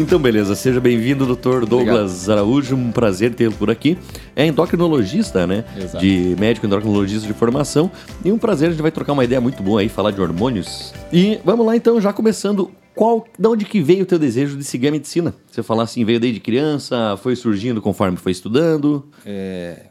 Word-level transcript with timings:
Então, 0.00 0.18
beleza. 0.18 0.54
Seja 0.54 0.80
bem-vindo, 0.80 1.26
doutor 1.26 1.66
Douglas 1.66 2.22
Obrigado. 2.22 2.38
Araújo. 2.38 2.74
Um 2.74 2.90
prazer 2.90 3.34
tê-lo 3.34 3.52
por 3.52 3.70
aqui. 3.70 3.98
É 4.34 4.46
endocrinologista, 4.46 5.46
né? 5.46 5.62
Exato. 5.76 5.98
De 5.98 6.34
médico 6.40 6.66
endocrinologista 6.66 7.26
de 7.26 7.34
formação. 7.34 7.90
E 8.24 8.32
um 8.32 8.38
prazer, 8.38 8.68
a 8.68 8.70
gente 8.70 8.80
vai 8.80 8.90
trocar 8.90 9.12
uma 9.12 9.22
ideia 9.24 9.42
muito 9.42 9.62
boa 9.62 9.82
aí, 9.82 9.90
falar 9.90 10.10
de 10.10 10.18
hormônios. 10.18 10.94
E 11.12 11.38
vamos 11.44 11.66
lá, 11.66 11.76
então, 11.76 12.00
já 12.00 12.14
começando. 12.14 12.70
Qual, 12.94 13.26
de 13.38 13.46
onde 13.46 13.66
que 13.66 13.82
veio 13.82 14.04
o 14.04 14.06
teu 14.06 14.18
desejo 14.18 14.56
de 14.56 14.64
seguir 14.64 14.88
a 14.88 14.92
medicina? 14.92 15.34
Você 15.50 15.62
falar 15.62 15.82
assim, 15.82 16.02
veio 16.02 16.18
desde 16.18 16.40
criança, 16.40 17.18
foi 17.22 17.36
surgindo 17.36 17.82
conforme 17.82 18.16
foi 18.16 18.32
estudando? 18.32 19.06
É, 19.26 19.88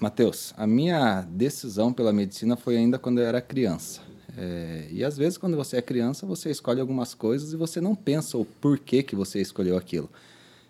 Matheus, 0.00 0.52
a 0.56 0.66
minha 0.66 1.24
decisão 1.30 1.92
pela 1.92 2.12
medicina 2.12 2.56
foi 2.56 2.76
ainda 2.76 2.98
quando 2.98 3.20
eu 3.20 3.24
era 3.24 3.40
criança. 3.40 4.00
É, 4.36 4.88
e 4.90 5.04
às 5.04 5.16
vezes, 5.16 5.38
quando 5.38 5.56
você 5.56 5.76
é 5.76 5.82
criança, 5.82 6.26
você 6.26 6.50
escolhe 6.50 6.80
algumas 6.80 7.14
coisas 7.14 7.52
e 7.52 7.56
você 7.56 7.80
não 7.80 7.94
pensa 7.94 8.36
o 8.36 8.44
porquê 8.44 9.02
que 9.02 9.14
você 9.14 9.40
escolheu 9.40 9.76
aquilo. 9.76 10.10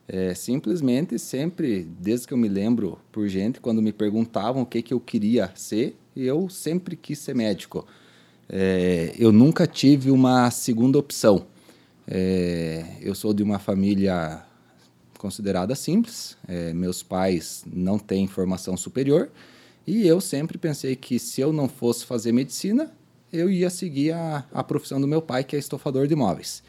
É, 0.06 0.34
simplesmente, 0.34 1.18
sempre, 1.18 1.84
desde 1.98 2.26
que 2.26 2.34
eu 2.34 2.38
me 2.38 2.48
lembro 2.48 2.98
por 3.10 3.26
gente, 3.28 3.60
quando 3.60 3.80
me 3.80 3.92
perguntavam 3.92 4.62
o 4.62 4.66
que, 4.66 4.82
que 4.82 4.92
eu 4.92 5.00
queria 5.00 5.50
ser, 5.54 5.96
eu 6.14 6.48
sempre 6.48 6.94
quis 6.94 7.18
ser 7.18 7.34
médico. 7.34 7.86
É, 8.48 9.14
eu 9.18 9.32
nunca 9.32 9.66
tive 9.66 10.10
uma 10.10 10.50
segunda 10.50 10.98
opção. 10.98 11.46
É, 12.06 12.84
eu 13.00 13.14
sou 13.14 13.32
de 13.32 13.42
uma 13.42 13.58
família 13.58 14.44
considerada 15.18 15.74
simples, 15.74 16.36
é, 16.46 16.74
meus 16.74 17.02
pais 17.02 17.64
não 17.66 17.98
têm 17.98 18.26
formação 18.26 18.76
superior, 18.76 19.30
e 19.86 20.06
eu 20.06 20.20
sempre 20.20 20.58
pensei 20.58 20.94
que 20.94 21.18
se 21.18 21.40
eu 21.40 21.50
não 21.50 21.66
fosse 21.66 22.04
fazer 22.04 22.30
medicina, 22.30 22.92
eu 23.34 23.50
ia 23.50 23.68
seguir 23.70 24.12
a, 24.12 24.44
a 24.52 24.62
profissão 24.62 25.00
do 25.00 25.06
meu 25.06 25.20
pai, 25.20 25.44
que 25.44 25.56
é 25.56 25.58
estofador 25.58 26.06
de 26.06 26.14
imóveis. 26.14 26.62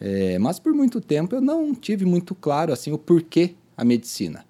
É, 0.00 0.38
mas 0.38 0.58
por 0.58 0.72
muito 0.74 1.00
tempo 1.00 1.34
eu 1.34 1.40
não 1.40 1.74
tive 1.74 2.04
muito 2.04 2.34
claro 2.34 2.72
assim 2.72 2.92
o 2.92 2.98
porquê 2.98 3.54
a 3.76 3.84
medicina. 3.84 4.44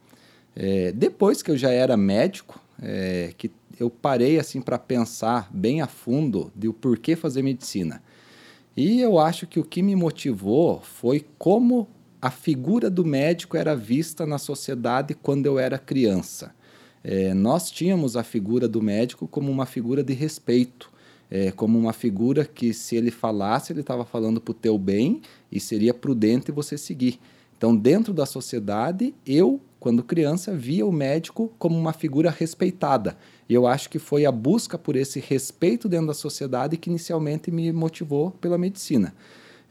É, 0.54 0.92
depois 0.92 1.42
que 1.42 1.50
eu 1.50 1.56
já 1.56 1.70
era 1.70 1.96
médico, 1.96 2.60
é, 2.80 3.32
que 3.36 3.50
eu 3.78 3.90
parei 3.90 4.38
assim 4.38 4.60
para 4.60 4.78
pensar 4.78 5.50
bem 5.52 5.80
a 5.80 5.86
fundo 5.86 6.50
de 6.54 6.68
o 6.68 6.72
porquê 6.72 7.14
fazer 7.14 7.42
medicina. 7.42 8.02
E 8.76 9.00
eu 9.00 9.18
acho 9.18 9.46
que 9.46 9.58
o 9.58 9.64
que 9.64 9.82
me 9.82 9.94
motivou 9.94 10.80
foi 10.80 11.24
como 11.38 11.88
a 12.20 12.30
figura 12.30 12.90
do 12.90 13.04
médico 13.04 13.56
era 13.56 13.76
vista 13.76 14.26
na 14.26 14.38
sociedade 14.38 15.14
quando 15.14 15.46
eu 15.46 15.58
era 15.58 15.78
criança. 15.78 16.54
É, 17.04 17.32
nós 17.34 17.70
tínhamos 17.70 18.16
a 18.16 18.24
figura 18.24 18.66
do 18.66 18.82
médico 18.82 19.28
como 19.28 19.50
uma 19.50 19.64
figura 19.64 20.02
de 20.02 20.12
respeito 20.12 20.90
é, 21.30 21.50
como 21.50 21.78
uma 21.78 21.92
figura 21.92 22.44
que, 22.44 22.72
se 22.72 22.96
ele 22.96 23.10
falasse, 23.10 23.72
ele 23.72 23.80
estava 23.80 24.04
falando 24.04 24.40
para 24.40 24.52
o 24.52 24.54
teu 24.54 24.78
bem 24.78 25.20
e 25.50 25.58
seria 25.58 25.92
prudente 25.92 26.52
você 26.52 26.78
seguir. 26.78 27.18
Então, 27.56 27.74
dentro 27.74 28.12
da 28.12 28.26
sociedade, 28.26 29.14
eu, 29.26 29.60
quando 29.80 30.02
criança, 30.02 30.54
via 30.54 30.84
o 30.84 30.92
médico 30.92 31.50
como 31.58 31.76
uma 31.76 31.92
figura 31.92 32.30
respeitada. 32.30 33.16
E 33.48 33.54
eu 33.54 33.66
acho 33.66 33.88
que 33.88 33.98
foi 33.98 34.26
a 34.26 34.32
busca 34.32 34.76
por 34.76 34.94
esse 34.94 35.20
respeito 35.20 35.88
dentro 35.88 36.08
da 36.08 36.14
sociedade 36.14 36.76
que 36.76 36.90
inicialmente 36.90 37.50
me 37.50 37.72
motivou 37.72 38.30
pela 38.32 38.58
medicina. 38.58 39.14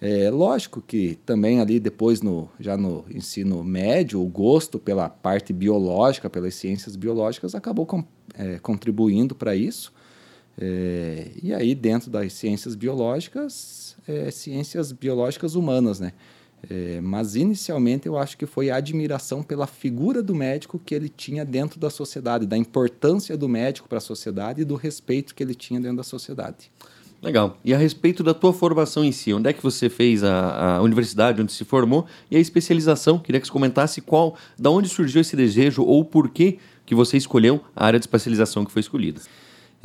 É 0.02 0.30
lógico 0.30 0.83
que 0.86 1.17
também 1.26 1.61
ali 1.61 1.80
depois 1.80 2.22
no 2.22 2.50
já 2.59 2.76
no 2.76 3.06
ensino 3.09 3.64
médio 3.64 4.22
o 4.22 4.28
gosto 4.28 4.78
pela 4.78 5.08
parte 5.08 5.53
biológica, 5.53 6.30
pelas 6.30 6.53
ciências 6.56 6.98
biológicas 6.98 7.56
acabou 7.56 7.86
com, 7.86 8.03
é, 8.38 8.59
contribuindo 8.59 9.33
para 9.33 9.56
isso. 9.56 9.94
É, 10.58 11.31
e 11.42 11.53
aí, 11.53 11.75
dentro 11.75 12.09
das 12.09 12.34
ciências 12.34 12.75
biológicas, 12.75 13.95
é, 14.08 14.31
ciências 14.31 14.92
biológicas 14.92 15.56
humanas, 15.56 16.00
né? 16.00 16.14
É, 16.70 17.00
mas 17.02 17.36
inicialmente 17.36 18.08
eu 18.08 18.17
acho 18.17 18.38
que 18.38 18.45
foi 18.45 18.72
a 18.72 18.78
admiração 18.78 19.44
pela 19.44 19.67
figura 19.67 20.23
do 20.23 20.33
médico 20.33 20.81
que 20.83 20.95
ele 20.95 21.10
tinha 21.10 21.45
dentro 21.45 21.80
da 21.80 21.92
sociedade, 21.92 22.48
da 22.48 22.58
importância 22.58 23.38
do 23.38 23.48
médico 23.48 23.88
para 23.88 23.99
a 23.99 24.02
sociedade 24.02 24.61
e 24.61 24.66
do 24.66 24.76
respeito 24.76 25.36
que 25.36 25.43
ele 25.43 25.54
tinha 25.54 25.80
dentro 25.80 25.98
da 25.98 26.04
sociedade. 26.04 26.72
Legal. 27.22 27.58
E 27.64 27.73
a 27.73 27.77
respeito 27.77 28.23
da 28.23 28.33
tua 28.33 28.54
formação 28.54 29.04
em 29.04 29.11
si, 29.11 29.33
onde 29.33 29.49
é 29.49 29.54
que 29.54 29.61
você 29.61 29.89
fez 29.89 30.23
a, 30.23 30.77
a 30.77 30.82
universidade, 30.82 31.42
onde 31.42 31.52
se 31.52 31.64
formou 31.64 32.05
e 32.30 32.37
a 32.37 32.39
especialização? 32.39 33.20
Queria 33.20 33.39
que 33.39 33.48
você 33.48 33.54
comentasse 33.54 34.02
qual, 34.02 34.36
da 34.58 34.70
onde 34.70 34.89
surgiu 34.89 35.22
esse 35.22 35.36
desejo 35.36 35.83
ou 35.83 36.04
por 36.04 36.30
que 36.30 36.60
que 36.86 36.93
você 36.93 37.17
escolheu 37.17 37.61
a 37.76 37.86
área 37.86 37.99
de 37.99 38.04
especialização 38.04 38.64
que 38.64 38.72
foi 38.72 38.80
escolhida. 38.80 39.22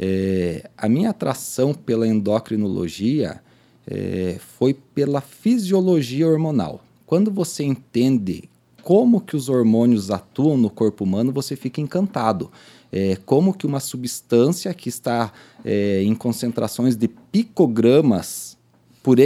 É, 0.03 0.71
a 0.79 0.89
minha 0.89 1.11
atração 1.11 1.75
pela 1.75 2.09
endocrinologia 2.09 3.43
é, 3.87 4.39
foi 4.57 4.73
pela 4.73 5.21
fisiologia 5.21 6.27
hormonal. 6.27 6.83
Quando 7.05 7.31
você 7.31 7.63
entende 7.63 8.49
como 8.83 9.21
que 9.21 9.37
os 9.37 9.51
hormônios 9.51 10.11
atuam 10.11 10.57
no 10.57 10.71
corpo 10.71 11.05
humano, 11.05 11.33
você 11.33 11.55
fica 11.55 11.83
encantado. 11.83 12.51
É, 12.91 13.17
como 13.27 13.53
que 13.53 13.67
uma 13.67 13.79
substância 13.79 14.73
que 14.73 14.89
está 14.89 15.33
é, 15.63 16.03
em 16.03 16.15
concentrações 16.15 16.97
de 16.97 17.07
picogramas 17.07 18.57
por 19.03 19.21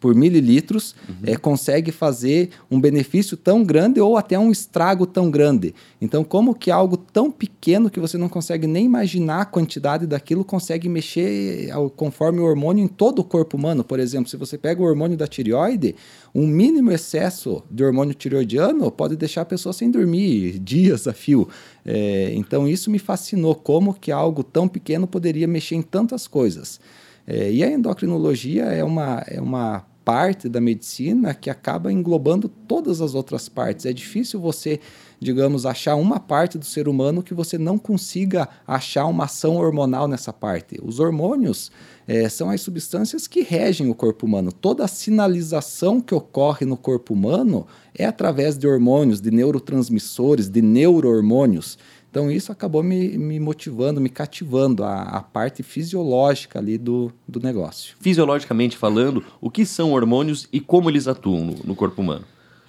por 0.00 0.14
mililitros 0.14 0.94
uhum. 1.06 1.16
é, 1.24 1.36
consegue 1.36 1.92
fazer 1.92 2.48
um 2.70 2.80
benefício 2.80 3.36
tão 3.36 3.62
grande 3.62 4.00
ou 4.00 4.16
até 4.16 4.38
um 4.38 4.50
estrago 4.50 5.06
tão 5.06 5.30
grande. 5.30 5.74
Então, 6.00 6.24
como 6.24 6.54
que 6.54 6.70
algo 6.70 6.96
tão 6.96 7.30
pequeno 7.30 7.90
que 7.90 8.00
você 8.00 8.16
não 8.16 8.28
consegue 8.28 8.66
nem 8.66 8.86
imaginar 8.86 9.42
a 9.42 9.44
quantidade 9.44 10.06
daquilo 10.06 10.42
consegue 10.42 10.88
mexer 10.88 11.68
conforme 11.96 12.40
o 12.40 12.44
hormônio 12.44 12.82
em 12.82 12.88
todo 12.88 13.18
o 13.18 13.24
corpo 13.24 13.58
humano? 13.58 13.84
Por 13.84 14.00
exemplo, 14.00 14.30
se 14.30 14.36
você 14.38 14.56
pega 14.56 14.80
o 14.80 14.86
hormônio 14.86 15.18
da 15.18 15.26
tireoide, 15.26 15.94
um 16.34 16.46
mínimo 16.46 16.90
excesso 16.90 17.62
de 17.70 17.84
hormônio 17.84 18.14
tireoidiano 18.14 18.90
pode 18.90 19.16
deixar 19.16 19.42
a 19.42 19.44
pessoa 19.46 19.72
sem 19.74 19.90
dormir 19.90 20.58
dias 20.64 21.06
a 21.06 21.12
fio. 21.12 21.46
É, 21.84 22.32
então, 22.34 22.66
isso 22.66 22.90
me 22.90 22.98
fascinou, 22.98 23.54
como 23.54 23.92
que 23.92 24.10
algo 24.10 24.42
tão 24.42 24.66
pequeno 24.66 25.06
poderia 25.06 25.46
mexer 25.46 25.74
em 25.74 25.82
tantas 25.82 26.26
coisas. 26.26 26.80
É, 27.26 27.50
e 27.50 27.62
a 27.62 27.70
endocrinologia 27.70 28.64
é 28.64 28.82
uma, 28.82 29.22
é 29.26 29.40
uma 29.40 29.84
parte 30.10 30.48
da 30.48 30.60
medicina 30.60 31.32
que 31.32 31.48
acaba 31.48 31.92
englobando 31.92 32.48
todas 32.48 33.00
as 33.00 33.14
outras 33.14 33.48
partes. 33.48 33.86
É 33.86 33.92
difícil 33.92 34.40
você, 34.40 34.80
digamos, 35.20 35.64
achar 35.64 35.94
uma 35.94 36.18
parte 36.18 36.58
do 36.58 36.64
ser 36.64 36.88
humano 36.88 37.22
que 37.22 37.32
você 37.32 37.56
não 37.56 37.78
consiga 37.78 38.48
achar 38.66 39.06
uma 39.06 39.26
ação 39.26 39.54
hormonal 39.54 40.08
nessa 40.08 40.32
parte. 40.32 40.80
Os 40.82 40.98
hormônios 40.98 41.70
é, 42.08 42.28
são 42.28 42.50
as 42.50 42.60
substâncias 42.60 43.28
que 43.28 43.42
regem 43.42 43.88
o 43.88 43.94
corpo 43.94 44.26
humano. 44.26 44.50
Toda 44.50 44.84
a 44.84 44.88
sinalização 44.88 46.00
que 46.00 46.12
ocorre 46.12 46.66
no 46.66 46.76
corpo 46.76 47.14
humano 47.14 47.64
é 47.94 48.04
através 48.04 48.58
de 48.58 48.66
hormônios, 48.66 49.20
de 49.20 49.30
neurotransmissores, 49.30 50.48
de 50.48 50.60
neurohormônios. 50.60 51.78
Então 52.10 52.30
isso 52.30 52.50
acabou 52.50 52.82
me, 52.82 53.16
me 53.16 53.38
motivando, 53.38 54.00
me 54.00 54.08
cativando 54.08 54.82
a, 54.82 55.02
a, 55.02 55.22
parte 55.22 55.62
fisiológica 55.62 56.58
ali 56.58 56.76
do, 56.76 57.12
do 57.26 57.38
negócio. 57.38 57.94
Fisiologicamente 58.00 58.76
falando, 58.76 59.24
o 59.40 59.48
que 59.48 59.64
são 59.64 59.92
hormônios 59.92 60.48
e 60.52 60.60
como 60.60 60.90
eles 60.90 61.06
atuam 61.06 61.44
no, 61.44 61.54
no 61.64 61.76
corpo 61.76 62.02
humano? 62.02 62.24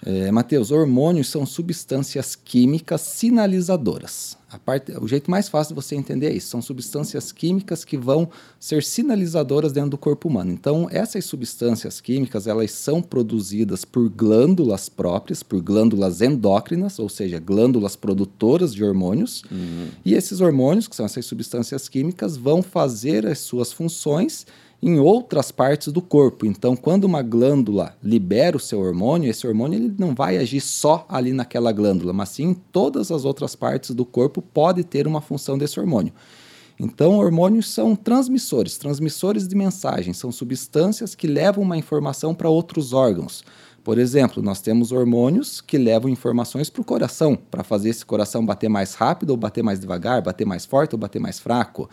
É, 0.05 0.31
Matheus, 0.31 0.71
hormônios 0.71 1.29
são 1.29 1.45
substâncias 1.45 2.35
químicas 2.35 3.01
sinalizadoras. 3.01 4.37
Parte, 4.65 4.91
o 4.99 5.07
jeito 5.07 5.31
mais 5.31 5.47
fácil 5.47 5.73
de 5.73 5.81
você 5.81 5.95
entender 5.95 6.27
é 6.27 6.33
isso. 6.33 6.49
São 6.49 6.61
substâncias 6.61 7.31
químicas 7.31 7.85
que 7.85 7.95
vão 7.95 8.29
ser 8.59 8.83
sinalizadoras 8.83 9.71
dentro 9.71 9.91
do 9.91 9.97
corpo 9.97 10.27
humano. 10.27 10.51
Então, 10.51 10.87
essas 10.91 11.23
substâncias 11.23 12.01
químicas, 12.01 12.47
elas 12.47 12.71
são 12.71 13.01
produzidas 13.01 13.85
por 13.85 14.09
glândulas 14.09 14.89
próprias, 14.89 15.41
por 15.41 15.61
glândulas 15.61 16.21
endócrinas, 16.21 16.99
ou 16.99 17.07
seja, 17.07 17.39
glândulas 17.39 17.95
produtoras 17.95 18.73
de 18.73 18.83
hormônios. 18.83 19.43
Uhum. 19.49 19.87
E 20.03 20.15
esses 20.15 20.41
hormônios, 20.41 20.87
que 20.87 20.95
são 20.95 21.05
essas 21.05 21.25
substâncias 21.25 21.87
químicas, 21.87 22.35
vão 22.35 22.61
fazer 22.61 23.25
as 23.25 23.39
suas 23.39 23.71
funções 23.71 24.45
em 24.81 24.99
outras 24.99 25.51
partes 25.51 25.93
do 25.93 26.01
corpo. 26.01 26.45
Então, 26.45 26.75
quando 26.75 27.03
uma 27.03 27.21
glândula 27.21 27.95
libera 28.03 28.57
o 28.57 28.59
seu 28.59 28.79
hormônio, 28.79 29.29
esse 29.29 29.45
hormônio 29.45 29.77
ele 29.77 29.93
não 29.97 30.15
vai 30.15 30.37
agir 30.37 30.59
só 30.59 31.05
ali 31.07 31.31
naquela 31.31 31.71
glândula, 31.71 32.11
mas 32.11 32.29
sim 32.29 32.43
em 32.43 32.53
todas 32.53 33.11
as 33.11 33.23
outras 33.23 33.55
partes 33.55 33.91
do 33.91 34.03
corpo 34.03 34.41
pode 34.41 34.83
ter 34.83 35.05
uma 35.05 35.21
função 35.21 35.57
desse 35.57 35.79
hormônio. 35.79 36.13
Então, 36.79 37.19
hormônios 37.19 37.69
são 37.69 37.95
transmissores, 37.95 38.75
transmissores 38.75 39.47
de 39.47 39.55
mensagem, 39.55 40.13
são 40.13 40.31
substâncias 40.31 41.13
que 41.13 41.27
levam 41.27 41.63
uma 41.63 41.77
informação 41.77 42.33
para 42.33 42.49
outros 42.49 42.91
órgãos. 42.91 43.43
Por 43.83 43.99
exemplo, 43.99 44.41
nós 44.41 44.61
temos 44.61 44.91
hormônios 44.91 45.61
que 45.61 45.77
levam 45.77 46.09
informações 46.09 46.71
para 46.71 46.81
o 46.81 46.85
coração, 46.85 47.35
para 47.35 47.63
fazer 47.63 47.89
esse 47.89 48.03
coração 48.03 48.43
bater 48.43 48.69
mais 48.69 48.95
rápido 48.95 49.29
ou 49.29 49.37
bater 49.37 49.63
mais 49.63 49.79
devagar, 49.79 50.23
bater 50.23 50.45
mais 50.45 50.65
forte 50.65 50.95
ou 50.95 50.99
bater 50.99 51.19
mais 51.19 51.39
fraco. 51.39 51.87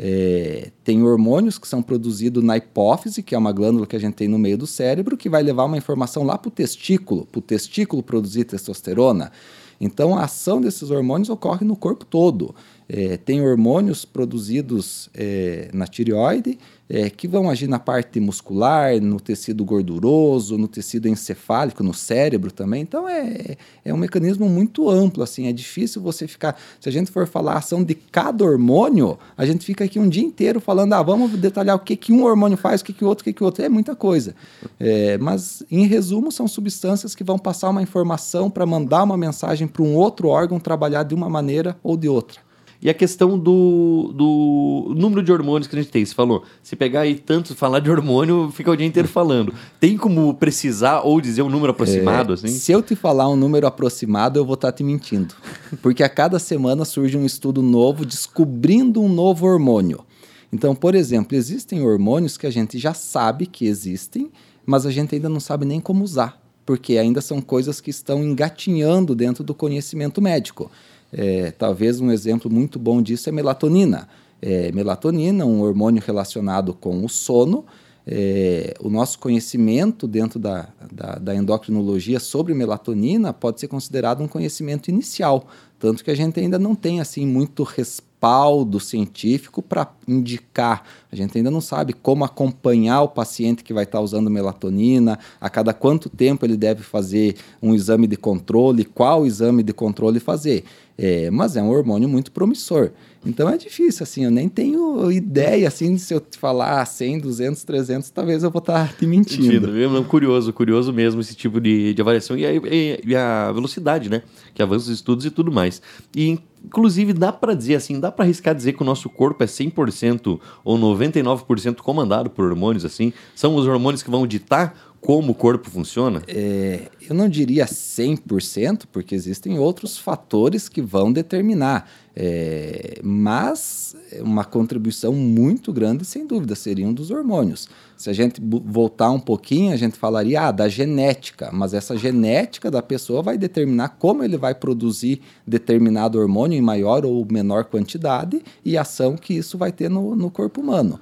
É, 0.00 0.70
tem 0.84 1.02
hormônios 1.02 1.58
que 1.58 1.66
são 1.66 1.82
produzidos 1.82 2.44
na 2.44 2.56
hipófise, 2.56 3.20
que 3.20 3.34
é 3.34 3.38
uma 3.38 3.50
glândula 3.50 3.84
que 3.84 3.96
a 3.96 3.98
gente 3.98 4.14
tem 4.14 4.28
no 4.28 4.38
meio 4.38 4.56
do 4.56 4.66
cérebro, 4.66 5.16
que 5.16 5.28
vai 5.28 5.42
levar 5.42 5.64
uma 5.64 5.76
informação 5.76 6.22
lá 6.22 6.38
para 6.38 6.48
o 6.48 6.52
testículo, 6.52 7.26
para 7.26 7.40
o 7.40 7.42
testículo 7.42 8.02
produzir 8.02 8.44
testosterona. 8.44 9.32
Então, 9.80 10.16
a 10.16 10.24
ação 10.24 10.60
desses 10.60 10.90
hormônios 10.90 11.28
ocorre 11.28 11.66
no 11.66 11.76
corpo 11.76 12.04
todo. 12.04 12.54
É, 12.88 13.16
tem 13.16 13.40
hormônios 13.40 14.04
produzidos 14.04 15.10
é, 15.14 15.68
na 15.74 15.86
tireoide 15.86 16.58
é, 16.88 17.10
que 17.10 17.28
vão 17.28 17.50
agir 17.50 17.68
na 17.68 17.78
parte 17.78 18.18
muscular, 18.18 18.98
no 19.00 19.20
tecido 19.20 19.64
gorduroso, 19.64 20.56
no 20.56 20.66
tecido 20.66 21.06
encefálico, 21.06 21.82
no 21.82 21.92
cérebro 21.92 22.50
também. 22.50 22.80
Então 22.80 23.06
é, 23.08 23.56
é 23.84 23.92
um 23.92 23.96
mecanismo 23.98 24.48
muito 24.48 24.88
amplo, 24.88 25.22
assim, 25.22 25.46
é 25.46 25.52
difícil 25.52 26.00
você 26.00 26.26
ficar. 26.26 26.58
Se 26.80 26.88
a 26.88 26.92
gente 26.92 27.10
for 27.10 27.26
falar 27.26 27.54
a 27.54 27.58
ação 27.58 27.84
de 27.84 27.94
cada 27.94 28.44
hormônio, 28.44 29.18
a 29.36 29.44
gente 29.44 29.66
fica 29.66 29.84
aqui 29.84 29.98
um 29.98 30.08
dia 30.08 30.24
inteiro 30.24 30.60
falando, 30.60 30.94
ah, 30.94 31.02
vamos 31.02 31.32
detalhar 31.32 31.76
o 31.76 31.80
que, 31.80 31.94
que 31.94 32.12
um 32.12 32.24
hormônio 32.24 32.56
faz, 32.56 32.80
o 32.80 32.84
que, 32.84 32.92
que 32.94 33.04
o 33.04 33.08
outro, 33.08 33.22
o 33.22 33.24
que, 33.24 33.32
que 33.34 33.42
o 33.42 33.46
outro. 33.46 33.62
É 33.62 33.68
muita 33.68 33.94
coisa. 33.94 34.34
É, 34.80 35.18
mas, 35.18 35.62
em 35.70 35.86
resumo, 35.86 36.32
são 36.32 36.48
substâncias 36.48 37.14
que 37.14 37.22
vão 37.22 37.38
passar 37.38 37.68
uma 37.68 37.82
informação 37.82 38.48
para 38.48 38.64
mandar 38.64 39.02
uma 39.02 39.16
mensagem 39.16 39.68
para 39.68 39.82
um 39.82 39.94
outro 39.94 40.28
órgão 40.28 40.58
trabalhar 40.58 41.02
de 41.02 41.14
uma 41.14 41.28
maneira 41.28 41.76
ou 41.82 41.96
de 41.96 42.08
outra. 42.08 42.47
E 42.80 42.88
a 42.88 42.94
questão 42.94 43.36
do, 43.36 44.12
do 44.14 44.94
número 44.94 45.20
de 45.20 45.32
hormônios 45.32 45.66
que 45.66 45.74
a 45.74 45.82
gente 45.82 45.90
tem. 45.90 46.04
Você 46.04 46.14
falou, 46.14 46.44
se 46.62 46.76
pegar 46.76 47.00
aí 47.00 47.16
tanto, 47.16 47.54
falar 47.56 47.80
de 47.80 47.90
hormônio, 47.90 48.52
fica 48.54 48.70
o 48.70 48.76
dia 48.76 48.86
inteiro 48.86 49.08
falando. 49.08 49.52
Tem 49.80 49.96
como 49.96 50.32
precisar 50.34 51.00
ou 51.00 51.20
dizer 51.20 51.42
um 51.42 51.48
número 51.48 51.72
aproximado? 51.72 52.32
É, 52.32 52.34
assim? 52.34 52.48
Se 52.48 52.70
eu 52.70 52.80
te 52.80 52.94
falar 52.94 53.28
um 53.28 53.34
número 53.34 53.66
aproximado, 53.66 54.38
eu 54.38 54.44
vou 54.44 54.54
estar 54.54 54.70
tá 54.70 54.76
te 54.76 54.84
mentindo. 54.84 55.34
Porque 55.82 56.04
a 56.04 56.08
cada 56.08 56.38
semana 56.38 56.84
surge 56.84 57.18
um 57.18 57.26
estudo 57.26 57.62
novo 57.62 58.06
descobrindo 58.06 59.02
um 59.02 59.08
novo 59.08 59.44
hormônio. 59.44 60.04
Então, 60.52 60.74
por 60.74 60.94
exemplo, 60.94 61.36
existem 61.36 61.84
hormônios 61.84 62.38
que 62.38 62.46
a 62.46 62.50
gente 62.50 62.78
já 62.78 62.94
sabe 62.94 63.46
que 63.46 63.66
existem, 63.66 64.30
mas 64.64 64.86
a 64.86 64.90
gente 64.90 65.14
ainda 65.14 65.28
não 65.28 65.40
sabe 65.40 65.64
nem 65.64 65.80
como 65.80 66.04
usar, 66.04 66.40
porque 66.64 66.96
ainda 66.96 67.20
são 67.20 67.40
coisas 67.40 67.80
que 67.80 67.90
estão 67.90 68.22
engatinhando 68.22 69.14
dentro 69.14 69.42
do 69.42 69.54
conhecimento 69.54 70.22
médico. 70.22 70.70
É, 71.12 71.50
talvez 71.50 72.00
um 72.00 72.10
exemplo 72.10 72.50
muito 72.50 72.78
bom 72.78 73.00
disso 73.00 73.28
é 73.28 73.32
melatonina. 73.32 74.08
É, 74.40 74.70
melatonina, 74.72 75.44
um 75.44 75.62
hormônio 75.62 76.02
relacionado 76.04 76.72
com 76.72 77.04
o 77.04 77.08
sono. 77.08 77.64
É, 78.10 78.74
o 78.80 78.88
nosso 78.88 79.18
conhecimento 79.18 80.08
dentro 80.08 80.38
da, 80.38 80.68
da, 80.90 81.16
da, 81.16 81.34
endocrinologia 81.34 82.18
sobre 82.18 82.54
melatonina 82.54 83.34
pode 83.34 83.60
ser 83.60 83.68
considerado 83.68 84.22
um 84.22 84.26
conhecimento 84.26 84.88
inicial, 84.88 85.46
tanto 85.78 86.02
que 86.02 86.10
a 86.10 86.14
gente 86.14 86.40
ainda 86.40 86.58
não 86.58 86.74
tem 86.74 87.00
assim 87.00 87.26
muito 87.26 87.62
respaldo 87.64 88.80
científico 88.80 89.60
para 89.60 89.92
indicar. 90.06 90.84
A 91.12 91.14
gente 91.14 91.36
ainda 91.36 91.50
não 91.50 91.60
sabe 91.60 91.92
como 91.92 92.24
acompanhar 92.24 93.02
o 93.02 93.08
paciente 93.08 93.62
que 93.62 93.74
vai 93.74 93.84
estar 93.84 93.98
tá 93.98 94.02
usando 94.02 94.30
melatonina, 94.30 95.18
a 95.38 95.50
cada 95.50 95.74
quanto 95.74 96.08
tempo 96.08 96.46
ele 96.46 96.56
deve 96.56 96.82
fazer 96.82 97.36
um 97.60 97.74
exame 97.74 98.06
de 98.06 98.16
controle, 98.16 98.86
qual 98.86 99.26
exame 99.26 99.62
de 99.62 99.74
controle 99.74 100.18
fazer. 100.18 100.64
É, 101.00 101.30
mas 101.30 101.56
é 101.56 101.62
um 101.62 101.70
hormônio 101.70 102.08
muito 102.08 102.32
promissor. 102.32 102.90
Então 103.24 103.48
é 103.48 103.56
difícil, 103.56 104.02
assim, 104.02 104.24
eu 104.24 104.30
nem 104.30 104.48
tenho 104.48 105.10
ideia, 105.12 105.68
assim, 105.68 105.96
se 105.96 106.12
eu 106.12 106.20
te 106.20 106.36
falar 106.38 106.84
100, 106.84 107.20
200, 107.20 107.62
300, 107.62 108.10
talvez 108.10 108.42
eu 108.42 108.50
vou 108.50 108.58
estar 108.58 108.88
tá 108.88 108.94
te 108.94 109.06
mentindo. 109.06 109.68
mentindo. 109.72 110.04
Curioso, 110.04 110.52
curioso 110.52 110.92
mesmo 110.92 111.20
esse 111.20 111.36
tipo 111.36 111.60
de, 111.60 111.94
de 111.94 112.02
avaliação 112.02 112.36
e 112.36 112.44
a, 112.44 112.50
e 112.52 113.14
a, 113.14 113.52
velocidade, 113.52 114.08
né? 114.08 114.22
Que 114.54 114.62
avança 114.62 114.86
os 114.86 114.90
estudos 114.90 115.24
e 115.24 115.30
tudo 115.30 115.52
mais. 115.52 115.82
E, 116.16 116.38
inclusive, 116.64 117.12
dá 117.12 117.32
para 117.32 117.54
dizer, 117.54 117.74
assim, 117.76 118.00
dá 118.00 118.10
para 118.10 118.24
arriscar 118.24 118.54
dizer 118.54 118.72
que 118.72 118.82
o 118.82 118.86
nosso 118.86 119.08
corpo 119.08 119.44
é 119.44 119.46
100% 119.46 120.40
ou 120.64 120.78
99% 120.78 121.76
comandado 121.76 122.30
por 122.30 122.44
hormônios, 122.44 122.84
assim? 122.84 123.12
São 123.34 123.54
os 123.54 123.66
hormônios 123.66 124.02
que 124.02 124.10
vão 124.10 124.26
ditar 124.26 124.74
como 125.00 125.32
o 125.32 125.34
corpo 125.34 125.70
funciona? 125.70 126.22
É, 126.26 126.88
eu 127.08 127.14
não 127.14 127.28
diria 127.28 127.66
100%, 127.66 128.84
porque 128.90 129.14
existem 129.14 129.58
outros 129.58 129.96
fatores 129.96 130.68
que 130.68 130.82
vão 130.82 131.12
determinar. 131.12 131.88
É, 132.16 132.98
mas 133.02 133.94
uma 134.20 134.44
contribuição 134.44 135.12
muito 135.12 135.72
grande, 135.72 136.04
sem 136.04 136.26
dúvida, 136.26 136.56
seriam 136.56 136.92
dos 136.92 137.12
hormônios. 137.12 137.68
Se 137.96 138.10
a 138.10 138.12
gente 138.12 138.40
voltar 138.40 139.10
um 139.12 139.20
pouquinho, 139.20 139.72
a 139.72 139.76
gente 139.76 139.96
falaria 139.96 140.42
ah, 140.42 140.52
da 140.52 140.68
genética, 140.68 141.50
mas 141.52 141.74
essa 141.74 141.96
genética 141.96 142.70
da 142.70 142.82
pessoa 142.82 143.22
vai 143.22 143.38
determinar 143.38 143.90
como 144.00 144.24
ele 144.24 144.36
vai 144.36 144.54
produzir 144.54 145.20
determinado 145.46 146.18
hormônio 146.18 146.58
em 146.58 146.62
maior 146.62 147.04
ou 147.04 147.24
menor 147.30 147.64
quantidade 147.66 148.42
e 148.64 148.76
a 148.76 148.82
ação 148.82 149.16
que 149.16 149.34
isso 149.34 149.56
vai 149.56 149.70
ter 149.70 149.88
no, 149.88 150.16
no 150.16 150.30
corpo 150.30 150.60
humano. 150.60 150.98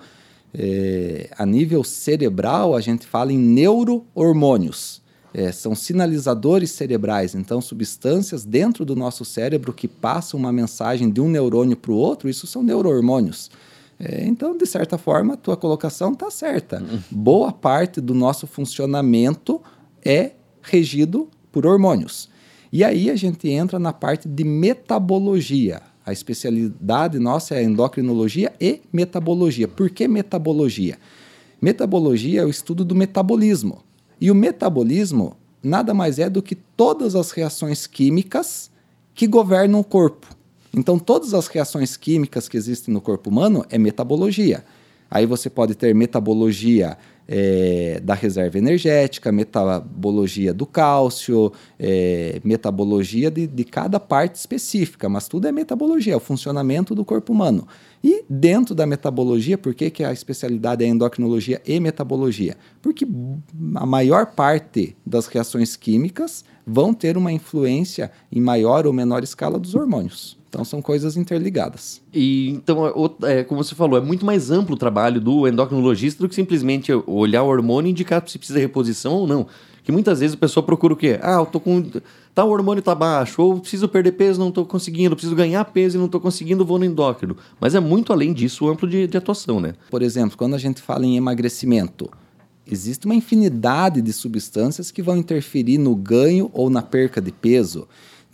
É, 0.54 1.28
a 1.36 1.44
nível 1.44 1.84
cerebral, 1.84 2.74
a 2.74 2.80
gente 2.80 3.06
fala 3.06 3.32
em 3.32 3.38
neurohormônios. 3.38 5.02
É, 5.34 5.52
são 5.52 5.74
sinalizadores 5.74 6.70
cerebrais, 6.70 7.34
então 7.34 7.60
substâncias 7.60 8.42
dentro 8.44 8.86
do 8.86 8.96
nosso 8.96 9.22
cérebro 9.22 9.70
que 9.70 9.86
passam 9.86 10.40
uma 10.40 10.50
mensagem 10.50 11.10
de 11.10 11.20
um 11.20 11.28
neurônio 11.28 11.76
para 11.76 11.92
o 11.92 11.96
outro, 11.96 12.26
isso 12.26 12.46
são 12.46 12.62
neurohormônios. 12.62 13.50
É, 13.98 14.24
então, 14.26 14.56
de 14.56 14.66
certa 14.66 14.96
forma, 14.96 15.34
a 15.34 15.36
tua 15.36 15.56
colocação 15.56 16.12
está 16.12 16.30
certa. 16.30 16.80
Uhum. 16.80 17.00
Boa 17.10 17.52
parte 17.52 18.00
do 18.00 18.14
nosso 18.14 18.46
funcionamento 18.46 19.60
é 20.04 20.32
regido 20.62 21.28
por 21.50 21.66
hormônios. 21.66 22.28
E 22.72 22.84
aí 22.84 23.10
a 23.10 23.16
gente 23.16 23.48
entra 23.48 23.78
na 23.78 23.92
parte 23.92 24.28
de 24.28 24.44
metabologia. 24.44 25.80
A 26.06 26.12
especialidade 26.12 27.18
nossa 27.18 27.56
é 27.56 27.64
endocrinologia 27.64 28.52
e 28.60 28.80
metabologia. 28.92 29.66
Por 29.66 29.90
que 29.90 30.06
metabologia? 30.06 30.98
Metabologia 31.60 32.42
é 32.42 32.44
o 32.44 32.48
estudo 32.48 32.84
do 32.84 32.94
metabolismo. 32.94 33.82
E 34.20 34.30
o 34.30 34.34
metabolismo 34.34 35.36
nada 35.60 35.92
mais 35.92 36.20
é 36.20 36.30
do 36.30 36.40
que 36.40 36.54
todas 36.54 37.16
as 37.16 37.32
reações 37.32 37.88
químicas 37.88 38.70
que 39.16 39.26
governam 39.26 39.80
o 39.80 39.84
corpo. 39.84 40.28
Então, 40.72 40.96
todas 40.96 41.34
as 41.34 41.48
reações 41.48 41.96
químicas 41.96 42.48
que 42.48 42.56
existem 42.56 42.94
no 42.94 43.00
corpo 43.00 43.28
humano 43.28 43.64
é 43.68 43.76
metabologia. 43.76 44.64
Aí 45.10 45.26
você 45.26 45.50
pode 45.50 45.74
ter 45.74 45.92
metabologia 45.92 46.96
é, 47.28 48.00
da 48.02 48.14
reserva 48.14 48.58
energética, 48.58 49.32
metabologia 49.32 50.54
do 50.54 50.66
cálcio, 50.66 51.52
é, 51.78 52.40
metabologia 52.44 53.30
de, 53.30 53.46
de 53.46 53.64
cada 53.64 53.98
parte 53.98 54.36
específica, 54.36 55.08
mas 55.08 55.28
tudo 55.28 55.48
é 55.48 55.52
metabologia, 55.52 56.12
é 56.12 56.16
o 56.16 56.20
funcionamento 56.20 56.94
do 56.94 57.04
corpo 57.04 57.32
humano. 57.32 57.66
E 58.02 58.24
dentro 58.28 58.74
da 58.74 58.86
metabologia, 58.86 59.58
por 59.58 59.74
que, 59.74 59.90
que 59.90 60.04
a 60.04 60.12
especialidade 60.12 60.84
é 60.84 60.86
endocrinologia 60.86 61.60
e 61.66 61.80
metabologia? 61.80 62.56
Porque 62.80 63.06
a 63.74 63.86
maior 63.86 64.26
parte 64.26 64.96
das 65.04 65.26
reações 65.26 65.74
químicas 65.74 66.44
vão 66.64 66.94
ter 66.94 67.16
uma 67.16 67.32
influência 67.32 68.10
em 68.30 68.40
maior 68.40 68.86
ou 68.86 68.92
menor 68.92 69.24
escala 69.24 69.58
dos 69.58 69.74
hormônios. 69.74 70.38
Então 70.56 70.64
são 70.64 70.80
coisas 70.80 71.18
interligadas. 71.18 72.00
E 72.14 72.48
então, 72.48 72.90
é, 73.24 73.44
como 73.44 73.62
você 73.62 73.74
falou, 73.74 73.98
é 73.98 74.00
muito 74.00 74.24
mais 74.24 74.50
amplo 74.50 74.74
o 74.74 74.78
trabalho 74.78 75.20
do 75.20 75.46
endocrinologista 75.46 76.22
do 76.22 76.30
que 76.30 76.34
simplesmente 76.34 76.90
olhar 77.06 77.42
o 77.42 77.48
hormônio 77.48 77.90
e 77.90 77.90
indicar 77.90 78.26
se 78.26 78.38
precisa 78.38 78.58
de 78.58 78.64
reposição 78.64 79.12
ou 79.12 79.26
não. 79.26 79.46
Que 79.84 79.92
muitas 79.92 80.20
vezes 80.20 80.34
a 80.34 80.38
pessoa 80.38 80.64
procura 80.64 80.94
o 80.94 80.96
quê? 80.96 81.18
Ah, 81.20 81.34
eu 81.34 81.44
tô 81.44 81.60
com. 81.60 81.84
Tá, 82.34 82.42
o 82.42 82.48
hormônio 82.48 82.82
tá 82.82 82.94
baixo, 82.94 83.42
ou 83.42 83.60
preciso 83.60 83.86
perder 83.86 84.12
peso, 84.12 84.40
não 84.40 84.50
tô 84.50 84.64
conseguindo, 84.64 85.14
preciso 85.14 85.36
ganhar 85.36 85.62
peso 85.66 85.98
e 85.98 86.00
não 86.00 86.08
tô 86.08 86.18
conseguindo, 86.18 86.64
vou 86.64 86.78
no 86.78 86.86
endócrino. 86.86 87.36
Mas 87.60 87.74
é 87.74 87.80
muito 87.80 88.10
além 88.10 88.32
disso 88.32 88.66
amplo 88.66 88.88
de, 88.88 89.06
de 89.06 89.16
atuação, 89.18 89.60
né? 89.60 89.74
Por 89.90 90.00
exemplo, 90.00 90.38
quando 90.38 90.54
a 90.54 90.58
gente 90.58 90.80
fala 90.80 91.04
em 91.04 91.18
emagrecimento, 91.18 92.10
existe 92.66 93.04
uma 93.04 93.14
infinidade 93.14 94.00
de 94.00 94.12
substâncias 94.12 94.90
que 94.90 95.02
vão 95.02 95.18
interferir 95.18 95.76
no 95.76 95.94
ganho 95.94 96.50
ou 96.54 96.70
na 96.70 96.80
perca 96.80 97.20
de 97.20 97.30
peso. 97.30 97.86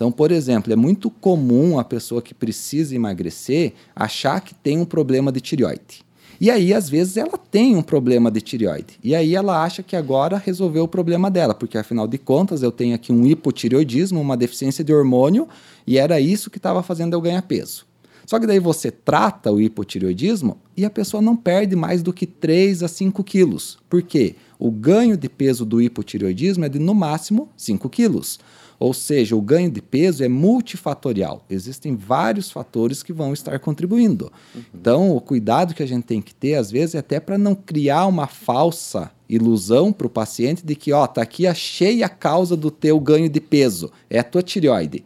Então, 0.03 0.11
por 0.11 0.33
exemplo, 0.33 0.73
é 0.73 0.75
muito 0.75 1.09
comum 1.09 1.79
a 1.79 1.85
pessoa 1.85 2.21
que 2.21 2.35
precisa 2.35 2.93
emagrecer 2.93 3.73
achar 3.95 4.41
que 4.41 4.53
tem 4.53 4.77
um 4.77 4.85
problema 4.85 5.31
de 5.31 5.41
tireoide. 5.41 6.05
E 6.41 6.51
aí, 6.51 6.75
às 6.75 6.89
vezes, 6.89 7.17
ela 7.17 7.39
tem 7.39 7.77
um 7.77 7.83
problema 7.83 8.29
de 8.29 8.41
tireoide. 8.41 8.99
E 9.01 9.15
aí 9.15 9.37
ela 9.37 9.63
acha 9.63 9.81
que 9.81 9.95
agora 9.95 10.43
resolveu 10.45 10.83
o 10.83 10.89
problema 10.89 11.31
dela, 11.31 11.55
porque 11.55 11.79
afinal 11.79 12.09
de 12.09 12.19
contas 12.19 12.65
eu 12.65 12.73
tenho 12.73 12.97
aqui 12.97 13.13
um 13.13 13.25
hipotireoidismo, 13.25 14.21
uma 14.21 14.37
deficiência 14.37 14.83
de 14.83 14.93
hormônio, 14.93 15.47
e 15.87 15.97
era 15.99 16.19
isso 16.19 16.51
que 16.51 16.59
estava 16.59 16.83
fazendo 16.83 17.13
eu 17.13 17.21
ganhar 17.21 17.43
peso. 17.43 17.87
Só 18.27 18.41
que 18.41 18.47
daí 18.47 18.59
você 18.59 18.91
trata 18.91 19.53
o 19.53 19.61
hipotireoidismo 19.61 20.57
e 20.77 20.85
a 20.85 20.91
pessoa 20.91 21.23
não 21.23 21.37
perde 21.37 21.77
mais 21.77 22.03
do 22.03 22.13
que 22.13 22.27
3 22.27 22.83
a 22.83 22.89
5 22.89 23.23
quilos. 23.23 23.79
Por 23.89 24.03
quê? 24.03 24.35
O 24.59 24.69
ganho 24.69 25.17
de 25.17 25.29
peso 25.29 25.65
do 25.65 25.81
hipotireoidismo 25.81 26.65
é 26.65 26.69
de 26.69 26.81
no 26.81 26.93
máximo 26.93 27.49
5 27.57 27.89
quilos. 27.89 28.41
Ou 28.83 28.93
seja, 28.93 29.37
o 29.37 29.41
ganho 29.41 29.71
de 29.71 29.81
peso 29.81 30.25
é 30.25 30.29
multifatorial. 30.29 31.45
Existem 31.49 31.95
vários 31.95 32.51
fatores 32.51 33.01
que 33.01 33.13
vão 33.13 33.33
estar 33.33 33.57
contribuindo. 33.61 34.33
Uhum. 34.53 34.63
Então, 34.75 35.17
o 35.17 35.21
cuidado 35.21 35.73
que 35.73 35.85
a 35.85 35.87
gente 35.87 36.03
tem 36.03 36.21
que 36.21 36.35
ter, 36.35 36.57
às 36.57 36.69
vezes, 36.69 36.97
é 36.97 36.99
até 36.99 37.21
para 37.21 37.39
não 37.39 37.55
criar 37.55 38.07
uma 38.07 38.27
falsa 38.27 39.13
ilusão 39.29 39.93
para 39.93 40.09
o 40.09 40.11
paciente 40.11 40.67
de 40.67 40.75
que, 40.75 40.93
ó, 40.93 41.07
tá 41.07 41.23
aqui 41.23 41.47
achei 41.47 42.03
a 42.03 42.09
causa 42.09 42.57
do 42.57 42.73
teu 42.73 42.99
ganho 42.99 43.29
de 43.29 43.41
peso, 43.41 43.89
é 44.11 44.19
a 44.19 44.25
tua 44.25 44.43
tireoide. 44.43 45.05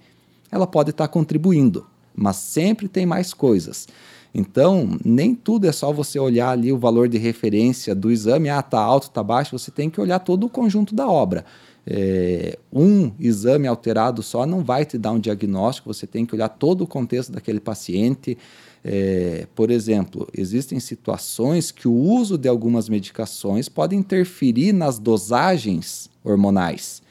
Ela 0.50 0.66
pode 0.66 0.88
estar 0.88 1.06
tá 1.06 1.12
contribuindo, 1.12 1.86
mas 2.14 2.36
sempre 2.36 2.88
tem 2.88 3.04
mais 3.04 3.34
coisas. 3.34 3.86
Então, 4.34 4.98
nem 5.04 5.34
tudo 5.34 5.66
é 5.66 5.72
só 5.72 5.92
você 5.92 6.18
olhar 6.18 6.48
ali 6.48 6.72
o 6.72 6.78
valor 6.78 7.10
de 7.10 7.18
referência 7.18 7.94
do 7.94 8.10
exame, 8.10 8.48
ah, 8.48 8.62
tá 8.62 8.80
alto, 8.80 9.10
tá 9.10 9.22
baixo, 9.22 9.58
você 9.58 9.70
tem 9.70 9.90
que 9.90 10.00
olhar 10.00 10.18
todo 10.20 10.44
o 10.44 10.50
conjunto 10.50 10.94
da 10.94 11.06
obra. 11.06 11.44
É, 11.88 12.58
um 12.72 13.12
exame 13.20 13.68
alterado 13.68 14.20
só 14.20 14.44
não 14.44 14.64
vai 14.64 14.84
te 14.84 14.98
dar 14.98 15.12
um 15.12 15.20
diagnóstico, 15.20 15.94
você 15.94 16.06
tem 16.06 16.26
que 16.26 16.34
olhar 16.34 16.48
todo 16.48 16.82
o 16.82 16.86
contexto 16.86 17.30
daquele 17.30 17.60
paciente. 17.60 18.36
É, 18.84 19.46
por 19.54 19.70
exemplo, 19.70 20.28
existem 20.36 20.80
situações 20.80 21.70
que 21.70 21.86
o 21.86 21.94
uso 21.94 22.36
de 22.36 22.48
algumas 22.48 22.88
medicações 22.88 23.68
pode 23.68 23.94
interferir 23.94 24.72
nas 24.72 24.98
dosagens 24.98 26.10
hormonais. 26.24 27.02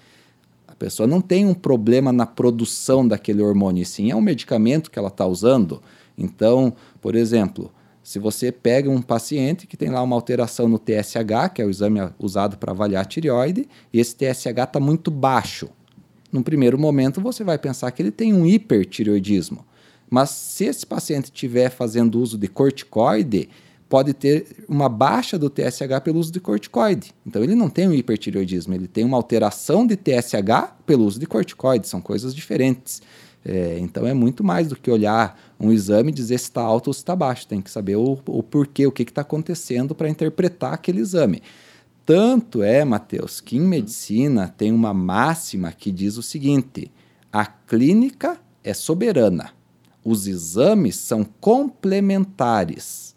A 0.67 0.75
pessoa 0.75 1.08
não 1.08 1.22
tem 1.22 1.46
um 1.46 1.53
problema 1.53 2.12
na 2.12 2.25
produção 2.25 3.08
daquele 3.08 3.41
hormônio, 3.41 3.86
sim 3.86 4.12
é 4.12 4.15
um 4.15 4.22
medicamento 4.22 4.91
que 4.91 5.00
ela 5.00 5.08
está 5.08 5.25
usando. 5.25 5.82
Então, 6.17 6.74
por 7.01 7.15
exemplo, 7.15 7.72
se 8.05 8.19
você 8.19 8.51
pega 8.51 8.88
um 8.88 9.01
paciente 9.01 9.65
que 9.65 9.75
tem 9.75 9.89
lá 9.89 10.00
uma 10.03 10.15
alteração 10.15 10.67
no 10.67 10.77
TSH, 10.77 11.50
que 11.55 11.59
é 11.59 11.65
o 11.65 11.71
exame 11.71 12.00
usado 12.19 12.55
para 12.55 12.71
avaliar 12.71 13.01
a 13.01 13.05
tireoide, 13.05 13.67
e 13.91 14.00
esse 14.00 14.15
TSH 14.15 14.45
está 14.45 14.79
muito 14.79 15.09
baixo. 15.09 15.69
Num 16.31 16.43
primeiro 16.43 16.77
momento, 16.77 17.19
você 17.19 17.43
vai 17.43 17.57
pensar 17.57 17.89
que 17.89 18.03
ele 18.03 18.12
tem 18.12 18.31
um 18.31 18.45
hipertireoidismo. 18.45 19.65
Mas 20.07 20.29
se 20.29 20.65
esse 20.65 20.85
paciente 20.85 21.25
estiver 21.25 21.71
fazendo 21.71 22.21
uso 22.21 22.38
de 22.38 22.47
corticoide, 22.47 23.50
pode 23.89 24.13
ter 24.13 24.45
uma 24.69 24.88
baixa 24.88 25.35
do 25.35 25.50
TSH 25.50 26.00
pelo 26.03 26.19
uso 26.19 26.31
de 26.31 26.39
corticoide. 26.39 27.12
Então 27.25 27.43
ele 27.43 27.55
não 27.55 27.71
tem 27.71 27.88
um 27.88 27.93
hipertireoidismo, 27.93 28.75
ele 28.75 28.88
tem 28.88 29.03
uma 29.03 29.17
alteração 29.17 29.85
de 29.85 29.95
TSH 29.95 30.75
pelo 30.85 31.05
uso 31.05 31.19
de 31.19 31.25
corticoide, 31.25 31.88
são 31.88 32.01
coisas 32.01 32.35
diferentes. 32.35 33.01
É, 33.47 33.77
então 33.79 34.07
é 34.07 34.13
muito 34.13 34.43
mais 34.43 34.69
do 34.69 34.75
que 34.75 34.89
olhar 34.89 35.39
um 35.59 35.71
exame 35.71 36.09
e 36.09 36.15
dizer 36.15 36.39
se 36.39 36.45
está 36.45 36.61
alto 36.61 36.87
ou 36.87 36.93
se 36.93 37.01
está 37.01 37.15
baixo. 37.15 37.47
Tem 37.47 37.61
que 37.61 37.69
saber 37.69 37.95
o, 37.95 38.19
o 38.25 38.41
porquê, 38.41 38.87
o 38.87 38.91
que 38.91 39.03
está 39.03 39.21
acontecendo 39.21 39.93
para 39.93 40.09
interpretar 40.09 40.73
aquele 40.73 40.99
exame. 40.99 41.43
Tanto 42.05 42.63
é, 42.63 42.83
Mateus, 42.83 43.39
que 43.39 43.57
em 43.57 43.61
medicina 43.61 44.53
tem 44.57 44.71
uma 44.71 44.93
máxima 44.93 45.71
que 45.71 45.91
diz 45.91 46.17
o 46.17 46.23
seguinte: 46.23 46.91
a 47.31 47.45
clínica 47.45 48.39
é 48.63 48.73
soberana, 48.73 49.51
os 50.03 50.27
exames 50.27 50.95
são 50.95 51.23
complementares. 51.23 53.15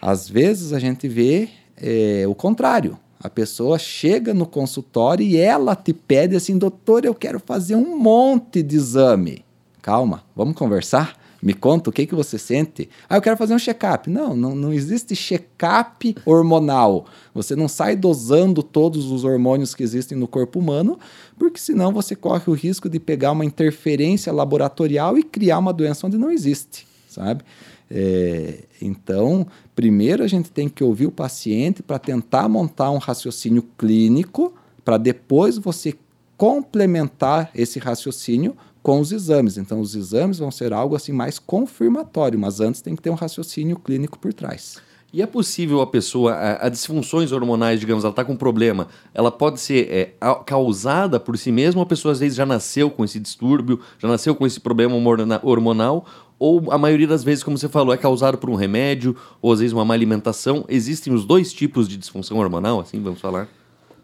Às 0.00 0.28
vezes 0.28 0.72
a 0.72 0.78
gente 0.78 1.08
vê 1.08 1.48
é, 1.76 2.24
o 2.26 2.34
contrário. 2.34 2.98
A 3.20 3.28
pessoa 3.28 3.78
chega 3.78 4.32
no 4.32 4.46
consultório 4.46 5.26
e 5.26 5.36
ela 5.36 5.74
te 5.74 5.92
pede 5.92 6.36
assim, 6.36 6.56
doutor, 6.56 7.04
eu 7.04 7.14
quero 7.14 7.40
fazer 7.40 7.74
um 7.74 7.98
monte 7.98 8.62
de 8.62 8.76
exame. 8.76 9.44
Calma, 9.82 10.22
vamos 10.36 10.54
conversar? 10.54 11.18
Me 11.40 11.54
conta 11.54 11.88
o 11.88 11.92
que, 11.92 12.04
que 12.04 12.14
você 12.14 12.36
sente. 12.36 12.88
Ah, 13.08 13.16
eu 13.16 13.22
quero 13.22 13.36
fazer 13.36 13.54
um 13.54 13.58
check-up. 13.58 14.10
Não, 14.10 14.36
não, 14.36 14.54
não 14.56 14.72
existe 14.72 15.14
check-up 15.14 16.16
hormonal. 16.26 17.06
Você 17.32 17.54
não 17.54 17.68
sai 17.68 17.94
dosando 17.94 18.62
todos 18.62 19.10
os 19.10 19.24
hormônios 19.24 19.74
que 19.74 19.82
existem 19.82 20.18
no 20.18 20.26
corpo 20.26 20.58
humano, 20.58 20.98
porque 21.38 21.60
senão 21.60 21.92
você 21.92 22.16
corre 22.16 22.44
o 22.48 22.52
risco 22.52 22.88
de 22.88 22.98
pegar 22.98 23.30
uma 23.30 23.44
interferência 23.44 24.32
laboratorial 24.32 25.16
e 25.16 25.22
criar 25.22 25.58
uma 25.58 25.72
doença 25.72 26.06
onde 26.06 26.18
não 26.18 26.30
existe, 26.30 26.86
sabe? 27.08 27.44
É, 27.90 28.64
então, 28.82 29.46
primeiro 29.74 30.22
a 30.22 30.26
gente 30.26 30.50
tem 30.50 30.68
que 30.68 30.84
ouvir 30.84 31.06
o 31.06 31.12
paciente 31.12 31.82
para 31.82 31.98
tentar 31.98 32.48
montar 32.48 32.90
um 32.90 32.98
raciocínio 32.98 33.62
clínico, 33.78 34.54
para 34.84 34.98
depois 34.98 35.56
você 35.58 35.94
complementar 36.36 37.50
esse 37.54 37.78
raciocínio 37.78 38.56
com 38.82 39.00
os 39.00 39.12
exames. 39.12 39.58
Então, 39.58 39.80
os 39.80 39.94
exames 39.94 40.38
vão 40.38 40.50
ser 40.50 40.72
algo 40.72 40.94
assim 40.94 41.12
mais 41.12 41.38
confirmatório, 41.38 42.38
mas 42.38 42.60
antes 42.60 42.80
tem 42.80 42.94
que 42.94 43.02
ter 43.02 43.10
um 43.10 43.14
raciocínio 43.14 43.78
clínico 43.78 44.18
por 44.18 44.32
trás. 44.32 44.80
E 45.10 45.22
é 45.22 45.26
possível 45.26 45.80
a 45.80 45.86
pessoa, 45.86 46.34
a, 46.34 46.66
a 46.66 46.68
disfunções 46.68 47.32
hormonais, 47.32 47.80
digamos, 47.80 48.04
ela 48.04 48.10
está 48.10 48.24
com 48.24 48.34
um 48.34 48.36
problema, 48.36 48.88
ela 49.14 49.32
pode 49.32 49.58
ser 49.58 49.90
é, 49.90 50.12
causada 50.44 51.18
por 51.18 51.38
si 51.38 51.50
mesma 51.50 51.80
ou 51.80 51.84
a 51.84 51.88
pessoa 51.88 52.12
às 52.12 52.20
vezes 52.20 52.36
já 52.36 52.44
nasceu 52.44 52.90
com 52.90 53.02
esse 53.04 53.18
distúrbio, 53.18 53.80
já 53.98 54.06
nasceu 54.06 54.34
com 54.34 54.46
esse 54.46 54.60
problema 54.60 54.94
hormonal, 55.42 56.04
ou 56.38 56.70
a 56.70 56.76
maioria 56.76 57.06
das 57.06 57.24
vezes, 57.24 57.42
como 57.42 57.56
você 57.56 57.68
falou, 57.68 57.92
é 57.92 57.96
causado 57.96 58.36
por 58.36 58.50
um 58.50 58.54
remédio, 58.54 59.16
ou 59.40 59.52
às 59.52 59.60
vezes 59.60 59.72
uma 59.72 59.84
má 59.84 59.94
alimentação. 59.94 60.64
Existem 60.68 61.12
os 61.12 61.24
dois 61.24 61.52
tipos 61.52 61.88
de 61.88 61.96
disfunção 61.96 62.38
hormonal, 62.38 62.78
assim, 62.78 63.02
vamos 63.02 63.20
falar? 63.20 63.48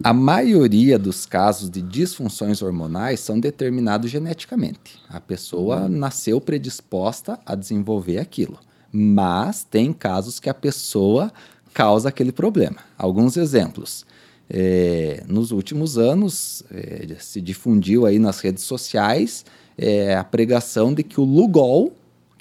A 0.03 0.13
maioria 0.13 0.99
dos 0.99 1.25
casos 1.27 1.71
de 1.71 1.81
disfunções 1.81 2.61
hormonais 2.61 3.21
são 3.21 3.39
determinados 3.39 4.11
geneticamente. 4.11 5.01
A 5.09 5.21
pessoa 5.21 5.83
uhum. 5.83 5.89
nasceu 5.89 6.41
predisposta 6.41 7.39
a 7.47 7.55
desenvolver 7.55 8.19
aquilo. 8.19 8.59
Mas 8.97 9.65
tem 9.65 9.93
casos 9.93 10.39
que 10.39 10.49
a 10.49 10.55
pessoa 10.55 11.33
causa 11.73 12.09
aquele 12.09 12.31
problema. 12.31 12.77
Alguns 12.97 13.37
exemplos. 13.37 14.07
É, 14.49 15.25
nos 15.27 15.51
últimos 15.51 15.99
anos, 15.99 16.63
é, 16.71 17.17
se 17.19 17.41
difundiu 17.41 18.07
aí 18.07 18.19
nas 18.19 18.41
redes 18.41 18.63
sociais 18.63 19.45
é, 19.77 20.15
a 20.15 20.23
pregação 20.23 20.95
de 20.95 21.03
que 21.03 21.21
o 21.21 21.25
Lugol 21.25 21.93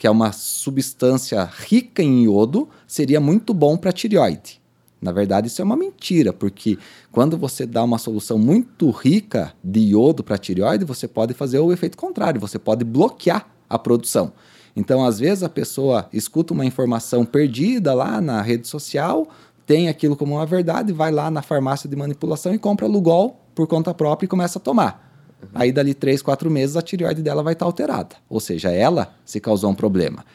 que 0.03 0.07
é 0.07 0.11
uma 0.11 0.33
substância 0.33 1.43
rica 1.45 2.03
em 2.03 2.25
iodo, 2.25 2.67
seria 2.85 3.21
muito 3.21 3.53
bom 3.53 3.77
para 3.77 3.93
tireoide. 3.93 4.61
Na 5.01 5.13
verdade, 5.13 5.47
isso 5.47 5.61
é 5.61 5.63
uma 5.63 5.77
mentira, 5.77 6.33
porque 6.33 6.77
quando 7.09 7.37
você 7.37 7.65
dá 7.65 7.81
uma 7.81 7.97
solução 7.97 8.37
muito 8.37 8.89
rica 8.89 9.53
de 9.63 9.79
iodo 9.79 10.21
para 10.21 10.37
tireoide, 10.37 10.83
você 10.83 11.07
pode 11.07 11.33
fazer 11.33 11.59
o 11.59 11.71
efeito 11.71 11.97
contrário, 11.97 12.41
você 12.41 12.59
pode 12.59 12.83
bloquear 12.83 13.47
a 13.69 13.79
produção. 13.79 14.33
Então, 14.75 15.05
às 15.05 15.19
vezes, 15.19 15.43
a 15.43 15.49
pessoa 15.49 16.07
escuta 16.11 16.53
uma 16.53 16.65
informação 16.65 17.25
perdida 17.25 17.93
lá 17.93 18.19
na 18.19 18.41
rede 18.41 18.67
social, 18.67 19.27
tem 19.65 19.87
aquilo 19.87 20.15
como 20.15 20.35
uma 20.35 20.45
verdade, 20.45 20.91
vai 20.91 21.11
lá 21.11 21.29
na 21.29 21.41
farmácia 21.41 21.89
de 21.89 21.95
manipulação 21.95 22.53
e 22.53 22.57
compra 22.57 22.87
Lugol 22.87 23.39
por 23.53 23.67
conta 23.67 23.93
própria 23.93 24.25
e 24.25 24.29
começa 24.29 24.57
a 24.57 24.61
tomar. 24.61 25.11
Uhum. 25.41 25.49
Aí, 25.53 25.71
dali 25.71 25.93
três, 25.93 26.21
quatro 26.21 26.49
meses, 26.49 26.75
a 26.75 26.81
tireoide 26.81 27.21
dela 27.21 27.43
vai 27.43 27.53
estar 27.53 27.65
tá 27.65 27.69
alterada. 27.69 28.15
Ou 28.29 28.39
seja, 28.39 28.71
ela 28.71 29.13
se 29.23 29.39
causou 29.39 29.69
um 29.69 29.75
problema. 29.75 30.25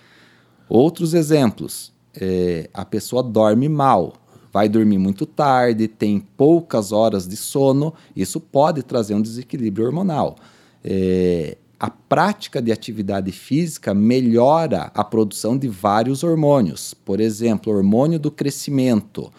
Outros 0.68 1.14
exemplos: 1.14 1.92
é, 2.14 2.70
a 2.72 2.84
pessoa 2.84 3.22
dorme 3.22 3.68
mal, 3.68 4.14
vai 4.52 4.68
dormir 4.68 4.98
muito 4.98 5.26
tarde, 5.26 5.88
tem 5.88 6.20
poucas 6.20 6.92
horas 6.92 7.26
de 7.26 7.36
sono, 7.36 7.92
isso 8.14 8.40
pode 8.40 8.82
trazer 8.82 9.14
um 9.14 9.22
desequilíbrio 9.22 9.86
hormonal. 9.86 10.36
É, 10.84 11.56
a 11.78 11.88
prática 11.88 12.60
de 12.60 12.72
atividade 12.72 13.30
física 13.30 13.94
melhora 13.94 14.90
a 14.94 15.04
produção 15.04 15.56
de 15.56 15.68
vários 15.68 16.24
hormônios. 16.24 16.92
Por 16.92 17.20
exemplo, 17.20 17.72
o 17.72 17.76
hormônio 17.76 18.18
do 18.18 18.30
crescimento. 18.30 19.32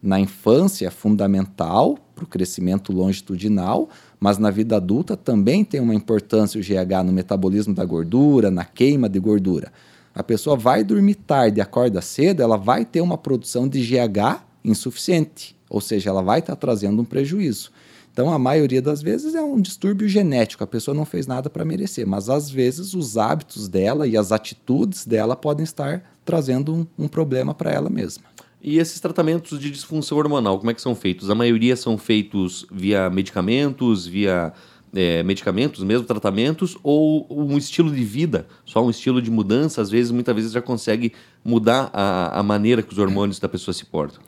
Na 0.00 0.18
infância 0.20 0.86
é 0.86 0.90
fundamental 0.90 1.98
para 2.14 2.24
o 2.24 2.26
crescimento 2.26 2.92
longitudinal, 2.92 3.88
mas 4.20 4.38
na 4.38 4.50
vida 4.50 4.76
adulta 4.76 5.16
também 5.16 5.64
tem 5.64 5.80
uma 5.80 5.94
importância 5.94 6.60
o 6.60 6.62
GH 6.62 7.04
no 7.04 7.12
metabolismo 7.12 7.74
da 7.74 7.84
gordura, 7.84 8.50
na 8.50 8.64
queima 8.64 9.08
de 9.08 9.18
gordura. 9.18 9.72
A 10.14 10.22
pessoa 10.22 10.56
vai 10.56 10.84
dormir 10.84 11.14
tarde 11.14 11.58
e 11.58 11.62
acorda 11.62 12.00
cedo, 12.00 12.42
ela 12.42 12.56
vai 12.56 12.84
ter 12.84 13.00
uma 13.00 13.18
produção 13.18 13.66
de 13.66 13.80
GH 13.80 14.42
insuficiente, 14.64 15.56
ou 15.68 15.80
seja, 15.80 16.10
ela 16.10 16.22
vai 16.22 16.40
estar 16.40 16.54
tá 16.54 16.60
trazendo 16.60 17.02
um 17.02 17.04
prejuízo. 17.04 17.72
Então, 18.12 18.30
a 18.30 18.38
maioria 18.38 18.82
das 18.82 19.00
vezes 19.00 19.34
é 19.34 19.40
um 19.40 19.58
distúrbio 19.58 20.06
genético, 20.06 20.62
a 20.62 20.66
pessoa 20.66 20.94
não 20.94 21.06
fez 21.06 21.26
nada 21.26 21.48
para 21.48 21.64
merecer, 21.64 22.06
mas 22.06 22.28
às 22.28 22.50
vezes 22.50 22.92
os 22.92 23.16
hábitos 23.16 23.68
dela 23.68 24.06
e 24.06 24.18
as 24.18 24.30
atitudes 24.30 25.06
dela 25.06 25.34
podem 25.34 25.64
estar 25.64 26.02
trazendo 26.22 26.74
um, 26.74 26.86
um 27.04 27.08
problema 27.08 27.54
para 27.54 27.72
ela 27.72 27.88
mesma. 27.88 28.24
E 28.60 28.78
esses 28.78 29.00
tratamentos 29.00 29.58
de 29.58 29.70
disfunção 29.70 30.18
hormonal, 30.18 30.58
como 30.58 30.70
é 30.70 30.74
que 30.74 30.82
são 30.82 30.94
feitos? 30.94 31.30
A 31.30 31.34
maioria 31.34 31.74
são 31.74 31.96
feitos 31.96 32.66
via 32.70 33.08
medicamentos, 33.08 34.06
via 34.06 34.52
é, 34.94 35.22
medicamentos 35.22 35.82
mesmo, 35.82 36.06
tratamentos, 36.06 36.76
ou 36.82 37.26
um 37.30 37.56
estilo 37.56 37.90
de 37.90 38.04
vida, 38.04 38.46
só 38.64 38.84
um 38.84 38.90
estilo 38.90 39.22
de 39.22 39.30
mudança, 39.30 39.80
às 39.80 39.90
vezes, 39.90 40.12
muitas 40.12 40.34
vezes 40.34 40.52
já 40.52 40.60
consegue 40.60 41.12
mudar 41.42 41.90
a, 41.92 42.38
a 42.38 42.42
maneira 42.42 42.82
que 42.82 42.92
os 42.92 42.98
hormônios 42.98 43.38
da 43.38 43.48
pessoa 43.48 43.72
se 43.72 43.86
portam? 43.86 44.20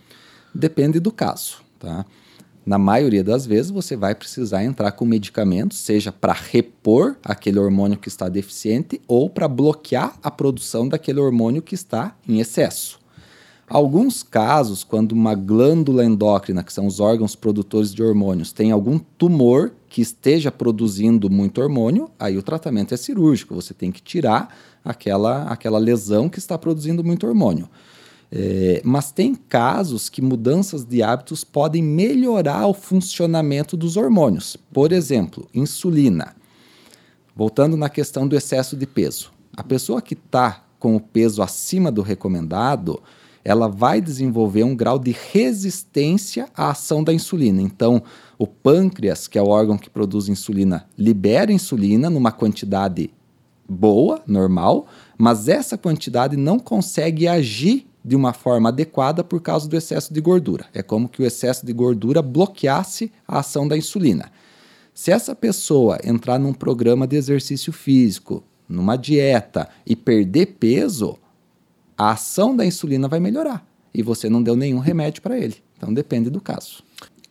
Depende 0.55 0.99
do 0.99 1.13
caso, 1.13 1.59
tá? 1.79 2.07
Na 2.65 2.79
maioria 2.79 3.23
das 3.23 3.45
vezes, 3.45 3.71
você 3.71 3.95
vai 3.95 4.15
precisar 4.15 4.65
entrar 4.65 4.93
com 4.93 5.05
medicamentos, 5.05 5.79
seja 5.79 6.11
para 6.11 6.33
repor 6.33 7.17
aquele 7.23 7.59
hormônio 7.59 7.99
que 7.99 8.09
está 8.09 8.29
deficiente 8.29 9.01
ou 9.07 9.29
para 9.29 9.47
bloquear 9.47 10.19
a 10.23 10.31
produção 10.31 10.89
daquele 10.89 11.21
hormônio 11.21 11.61
que 11.61 11.75
está 11.75 12.17
em 12.27 12.41
excesso. 12.41 12.99
Alguns 13.69 14.23
casos, 14.23 14.85
quando 14.85 15.13
uma 15.13 15.35
glândula 15.35 16.05
endócrina, 16.05 16.63
que 16.63 16.73
são 16.73 16.87
os 16.87 17.01
órgãos 17.01 17.35
produtores 17.35 17.95
de 17.95 18.03
hormônios, 18.03 18.53
tem 18.53 18.71
algum 18.71 18.99
tumor 18.99 19.73
que 19.89 20.03
esteja 20.03 20.51
produzindo 20.51 21.31
muito 21.31 21.61
hormônio, 21.61 22.11
aí 22.19 22.37
o 22.37 22.43
tratamento 22.43 22.93
é 22.93 22.97
cirúrgico. 22.97 23.55
Você 23.55 23.73
tem 23.73 23.91
que 23.91 24.03
tirar 24.03 24.55
aquela, 24.85 25.45
aquela 25.45 25.79
lesão 25.79 26.29
que 26.29 26.39
está 26.39 26.59
produzindo 26.59 27.03
muito 27.03 27.27
hormônio. 27.27 27.69
É, 28.37 28.83
mas 28.85 29.13
tem 29.13 29.33
casos 29.33 30.09
que 30.09 30.21
mudanças 30.21 30.85
de 30.85 31.05
hábitos 31.05 31.45
podem 31.45 31.81
melhorar 31.81 32.67
o 32.67 32.75
funcionamento 32.75 33.77
dos 33.77 33.97
hormônios. 33.97 34.57
Por 34.73 34.91
exemplo, 34.91 35.47
insulina. 35.55 36.35
Voltando 37.37 37.77
na 37.77 37.89
questão 37.89 38.27
do 38.27 38.35
excesso 38.35 38.77
de 38.77 38.89
peso. 38.89 39.31
A 39.57 39.63
pessoa 39.63 40.03
que 40.03 40.15
está 40.15 40.65
com 40.81 40.97
o 40.97 41.01
peso 41.01 41.43
acima 41.43 41.93
do 41.93 42.03
recomendado, 42.03 43.01
ela 43.45 43.69
vai 43.69 44.01
desenvolver 44.01 44.65
um 44.65 44.75
grau 44.75 44.99
de 44.99 45.15
resistência 45.33 46.49
à 46.57 46.71
ação 46.71 47.05
da 47.05 47.13
insulina. 47.13 47.63
Então, 47.63 48.03
o 48.37 48.49
pâncreas, 48.49 49.29
que 49.29 49.39
é 49.39 49.43
o 49.43 49.47
órgão 49.47 49.79
que 49.79 49.89
produz 49.89 50.29
insulina, 50.29 50.89
libera 50.99 51.53
insulina 51.53 52.11
numa 52.11 52.33
quantidade 52.33 53.11
boa, 53.69 54.21
normal, 54.27 54.87
mas 55.17 55.47
essa 55.47 55.79
quantidade 55.79 56.37
não 56.37 56.59
consegue 56.59 57.29
agir 57.29 57.87
de 58.05 58.15
uma 58.15 58.33
forma 58.33 58.69
adequada 58.69 59.25
por 59.25 59.41
causa 59.41 59.69
do 59.69 59.77
excesso 59.77 60.13
de 60.13 60.21
gordura. 60.21 60.67
É 60.75 60.83
como 60.83 61.09
que 61.09 61.23
o 61.23 61.27
excesso 61.27 61.65
de 61.65 61.73
gordura 61.73 62.21
bloqueasse 62.21 63.11
a 63.27 63.39
ação 63.39 63.67
da 63.67 63.77
insulina. 63.77 64.31
Se 64.93 65.11
essa 65.11 65.35
pessoa 65.35 65.99
entrar 66.05 66.39
num 66.39 66.53
programa 66.53 67.07
de 67.07 67.17
exercício 67.17 67.73
físico, 67.73 68.45
numa 68.69 68.97
dieta 68.97 69.69
e 69.87 69.97
perder 69.97 70.57
peso, 70.59 71.19
a 71.97 72.11
ação 72.11 72.55
da 72.55 72.67
insulina 72.67 73.09
vai 73.09 73.21
melhorar 73.21 73.67
e 73.95 74.03
você 74.03 74.29
não 74.29 74.43
deu 74.43 74.57
nenhum 74.57 74.79
remédio 74.79 75.23
para 75.23 75.39
ele. 75.39 75.57
Então 75.77 75.93
depende 75.93 76.29
do 76.29 76.41
caso. 76.41 76.83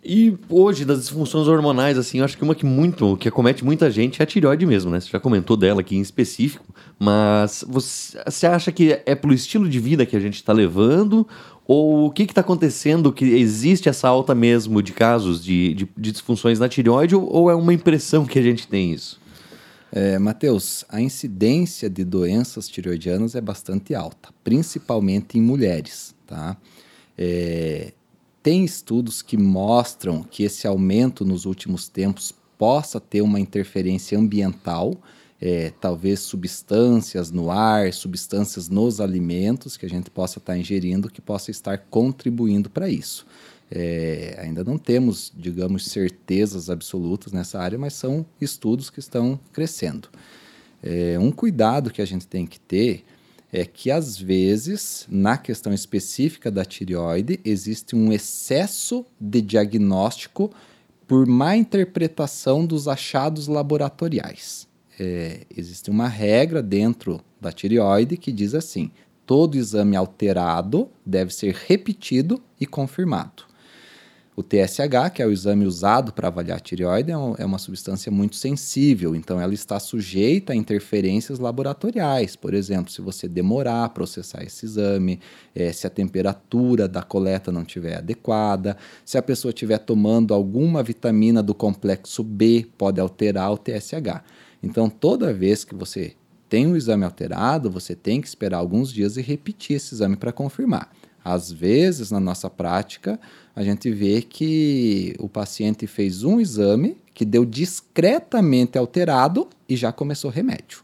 E 0.05 0.37
hoje, 0.49 0.83
das 0.83 0.99
disfunções 0.99 1.47
hormonais, 1.47 1.97
assim, 1.97 2.19
eu 2.19 2.25
acho 2.25 2.37
que 2.37 2.43
uma 2.43 2.53
que 2.53 2.65
muito, 2.65 3.15
que 3.15 3.29
acomete 3.29 3.63
muita 3.63 3.89
gente 3.89 4.21
é 4.21 4.23
a 4.23 4.25
tireoide 4.25 4.65
mesmo, 4.65 4.91
né? 4.91 4.99
Você 4.99 5.09
já 5.09 5.19
comentou 5.19 5.55
dela 5.55 5.79
aqui 5.79 5.95
em 5.95 6.01
específico, 6.01 6.65
mas 6.99 7.63
você, 7.65 8.21
você 8.25 8.45
acha 8.45 8.69
que 8.69 9.01
é 9.05 9.15
pelo 9.15 9.33
estilo 9.33 9.69
de 9.69 9.79
vida 9.79 10.05
que 10.05 10.17
a 10.17 10.19
gente 10.19 10.35
está 10.35 10.51
levando? 10.51 11.25
Ou 11.65 12.07
o 12.07 12.11
que 12.11 12.23
está 12.23 12.41
acontecendo 12.41 13.13
que 13.13 13.23
existe 13.23 13.87
essa 13.87 14.09
alta 14.09 14.35
mesmo 14.35 14.81
de 14.81 14.91
casos 14.91 15.41
de, 15.41 15.73
de, 15.73 15.89
de 15.95 16.11
disfunções 16.11 16.59
na 16.59 16.67
tireoide 16.67 17.15
ou 17.15 17.49
é 17.49 17.55
uma 17.55 17.73
impressão 17.73 18.25
que 18.25 18.37
a 18.37 18.41
gente 18.41 18.67
tem 18.67 18.91
isso? 18.91 19.21
É, 19.89 20.19
Matheus, 20.19 20.83
a 20.89 20.99
incidência 20.99 21.89
de 21.89 22.03
doenças 22.03 22.67
tireoidianas 22.67 23.35
é 23.35 23.41
bastante 23.41 23.95
alta, 23.95 24.29
principalmente 24.43 25.37
em 25.37 25.41
mulheres, 25.41 26.13
tá? 26.25 26.57
É, 27.17 27.93
tem 28.43 28.65
estudos 28.65 29.21
que 29.21 29.37
mostram 29.37 30.21
que 30.21 30.43
esse 30.43 30.67
aumento 30.67 31.23
nos 31.23 31.45
últimos 31.45 31.87
tempos 31.87 32.35
possa 32.57 32.99
ter 32.99 33.21
uma 33.21 33.39
interferência 33.39 34.19
ambiental, 34.19 34.95
é, 35.41 35.71
talvez 35.79 36.19
substâncias 36.19 37.31
no 37.31 37.49
ar, 37.49 37.91
substâncias 37.93 38.67
nos 38.67 38.99
alimentos 38.99 39.77
que 39.77 39.85
a 39.85 39.89
gente 39.89 40.09
possa 40.09 40.39
estar 40.39 40.57
ingerindo, 40.57 41.09
que 41.09 41.21
possa 41.21 41.51
estar 41.51 41.77
contribuindo 41.89 42.69
para 42.69 42.89
isso. 42.89 43.25
É, 43.71 44.37
ainda 44.39 44.63
não 44.63 44.77
temos, 44.77 45.31
digamos, 45.35 45.85
certezas 45.85 46.69
absolutas 46.69 47.31
nessa 47.31 47.59
área, 47.59 47.79
mas 47.79 47.93
são 47.93 48.25
estudos 48.39 48.89
que 48.89 48.99
estão 48.99 49.39
crescendo. 49.51 50.09
É, 50.81 51.17
um 51.17 51.31
cuidado 51.31 51.91
que 51.91 52.01
a 52.01 52.05
gente 52.05 52.27
tem 52.27 52.45
que 52.45 52.59
ter 52.59 53.05
é 53.53 53.63
que 53.65 53.91
às 53.91 54.17
vezes, 54.17 55.05
na 55.07 55.37
questão 55.37 55.71
específica 55.71 56.49
da 56.49 56.65
tireoide, 56.65 57.39
existe 57.45 57.95
um 57.95 58.11
excesso 58.11 59.05
de 59.21 59.41
diagnóstico 59.41 60.49
por 61.07 61.27
má 61.27 61.55
interpretação 61.55 62.65
dos 62.65 62.87
achados 62.87 63.47
laboratoriais. 63.47 64.67
É, 64.99 65.41
existe 65.55 65.91
uma 65.91 66.07
regra 66.07 66.63
dentro 66.63 67.21
da 67.39 67.51
tireoide 67.51 68.17
que 68.17 68.31
diz 68.31 68.55
assim: 68.55 68.89
todo 69.23 69.55
exame 69.55 69.95
alterado 69.95 70.89
deve 71.05 71.31
ser 71.31 71.53
repetido 71.67 72.41
e 72.59 72.65
confirmado. 72.65 73.43
O 74.35 74.41
TSH, 74.41 75.11
que 75.13 75.21
é 75.21 75.27
o 75.27 75.31
exame 75.31 75.65
usado 75.65 76.11
para 76.11 76.27
avaliar 76.27 76.57
a 76.57 76.59
tireoide, 76.59 77.11
é, 77.11 77.13
é 77.13 77.45
uma 77.45 77.59
substância 77.59 78.11
muito 78.11 78.35
sensível, 78.35 79.15
então 79.15 79.39
ela 79.39 79.53
está 79.53 79.79
sujeita 79.79 80.53
a 80.53 80.55
interferências 80.55 81.37
laboratoriais. 81.37 82.35
Por 82.35 82.55
exemplo, 82.55 82.91
se 82.91 82.99
você 82.99 83.27
demorar 83.27 83.83
a 83.83 83.89
processar 83.89 84.43
esse 84.43 84.65
exame, 84.65 85.19
é, 85.53 85.71
se 85.71 85.85
a 85.85 85.89
temperatura 85.89 86.87
da 86.87 87.03
coleta 87.03 87.51
não 87.51 87.61
estiver 87.61 87.97
adequada, 87.97 88.75
se 89.05 89.19
a 89.19 89.21
pessoa 89.21 89.51
estiver 89.51 89.77
tomando 89.77 90.33
alguma 90.33 90.81
vitamina 90.81 91.43
do 91.43 91.53
complexo 91.53 92.23
B, 92.23 92.67
pode 92.75 92.99
alterar 92.99 93.51
o 93.51 93.57
TSH. 93.57 94.23
Então, 94.63 94.89
toda 94.89 95.33
vez 95.33 95.63
que 95.63 95.75
você 95.75 96.15
tem 96.49 96.65
um 96.65 96.75
exame 96.75 97.03
alterado, 97.03 97.69
você 97.69 97.95
tem 97.95 98.21
que 98.21 98.27
esperar 98.27 98.57
alguns 98.57 98.91
dias 98.91 99.17
e 99.17 99.21
repetir 99.21 99.75
esse 99.75 99.93
exame 99.93 100.15
para 100.15 100.31
confirmar. 100.31 100.91
Às 101.23 101.51
vezes, 101.51 102.11
na 102.11 102.19
nossa 102.19 102.49
prática, 102.49 103.19
a 103.55 103.63
gente 103.63 103.89
vê 103.91 104.21
que 104.21 105.15
o 105.19 105.29
paciente 105.29 105.87
fez 105.87 106.23
um 106.23 106.39
exame 106.39 106.97
que 107.13 107.23
deu 107.23 107.45
discretamente 107.45 108.77
alterado 108.77 109.47
e 109.69 109.75
já 109.75 109.91
começou 109.91 110.29
remédio. 110.29 110.81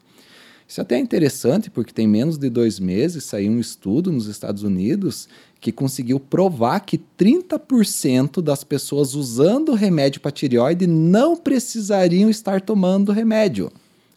Isso 0.68 0.80
até 0.80 0.98
é 0.98 1.00
interessante 1.00 1.70
porque 1.72 1.92
tem 1.92 2.08
menos 2.08 2.38
de 2.38 2.48
dois 2.48 2.80
meses 2.80 3.24
saiu 3.24 3.52
um 3.52 3.60
estudo 3.60 4.12
nos 4.12 4.28
Estados 4.28 4.62
Unidos 4.62 5.28
que 5.60 5.72
conseguiu 5.72 6.20
provar 6.20 6.82
que 6.82 7.02
30% 7.18 8.40
das 8.40 8.64
pessoas 8.64 9.16
usando 9.16 9.74
remédio 9.74 10.22
para 10.22 10.32
tireoide 10.32 10.86
não 10.86 11.36
precisariam 11.36 12.30
estar 12.30 12.62
tomando 12.62 13.12
remédio. 13.12 13.72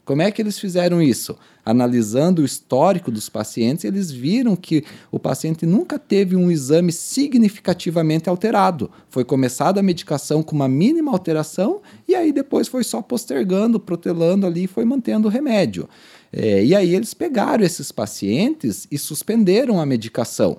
Como 0.04 0.20
é 0.20 0.30
que 0.32 0.42
eles 0.42 0.58
fizeram 0.58 1.00
isso? 1.00 1.38
Analisando 1.64 2.42
o 2.42 2.44
histórico 2.44 3.08
dos 3.10 3.28
pacientes, 3.28 3.84
eles 3.84 4.10
viram 4.10 4.56
que 4.56 4.84
o 5.12 5.18
paciente 5.18 5.64
nunca 5.64 5.96
teve 5.96 6.34
um 6.34 6.50
exame 6.50 6.90
significativamente 6.90 8.28
alterado. 8.28 8.90
Foi 9.08 9.24
começada 9.24 9.78
a 9.78 9.82
medicação 9.82 10.42
com 10.42 10.56
uma 10.56 10.68
mínima 10.68 11.12
alteração 11.12 11.80
e 12.08 12.16
aí 12.16 12.32
depois 12.32 12.66
foi 12.66 12.82
só 12.82 13.00
postergando, 13.00 13.78
protelando 13.78 14.44
ali 14.44 14.64
e 14.64 14.68
foi 14.68 14.84
mantendo 14.84 15.28
o 15.28 15.30
remédio. 15.30 15.88
É, 16.32 16.64
e 16.64 16.74
aí 16.74 16.94
eles 16.94 17.14
pegaram 17.14 17.64
esses 17.64 17.92
pacientes 17.92 18.88
e 18.90 18.98
suspenderam 18.98 19.80
a 19.80 19.86
medicação. 19.86 20.58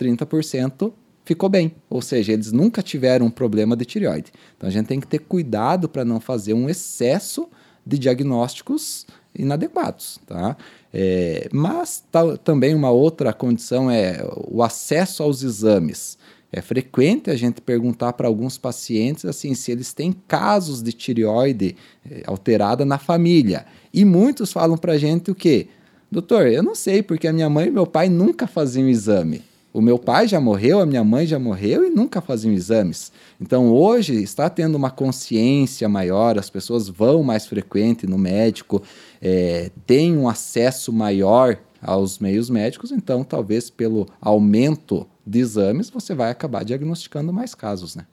30% 0.00 0.92
ficou 1.26 1.50
bem. 1.50 1.72
Ou 1.90 2.00
seja, 2.00 2.32
eles 2.32 2.52
nunca 2.52 2.82
tiveram 2.82 3.26
um 3.26 3.30
problema 3.30 3.76
de 3.76 3.84
tireoide. 3.84 4.32
Então 4.56 4.66
a 4.66 4.72
gente 4.72 4.86
tem 4.86 5.00
que 5.00 5.06
ter 5.06 5.18
cuidado 5.18 5.90
para 5.90 6.06
não 6.06 6.20
fazer 6.20 6.54
um 6.54 6.70
excesso 6.70 7.48
de 7.86 7.98
diagnósticos 7.98 9.06
inadequados. 9.34 10.18
Tá? 10.26 10.56
É, 10.92 11.48
mas 11.52 12.02
tá, 12.10 12.36
também 12.38 12.74
uma 12.74 12.90
outra 12.90 13.32
condição 13.32 13.90
é 13.90 14.26
o 14.48 14.62
acesso 14.62 15.22
aos 15.22 15.42
exames. 15.42 16.18
É 16.52 16.62
frequente 16.62 17.30
a 17.30 17.36
gente 17.36 17.60
perguntar 17.60 18.14
para 18.14 18.28
alguns 18.28 18.56
pacientes 18.56 19.24
assim 19.24 19.54
se 19.54 19.70
eles 19.70 19.92
têm 19.92 20.12
casos 20.26 20.82
de 20.82 20.92
tireoide 20.92 21.76
é, 22.10 22.22
alterada 22.26 22.84
na 22.84 22.98
família. 22.98 23.66
E 23.92 24.04
muitos 24.04 24.52
falam 24.52 24.76
para 24.76 24.94
a 24.94 24.98
gente 24.98 25.30
o 25.30 25.34
quê? 25.34 25.68
Doutor, 26.10 26.46
eu 26.46 26.62
não 26.62 26.74
sei, 26.74 27.02
porque 27.02 27.26
a 27.26 27.32
minha 27.32 27.50
mãe 27.50 27.66
e 27.66 27.70
meu 27.70 27.86
pai 27.86 28.08
nunca 28.08 28.46
faziam 28.46 28.88
exame. 28.88 29.42
O 29.76 29.82
meu 29.82 29.98
pai 29.98 30.26
já 30.26 30.40
morreu, 30.40 30.80
a 30.80 30.86
minha 30.86 31.04
mãe 31.04 31.26
já 31.26 31.38
morreu 31.38 31.86
e 31.86 31.90
nunca 31.90 32.22
faziam 32.22 32.50
exames. 32.50 33.12
Então 33.38 33.70
hoje 33.70 34.14
está 34.14 34.48
tendo 34.48 34.74
uma 34.74 34.90
consciência 34.90 35.86
maior, 35.86 36.38
as 36.38 36.48
pessoas 36.48 36.88
vão 36.88 37.22
mais 37.22 37.46
frequente 37.46 38.06
no 38.06 38.16
médico, 38.16 38.82
é, 39.20 39.70
têm 39.86 40.16
um 40.16 40.30
acesso 40.30 40.90
maior 40.94 41.58
aos 41.82 42.18
meios 42.18 42.48
médicos, 42.48 42.90
então 42.90 43.22
talvez 43.22 43.68
pelo 43.68 44.06
aumento 44.18 45.06
de 45.26 45.40
exames 45.40 45.90
você 45.90 46.14
vai 46.14 46.30
acabar 46.30 46.64
diagnosticando 46.64 47.30
mais 47.30 47.54
casos, 47.54 47.94
né? 47.94 48.06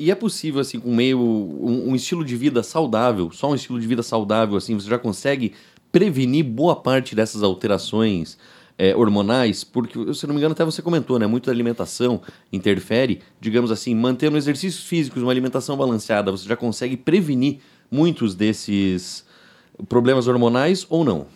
E 0.00 0.10
é 0.10 0.14
possível, 0.14 0.62
assim, 0.62 0.80
com 0.80 0.94
meio 0.94 1.20
um, 1.20 1.90
um, 1.90 1.94
estilo 1.94 2.24
de 2.24 2.34
vida 2.38 2.62
saudável, 2.62 3.30
só 3.30 3.50
um 3.50 3.54
estilo 3.54 3.78
de 3.78 3.86
vida 3.86 4.02
saudável, 4.02 4.56
assim, 4.56 4.74
você 4.74 4.88
já 4.88 4.98
consegue 4.98 5.52
prevenir 5.92 6.42
boa 6.42 6.74
parte 6.74 7.14
dessas 7.14 7.42
alterações 7.42 8.38
é, 8.78 8.94
hormonais, 8.96 9.64
porque, 9.64 10.12
se 10.14 10.26
não 10.26 10.34
me 10.34 10.40
engano, 10.40 10.52
até 10.52 10.64
você 10.64 10.82
comentou, 10.82 11.18
né? 11.18 11.26
Muito 11.26 11.46
da 11.46 11.52
alimentação 11.52 12.20
interfere, 12.52 13.20
digamos 13.40 13.70
assim, 13.70 13.94
mantendo 13.94 14.36
exercícios 14.36 14.84
físicos, 14.84 15.22
uma 15.22 15.30
alimentação 15.30 15.76
balanceada, 15.76 16.30
você 16.30 16.48
já 16.48 16.56
consegue 16.56 16.96
prevenir 16.96 17.58
muitos 17.90 18.34
desses 18.34 19.24
problemas 19.88 20.26
hormonais 20.26 20.86
ou 20.88 21.04
não? 21.04 21.26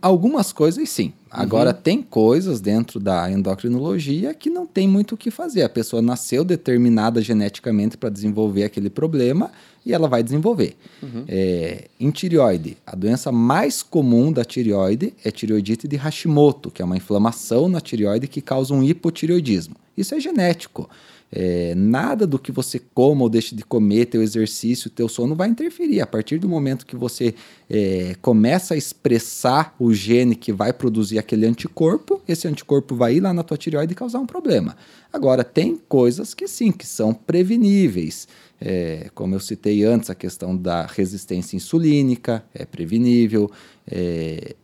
Algumas 0.00 0.52
coisas 0.52 0.88
sim. 0.88 1.12
Agora, 1.30 1.70
uhum. 1.70 1.76
tem 1.82 2.02
coisas 2.02 2.60
dentro 2.60 2.98
da 2.98 3.30
endocrinologia 3.30 4.32
que 4.32 4.48
não 4.48 4.66
tem 4.66 4.88
muito 4.88 5.14
o 5.14 5.18
que 5.18 5.30
fazer. 5.30 5.62
A 5.62 5.68
pessoa 5.68 6.00
nasceu 6.00 6.42
determinada 6.44 7.20
geneticamente 7.20 7.96
para 7.96 8.08
desenvolver 8.08 8.64
aquele 8.64 8.88
problema 8.88 9.50
e 9.84 9.92
ela 9.92 10.08
vai 10.08 10.22
desenvolver. 10.22 10.76
Uhum. 11.02 11.24
É, 11.28 11.88
em 12.00 12.10
tireoide, 12.10 12.78
a 12.86 12.96
doença 12.96 13.30
mais 13.30 13.82
comum 13.82 14.32
da 14.32 14.44
tireoide 14.44 15.12
é 15.22 15.30
tireoidite 15.30 15.86
de 15.86 15.96
Hashimoto, 15.96 16.70
que 16.70 16.80
é 16.80 16.84
uma 16.84 16.96
inflamação 16.96 17.68
na 17.68 17.80
tireoide 17.80 18.26
que 18.26 18.40
causa 18.40 18.72
um 18.72 18.82
hipotireoidismo. 18.82 19.76
Isso 19.96 20.14
é 20.14 20.20
genético. 20.20 20.88
É, 21.30 21.74
nada 21.74 22.26
do 22.26 22.38
que 22.38 22.52
você 22.52 22.78
coma 22.78 23.22
ou 23.22 23.28
deixe 23.28 23.54
de 23.54 23.64
comer, 23.64 24.06
teu 24.06 24.22
exercício, 24.22 24.88
teu 24.88 25.08
sono 25.08 25.34
vai 25.34 25.48
interferir. 25.48 26.00
A 26.00 26.06
partir 26.06 26.38
do 26.38 26.48
momento 26.48 26.86
que 26.86 26.96
você 26.96 27.34
é, 27.68 28.14
começa 28.22 28.74
a 28.74 28.76
expressar 28.76 29.74
o 29.78 29.92
gene 29.92 30.36
que 30.36 30.52
vai 30.52 30.72
produzir 30.72 31.18
aquele 31.18 31.46
anticorpo, 31.46 32.20
esse 32.28 32.46
anticorpo 32.46 32.94
vai 32.94 33.16
ir 33.16 33.20
lá 33.20 33.32
na 33.32 33.42
tua 33.42 33.56
tireoide 33.56 33.92
e 33.92 33.96
causar 33.96 34.20
um 34.20 34.26
problema. 34.26 34.76
Agora, 35.12 35.42
tem 35.42 35.80
coisas 35.88 36.32
que 36.32 36.46
sim, 36.46 36.70
que 36.70 36.86
são 36.86 37.12
preveníveis. 37.12 38.28
É, 38.60 39.10
como 39.14 39.34
eu 39.34 39.40
citei 39.40 39.84
antes, 39.84 40.08
a 40.08 40.14
questão 40.14 40.56
da 40.56 40.86
resistência 40.86 41.56
insulínica 41.56 42.44
é 42.54 42.64
prevenível. 42.64 43.50
É, 43.86 44.54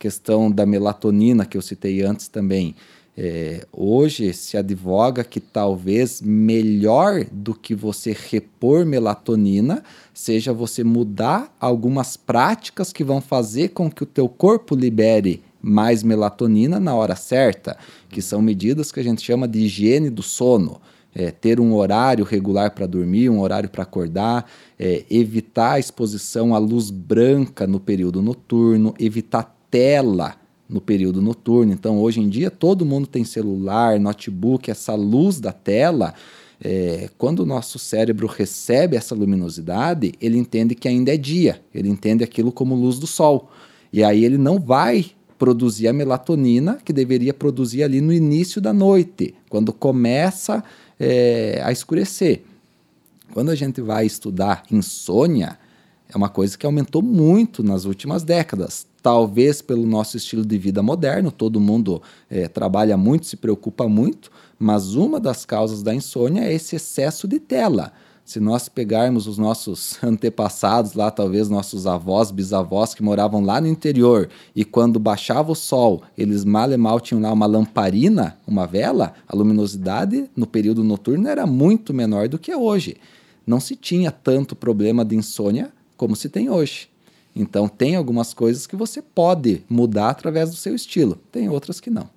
questão 0.00 0.50
da 0.50 0.64
melatonina 0.64 1.44
que 1.44 1.56
eu 1.56 1.62
citei 1.62 2.02
antes 2.02 2.26
também. 2.26 2.74
É, 3.18 3.66
hoje 3.72 4.32
se 4.32 4.56
advoga 4.56 5.24
que 5.24 5.40
talvez 5.40 6.22
melhor 6.22 7.24
do 7.30 7.52
que 7.52 7.74
você 7.74 8.16
repor 8.30 8.86
melatonina 8.86 9.82
seja 10.14 10.52
você 10.52 10.84
mudar 10.84 11.54
algumas 11.60 12.16
práticas 12.16 12.92
que 12.92 13.02
vão 13.02 13.20
fazer 13.20 13.70
com 13.70 13.90
que 13.90 14.04
o 14.04 14.06
teu 14.06 14.28
corpo 14.28 14.76
libere 14.76 15.42
mais 15.60 16.02
melatonina 16.02 16.78
na 16.78 16.94
hora 16.94 17.16
certa, 17.16 17.76
que 18.08 18.22
são 18.22 18.40
medidas 18.40 18.92
que 18.92 19.00
a 19.00 19.04
gente 19.04 19.22
chama 19.22 19.46
de 19.46 19.60
higiene 19.60 20.08
do 20.08 20.22
sono. 20.22 20.80
É, 21.12 21.32
ter 21.32 21.58
um 21.58 21.74
horário 21.74 22.24
regular 22.24 22.70
para 22.70 22.86
dormir, 22.86 23.28
um 23.28 23.40
horário 23.40 23.68
para 23.68 23.82
acordar, 23.82 24.48
é, 24.78 25.04
evitar 25.10 25.72
a 25.72 25.78
exposição 25.78 26.54
à 26.54 26.58
luz 26.58 26.88
branca 26.88 27.66
no 27.66 27.80
período 27.80 28.22
noturno, 28.22 28.94
evitar 28.96 29.56
tela 29.68 30.39
no 30.70 30.80
período 30.80 31.20
noturno. 31.20 31.72
Então, 31.72 31.98
hoje 31.98 32.20
em 32.20 32.28
dia, 32.28 32.50
todo 32.50 32.86
mundo 32.86 33.06
tem 33.06 33.24
celular, 33.24 33.98
notebook, 33.98 34.70
essa 34.70 34.94
luz 34.94 35.40
da 35.40 35.52
tela. 35.52 36.14
É, 36.62 37.08
quando 37.18 37.40
o 37.40 37.46
nosso 37.46 37.78
cérebro 37.78 38.26
recebe 38.26 38.96
essa 38.96 39.14
luminosidade, 39.14 40.12
ele 40.20 40.38
entende 40.38 40.74
que 40.74 40.86
ainda 40.86 41.12
é 41.12 41.16
dia, 41.16 41.60
ele 41.74 41.88
entende 41.88 42.22
aquilo 42.22 42.52
como 42.52 42.74
luz 42.74 42.98
do 42.98 43.06
sol. 43.06 43.50
E 43.92 44.04
aí 44.04 44.24
ele 44.24 44.38
não 44.38 44.58
vai 44.58 45.06
produzir 45.38 45.88
a 45.88 45.92
melatonina 45.92 46.78
que 46.84 46.92
deveria 46.92 47.32
produzir 47.32 47.82
ali 47.82 48.00
no 48.00 48.12
início 48.12 48.60
da 48.60 48.74
noite, 48.74 49.34
quando 49.48 49.72
começa 49.72 50.62
é, 50.98 51.62
a 51.64 51.72
escurecer. 51.72 52.42
Quando 53.32 53.50
a 53.50 53.54
gente 53.54 53.80
vai 53.80 54.04
estudar 54.04 54.64
insônia, 54.70 55.58
é 56.12 56.16
uma 56.16 56.28
coisa 56.28 56.58
que 56.58 56.66
aumentou 56.66 57.02
muito 57.02 57.62
nas 57.62 57.84
últimas 57.84 58.22
décadas. 58.22 58.86
Talvez 59.02 59.62
pelo 59.62 59.86
nosso 59.86 60.16
estilo 60.16 60.44
de 60.44 60.58
vida 60.58 60.82
moderno, 60.82 61.30
todo 61.30 61.60
mundo 61.60 62.02
é, 62.28 62.48
trabalha 62.48 62.96
muito, 62.96 63.26
se 63.26 63.36
preocupa 63.36 63.88
muito, 63.88 64.30
mas 64.58 64.94
uma 64.94 65.18
das 65.18 65.46
causas 65.46 65.82
da 65.82 65.94
insônia 65.94 66.42
é 66.42 66.52
esse 66.52 66.76
excesso 66.76 67.26
de 67.26 67.38
tela. 67.38 67.92
Se 68.24 68.38
nós 68.38 68.68
pegarmos 68.68 69.26
os 69.26 69.38
nossos 69.38 69.98
antepassados 70.04 70.94
lá, 70.94 71.10
talvez 71.10 71.48
nossos 71.48 71.86
avós, 71.86 72.30
bisavós 72.30 72.92
que 72.92 73.02
moravam 73.02 73.40
lá 73.40 73.60
no 73.60 73.66
interior, 73.66 74.28
e 74.54 74.64
quando 74.64 74.98
baixava 74.98 75.50
o 75.52 75.56
sol, 75.56 76.02
eles 76.16 76.44
mal 76.44 76.70
e 76.70 76.76
mal 76.76 77.00
tinham 77.00 77.22
lá 77.22 77.32
uma 77.32 77.46
lamparina, 77.46 78.36
uma 78.46 78.66
vela, 78.66 79.14
a 79.26 79.34
luminosidade 79.34 80.30
no 80.36 80.46
período 80.46 80.84
noturno 80.84 81.28
era 81.28 81.46
muito 81.46 81.94
menor 81.94 82.28
do 82.28 82.38
que 82.38 82.54
hoje. 82.54 82.96
Não 83.46 83.58
se 83.58 83.74
tinha 83.74 84.10
tanto 84.10 84.54
problema 84.54 85.04
de 85.04 85.16
insônia 85.16 85.72
como 86.00 86.16
se 86.16 86.30
tem 86.30 86.48
hoje. 86.48 86.88
Então, 87.36 87.68
tem 87.68 87.94
algumas 87.94 88.32
coisas 88.32 88.66
que 88.66 88.74
você 88.74 89.02
pode 89.02 89.62
mudar 89.68 90.08
através 90.08 90.48
do 90.48 90.56
seu 90.56 90.74
estilo, 90.74 91.18
tem 91.30 91.50
outras 91.50 91.78
que 91.78 91.90
não. 91.90 92.08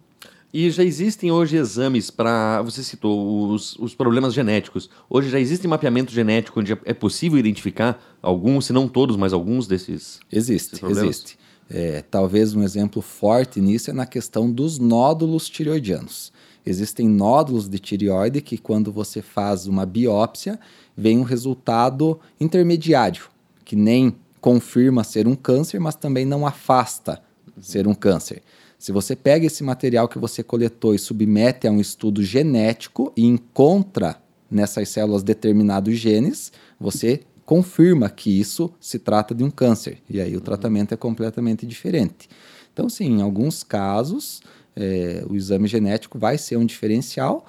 E 0.53 0.71
já 0.71 0.85
existem 0.85 1.31
hoje 1.33 1.57
exames 1.57 2.09
para. 2.09 2.61
Você 2.61 2.81
citou 2.81 3.49
os, 3.49 3.75
os 3.77 3.93
problemas 3.93 4.33
genéticos. 4.33 4.89
Hoje 5.09 5.29
já 5.29 5.37
existe 5.37 5.67
mapeamento 5.67 6.13
genético 6.13 6.61
onde 6.61 6.71
é 6.85 6.93
possível 6.93 7.37
identificar 7.37 8.01
alguns, 8.21 8.67
se 8.67 8.73
não 8.73 8.87
todos, 8.87 9.17
mas 9.17 9.33
alguns 9.33 9.67
desses. 9.67 10.19
Existe, 10.31 10.79
desses 10.79 10.97
existe. 10.97 11.37
É, 11.69 12.03
talvez 12.09 12.53
um 12.53 12.63
exemplo 12.63 13.01
forte 13.01 13.59
nisso 13.59 13.89
é 13.89 13.93
na 13.93 14.05
questão 14.05 14.49
dos 14.49 14.79
nódulos 14.79 15.49
tireoidianos. 15.49 16.31
Existem 16.65 17.09
nódulos 17.09 17.67
de 17.67 17.79
tireoide 17.79 18.39
que, 18.39 18.57
quando 18.57 18.93
você 18.93 19.21
faz 19.21 19.67
uma 19.67 19.85
biópsia, 19.85 20.57
vem 20.95 21.17
um 21.17 21.23
resultado 21.23 22.17
intermediário 22.39 23.32
que 23.63 23.75
nem 23.75 24.15
confirma 24.41 25.03
ser 25.03 25.27
um 25.27 25.35
câncer, 25.35 25.79
mas 25.79 25.95
também 25.95 26.25
não 26.25 26.45
afasta 26.45 27.21
uhum. 27.47 27.63
ser 27.63 27.87
um 27.87 27.93
câncer. 27.93 28.41
Se 28.77 28.91
você 28.91 29.15
pega 29.15 29.45
esse 29.45 29.63
material 29.63 30.07
que 30.07 30.19
você 30.19 30.43
coletou 30.43 30.93
e 30.93 30.99
submete 30.99 31.67
a 31.67 31.71
um 31.71 31.79
estudo 31.79 32.21
genético 32.21 33.13
e 33.15 33.25
encontra 33.25 34.17
nessas 34.51 34.89
células 34.89 35.23
determinados 35.23 35.95
genes, 35.97 36.51
você 36.79 37.21
confirma 37.45 38.09
que 38.09 38.39
isso 38.39 38.73
se 38.79 38.99
trata 38.99 39.33
de 39.33 39.43
um 39.43 39.49
câncer. 39.49 39.99
E 40.09 40.19
aí 40.19 40.33
o 40.33 40.35
uhum. 40.35 40.43
tratamento 40.43 40.93
é 40.93 40.97
completamente 40.97 41.65
diferente. 41.65 42.29
Então, 42.73 42.89
sim, 42.89 43.05
em 43.05 43.21
alguns 43.21 43.63
casos, 43.63 44.41
é, 44.75 45.23
o 45.29 45.35
exame 45.35 45.67
genético 45.67 46.17
vai 46.17 46.37
ser 46.37 46.57
um 46.57 46.65
diferencial, 46.65 47.45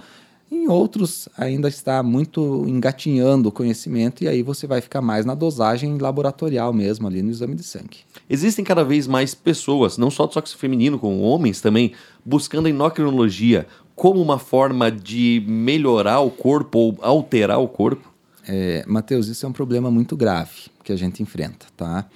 em 0.54 0.68
outros, 0.68 1.28
ainda 1.36 1.68
está 1.68 2.02
muito 2.02 2.64
engatinhando 2.66 3.48
o 3.48 3.52
conhecimento 3.52 4.22
e 4.24 4.28
aí 4.28 4.42
você 4.42 4.66
vai 4.66 4.80
ficar 4.80 5.00
mais 5.00 5.24
na 5.26 5.34
dosagem 5.34 5.98
laboratorial 5.98 6.72
mesmo, 6.72 7.06
ali 7.06 7.22
no 7.22 7.30
exame 7.30 7.54
de 7.54 7.62
sangue. 7.62 7.98
Existem 8.28 8.64
cada 8.64 8.84
vez 8.84 9.06
mais 9.06 9.34
pessoas, 9.34 9.98
não 9.98 10.10
só 10.10 10.26
do 10.26 10.34
sexo 10.34 10.56
feminino, 10.56 10.98
como 10.98 11.20
homens 11.20 11.60
também, 11.60 11.92
buscando 12.24 12.66
a 12.66 12.70
endocrinologia 12.70 13.66
como 13.94 14.20
uma 14.20 14.38
forma 14.38 14.90
de 14.90 15.44
melhorar 15.46 16.20
o 16.20 16.30
corpo 16.30 16.78
ou 16.78 16.98
alterar 17.00 17.60
o 17.60 17.68
corpo? 17.68 18.12
É, 18.46 18.84
Matheus, 18.86 19.28
isso 19.28 19.46
é 19.46 19.48
um 19.48 19.52
problema 19.52 19.90
muito 19.90 20.16
grave 20.16 20.70
que 20.82 20.92
a 20.92 20.96
gente 20.96 21.22
enfrenta, 21.22 21.66
tá? 21.76 22.06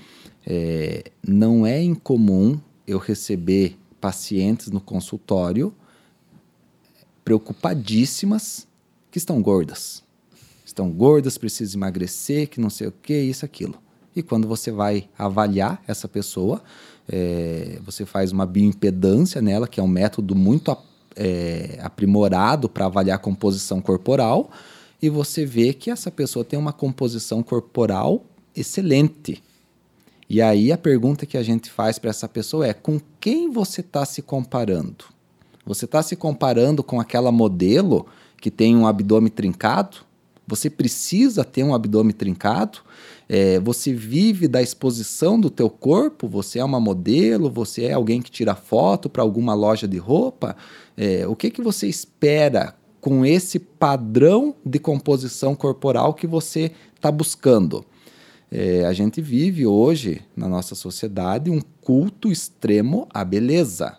É, 0.47 1.05
não 1.27 1.67
é 1.67 1.83
incomum 1.83 2.59
eu 2.87 2.99
receber 2.99 3.77
pacientes 4.01 4.69
no 4.71 4.81
consultório 4.81 5.73
preocupadíssimas 7.29 8.67
que 9.11 9.19
estão 9.19 9.43
gordas. 9.43 10.03
Estão 10.65 10.91
gordas, 10.91 11.37
precisam 11.37 11.79
emagrecer, 11.79 12.49
que 12.49 12.59
não 12.59 12.71
sei 12.71 12.87
o 12.87 12.93
que, 13.03 13.13
isso, 13.21 13.45
aquilo. 13.45 13.75
E 14.17 14.23
quando 14.23 14.49
você 14.49 14.71
vai 14.71 15.11
avaliar 15.19 15.83
essa 15.87 16.09
pessoa, 16.09 16.63
é, 17.07 17.79
você 17.85 18.07
faz 18.07 18.33
uma 18.33 18.47
bioimpedância 18.47 19.43
nela, 19.43 19.69
que 19.69 19.79
é 19.79 19.83
um 19.83 19.89
método 19.89 20.35
muito 20.35 20.75
é, 21.15 21.79
aprimorado 21.83 22.67
para 22.67 22.87
avaliar 22.87 23.17
a 23.17 23.21
composição 23.21 23.79
corporal, 23.83 24.51
e 25.03 25.11
você 25.11 25.45
vê 25.45 25.75
que 25.75 25.91
essa 25.91 26.11
pessoa 26.11 26.47
tem 26.47 26.59
uma 26.59 26.73
composição 26.73 27.43
corporal 27.43 28.25
excelente. 28.57 29.43
E 30.31 30.41
aí 30.41 30.73
a 30.73 30.79
pergunta 30.79 31.27
que 31.27 31.37
a 31.37 31.43
gente 31.43 31.71
faz 31.71 31.99
para 31.99 32.09
essa 32.09 32.27
pessoa 32.27 32.67
é: 32.67 32.73
com 32.73 32.99
quem 33.21 33.51
você 33.51 33.83
está 33.83 34.07
se 34.07 34.23
comparando? 34.23 35.18
Você 35.69 35.85
está 35.85 36.03
se 36.03 36.17
comparando 36.17 36.83
com 36.83 36.99
aquela 36.99 37.31
modelo 37.31 38.07
que 38.41 38.51
tem 38.51 38.75
um 38.75 38.87
abdômen 38.87 39.31
trincado? 39.31 39.99
Você 40.47 40.71
precisa 40.71 41.45
ter 41.45 41.63
um 41.63 41.75
abdômen 41.75 42.15
trincado? 42.15 42.79
É, 43.29 43.61
você 43.61 43.93
vive 43.93 44.49
da 44.49 44.63
exposição 44.63 45.39
do 45.39 45.51
teu 45.51 45.69
corpo? 45.69 46.27
Você 46.27 46.59
é 46.59 46.65
uma 46.65 46.81
modelo? 46.81 47.51
Você 47.51 47.85
é 47.85 47.93
alguém 47.93 48.23
que 48.23 48.31
tira 48.31 48.55
foto 48.55 49.11
para 49.11 49.23
alguma 49.23 49.53
loja 49.53 49.87
de 49.87 49.99
roupa? 49.99 50.57
É, 50.97 51.29
o 51.29 51.37
que, 51.37 51.51
que 51.51 51.61
você 51.61 51.87
espera 51.87 52.75
com 52.99 53.27
esse 53.27 53.59
padrão 53.59 54.55
de 54.65 54.79
composição 54.79 55.55
corporal 55.55 56.15
que 56.15 56.27
você 56.27 56.73
está 56.97 57.13
buscando? 57.13 57.85
É, 58.51 58.87
a 58.87 58.95
gente 58.95 59.21
vive 59.21 59.67
hoje 59.67 60.23
na 60.35 60.49
nossa 60.49 60.75
sociedade 60.75 61.51
um 61.51 61.61
culto 61.83 62.33
extremo 62.33 63.07
à 63.13 63.23
beleza. 63.23 63.99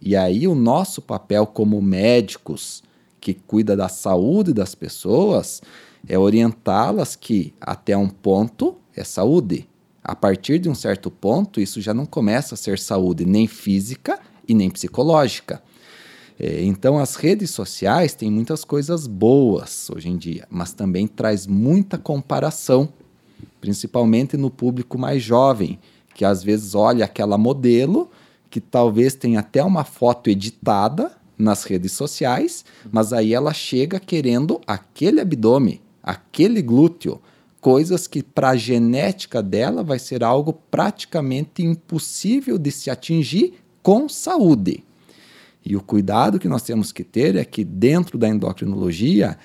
E 0.00 0.14
aí 0.14 0.46
o 0.46 0.54
nosso 0.54 1.00
papel 1.00 1.46
como 1.46 1.80
médicos 1.80 2.82
que 3.20 3.34
cuida 3.34 3.76
da 3.76 3.88
saúde 3.88 4.52
das 4.52 4.74
pessoas 4.74 5.60
é 6.06 6.18
orientá-las 6.18 7.16
que 7.16 7.52
até 7.60 7.96
um 7.96 8.08
ponto 8.08 8.76
é 8.94 9.02
saúde. 9.02 9.68
A 10.02 10.14
partir 10.14 10.60
de 10.60 10.68
um 10.68 10.74
certo 10.74 11.10
ponto, 11.10 11.60
isso 11.60 11.80
já 11.80 11.92
não 11.92 12.06
começa 12.06 12.54
a 12.54 12.56
ser 12.56 12.78
saúde 12.78 13.26
nem 13.26 13.48
física 13.48 14.20
e 14.46 14.54
nem 14.54 14.70
psicológica. 14.70 15.60
É, 16.38 16.62
então, 16.62 16.98
as 16.98 17.16
redes 17.16 17.50
sociais 17.50 18.14
têm 18.14 18.30
muitas 18.30 18.64
coisas 18.64 19.06
boas 19.06 19.90
hoje 19.90 20.08
em 20.08 20.16
dia, 20.16 20.46
mas 20.50 20.72
também 20.72 21.08
traz 21.08 21.46
muita 21.46 21.98
comparação, 21.98 22.88
principalmente 23.60 24.36
no 24.36 24.50
público 24.50 24.98
mais 24.98 25.22
jovem, 25.22 25.78
que 26.14 26.24
às 26.24 26.42
vezes 26.42 26.74
olha 26.74 27.04
aquela 27.04 27.36
modelo 27.36 28.10
que 28.56 28.60
talvez 28.62 29.14
tenha 29.14 29.40
até 29.40 29.62
uma 29.62 29.84
foto 29.84 30.30
editada 30.30 31.12
nas 31.36 31.64
redes 31.64 31.92
sociais, 31.92 32.64
mas 32.90 33.12
aí 33.12 33.34
ela 33.34 33.52
chega 33.52 34.00
querendo 34.00 34.62
aquele 34.66 35.20
abdômen, 35.20 35.78
aquele 36.02 36.62
glúteo, 36.62 37.20
coisas 37.60 38.06
que 38.06 38.22
para 38.22 38.48
a 38.48 38.56
genética 38.56 39.42
dela 39.42 39.82
vai 39.82 39.98
ser 39.98 40.24
algo 40.24 40.54
praticamente 40.70 41.62
impossível 41.62 42.56
de 42.56 42.72
se 42.72 42.88
atingir 42.88 43.52
com 43.82 44.08
saúde. 44.08 44.82
E 45.62 45.76
o 45.76 45.82
cuidado 45.82 46.38
que 46.38 46.48
nós 46.48 46.62
temos 46.62 46.92
que 46.92 47.04
ter 47.04 47.36
é 47.36 47.44
que 47.44 47.62
dentro 47.62 48.16
da 48.16 48.26
endocrinologia, 48.26 49.36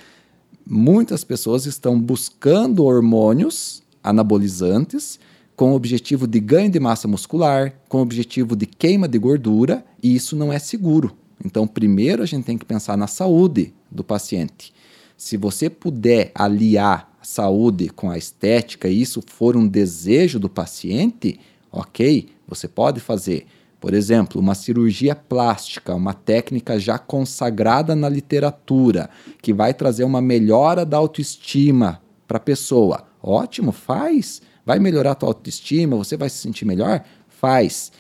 muitas 0.66 1.26
pessoas 1.26 1.66
estão 1.66 2.00
buscando 2.00 2.86
hormônios 2.86 3.84
anabolizantes 4.02 5.20
com 5.62 5.74
o 5.74 5.76
objetivo 5.76 6.26
de 6.26 6.40
ganho 6.40 6.72
de 6.72 6.80
massa 6.80 7.08
muscular, 7.08 7.76
com 7.88 8.00
o 8.00 8.02
objetivo 8.02 8.56
de 8.56 8.66
queima 8.66 9.08
de 9.08 9.20
gordura, 9.20 9.86
e 10.02 10.16
isso 10.16 10.36
não 10.36 10.52
é 10.52 10.58
seguro. 10.58 11.16
Então, 11.46 11.68
primeiro 11.68 12.24
a 12.24 12.26
gente 12.26 12.46
tem 12.46 12.58
que 12.58 12.66
pensar 12.66 12.98
na 12.98 13.06
saúde 13.06 13.72
do 13.92 14.04
paciente. 14.04 14.74
Se 15.16 15.38
você 15.38 15.70
puder 15.70 16.32
aliar 16.34 17.14
a 17.22 17.24
saúde 17.24 17.90
com 17.90 18.10
a 18.10 18.18
estética 18.18 18.88
e 18.88 19.00
isso 19.00 19.22
for 19.28 19.56
um 19.56 19.68
desejo 19.68 20.40
do 20.40 20.50
paciente, 20.50 21.40
ok, 21.72 22.30
você 22.48 22.68
pode 22.68 23.00
fazer. 23.00 23.46
Por 23.80 23.94
exemplo, 23.94 24.42
uma 24.42 24.56
cirurgia 24.56 25.14
plástica, 25.14 25.94
uma 25.94 26.16
técnica 26.16 26.80
já 26.80 26.98
consagrada 26.98 27.96
na 27.96 28.10
literatura, 28.10 29.12
que 29.44 29.54
vai 29.54 29.76
trazer 29.76 30.06
uma 30.06 30.24
melhora 30.24 30.84
da 30.84 30.98
autoestima 30.98 32.02
para 32.28 32.38
a 32.38 32.42
pessoa. 32.42 33.06
Ótimo, 33.22 33.72
faz. 33.72 34.42
Vai 34.66 34.80
melhorar 34.80 35.12
a 35.12 35.16
tua 35.16 35.30
autoestima, 35.30 35.96
você 35.96 36.16
vai 36.16 36.30
se 36.30 36.38
sentir 36.38 36.66
melhor? 36.66 37.04
Faz. 37.28 37.92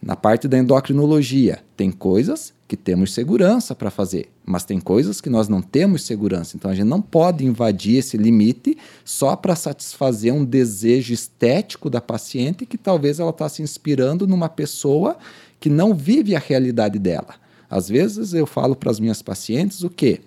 Na 0.00 0.14
parte 0.14 0.46
da 0.46 0.58
endocrinologia, 0.58 1.60
tem 1.76 1.90
coisas 1.90 2.52
que 2.68 2.76
temos 2.76 3.14
segurança 3.14 3.74
para 3.74 3.90
fazer, 3.90 4.28
mas 4.44 4.64
tem 4.64 4.80
coisas 4.80 5.20
que 5.20 5.30
nós 5.30 5.48
não 5.48 5.62
temos 5.62 6.02
segurança. 6.02 6.56
Então 6.56 6.70
a 6.70 6.74
gente 6.74 6.86
não 6.86 7.00
pode 7.00 7.44
invadir 7.44 7.98
esse 7.98 8.16
limite 8.16 8.76
só 9.04 9.36
para 9.36 9.54
satisfazer 9.54 10.32
um 10.32 10.44
desejo 10.44 11.14
estético 11.14 11.88
da 11.88 12.00
paciente 12.00 12.66
que 12.66 12.76
talvez 12.76 13.20
ela 13.20 13.30
está 13.30 13.48
se 13.48 13.62
inspirando 13.62 14.26
numa 14.26 14.48
pessoa 14.48 15.16
que 15.60 15.70
não 15.70 15.94
vive 15.94 16.34
a 16.34 16.40
realidade 16.40 16.98
dela. 16.98 17.34
Às 17.70 17.88
vezes 17.88 18.32
eu 18.32 18.46
falo 18.46 18.74
para 18.76 18.90
as 18.90 19.00
minhas 19.00 19.22
pacientes 19.22 19.82
o 19.82 19.90
quê? 19.90 20.20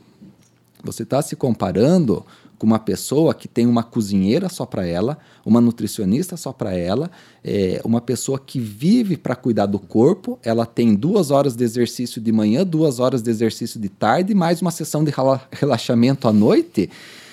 Você 0.84 1.04
está 1.04 1.22
se 1.22 1.36
comparando 1.36 2.26
com 2.60 2.67
uma 2.67 2.78
pessoa 2.78 3.34
que 3.34 3.48
tem 3.48 3.65
uma 3.65 3.82
cozinheira 3.82 4.50
só 4.50 4.65
para 4.65 4.86
ela, 4.86 5.17
uma 5.45 5.62
nutricionista 5.62 6.36
só 6.36 6.52
para 6.52 6.74
ela, 6.74 7.10
é, 7.41 7.82
uma 7.86 8.02
pessoa 8.02 8.38
que 8.38 8.60
vive 8.60 9.15
para 9.15 9.34
cuidar 9.34 9.65
do 9.65 9.80
corpo, 9.80 10.38
ela 10.43 10.65
tem 10.65 10.93
duas 10.93 11.32
horas 11.32 11.56
de 11.56 11.63
exercício 11.63 12.22
de 12.22 12.32
manhã, 12.34 12.65
duas 12.65 13.00
horas 13.00 13.24
de 13.24 13.32
exercício 13.32 13.80
de 13.80 13.88
tarde, 13.88 14.36
mais 14.36 14.62
uma 14.62 14.72
sessão 14.72 15.06
de 15.06 15.12
relaxamento 15.54 16.28
à 16.28 16.34
noite, 16.34 16.89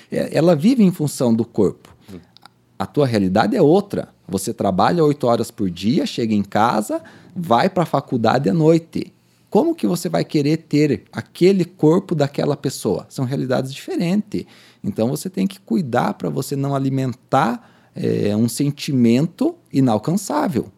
é, 0.09 0.29
ela 0.35 0.55
vive 0.55 0.81
em 0.81 0.91
função 0.91 1.33
do 1.33 1.43
corpo. 1.43 1.93
A 2.79 2.85
tua 2.85 3.05
realidade 3.05 3.55
é 3.55 3.61
outra. 3.61 4.09
Você 4.29 4.53
trabalha 4.53 5.03
oito 5.03 5.27
horas 5.27 5.51
por 5.51 5.69
dia, 5.69 6.05
chega 6.05 6.33
em 6.33 6.43
casa, 6.43 7.01
vai 7.35 7.69
para 7.69 7.83
a 7.83 7.87
faculdade 7.87 8.49
à 8.49 8.53
noite. 8.53 9.11
Como 9.49 9.73
que 9.73 9.87
você 9.87 10.09
vai 10.09 10.25
querer 10.25 10.57
ter 10.57 11.03
aquele 11.11 11.63
corpo 11.63 12.13
daquela 12.13 12.55
pessoa? 12.55 13.05
São 13.09 13.25
realidades 13.25 13.73
diferentes. 13.73 14.45
Então 14.87 15.09
você 15.09 15.29
tem 15.29 15.45
que 15.45 15.59
cuidar 15.59 16.13
para 16.13 16.29
você 16.29 16.55
não 16.55 16.73
alimentar 16.73 17.69
é, 17.93 18.35
um 18.35 18.47
sentimento 18.47 19.55
inalcançável. 19.71 20.71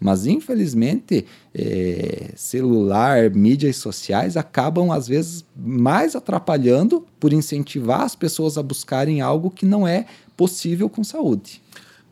Mas, 0.00 0.26
infelizmente, 0.26 1.24
é, 1.54 2.32
celular, 2.34 3.30
mídias 3.30 3.76
sociais 3.76 4.36
acabam, 4.36 4.90
às 4.90 5.06
vezes, 5.06 5.44
mais 5.56 6.16
atrapalhando 6.16 7.06
por 7.20 7.32
incentivar 7.32 8.00
as 8.00 8.16
pessoas 8.16 8.58
a 8.58 8.62
buscarem 8.64 9.20
algo 9.20 9.48
que 9.48 9.64
não 9.64 9.86
é 9.86 10.06
possível 10.36 10.88
com 10.88 11.04
saúde. 11.04 11.62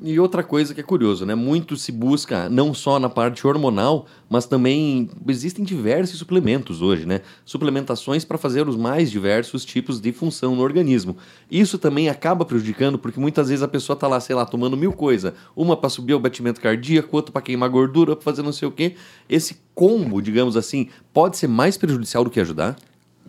E 0.03 0.19
outra 0.19 0.43
coisa 0.43 0.73
que 0.73 0.81
é 0.81 0.83
curioso, 0.83 1.27
né? 1.27 1.35
Muito 1.35 1.77
se 1.77 1.93
busca 1.93 2.49
não 2.49 2.73
só 2.73 2.99
na 2.99 3.11
parte 3.11 3.47
hormonal, 3.47 4.07
mas 4.31 4.47
também 4.47 5.11
existem 5.29 5.63
diversos 5.63 6.19
suplementos 6.19 6.81
hoje, 6.81 7.05
né? 7.05 7.21
Suplementações 7.45 8.25
para 8.25 8.39
fazer 8.39 8.67
os 8.67 8.77
mais 8.77 9.11
diversos 9.11 9.63
tipos 9.63 10.01
de 10.01 10.11
função 10.11 10.57
no 10.57 10.63
organismo. 10.63 11.19
Isso 11.51 11.77
também 11.77 12.09
acaba 12.09 12.47
prejudicando 12.47 12.99
porque 12.99 13.21
muitas 13.21 13.51
vezes 13.51 13.63
a 13.63 13.69
pessoa 13.69 13.95
tá 13.95 14.09
lá, 14.09 14.19
sei 14.21 14.35
lá, 14.35 14.47
tomando 14.47 14.75
mil 14.75 14.95
coisas, 14.95 15.35
uma 15.55 15.77
para 15.77 15.91
subir 15.91 16.15
o 16.15 16.21
batimento 16.21 16.63
cardíaco, 16.63 17.15
outra 17.15 17.31
para 17.31 17.43
queimar 17.43 17.69
gordura, 17.69 18.17
para 18.17 18.25
fazer 18.25 18.41
não 18.41 18.55
sei 18.55 18.69
o 18.69 18.73
quê. 18.73 18.95
Esse 19.29 19.59
combo, 19.75 20.23
digamos 20.23 20.57
assim, 20.57 20.89
pode 21.13 21.37
ser 21.37 21.47
mais 21.47 21.77
prejudicial 21.77 22.25
do 22.25 22.31
que 22.31 22.41
ajudar? 22.41 22.75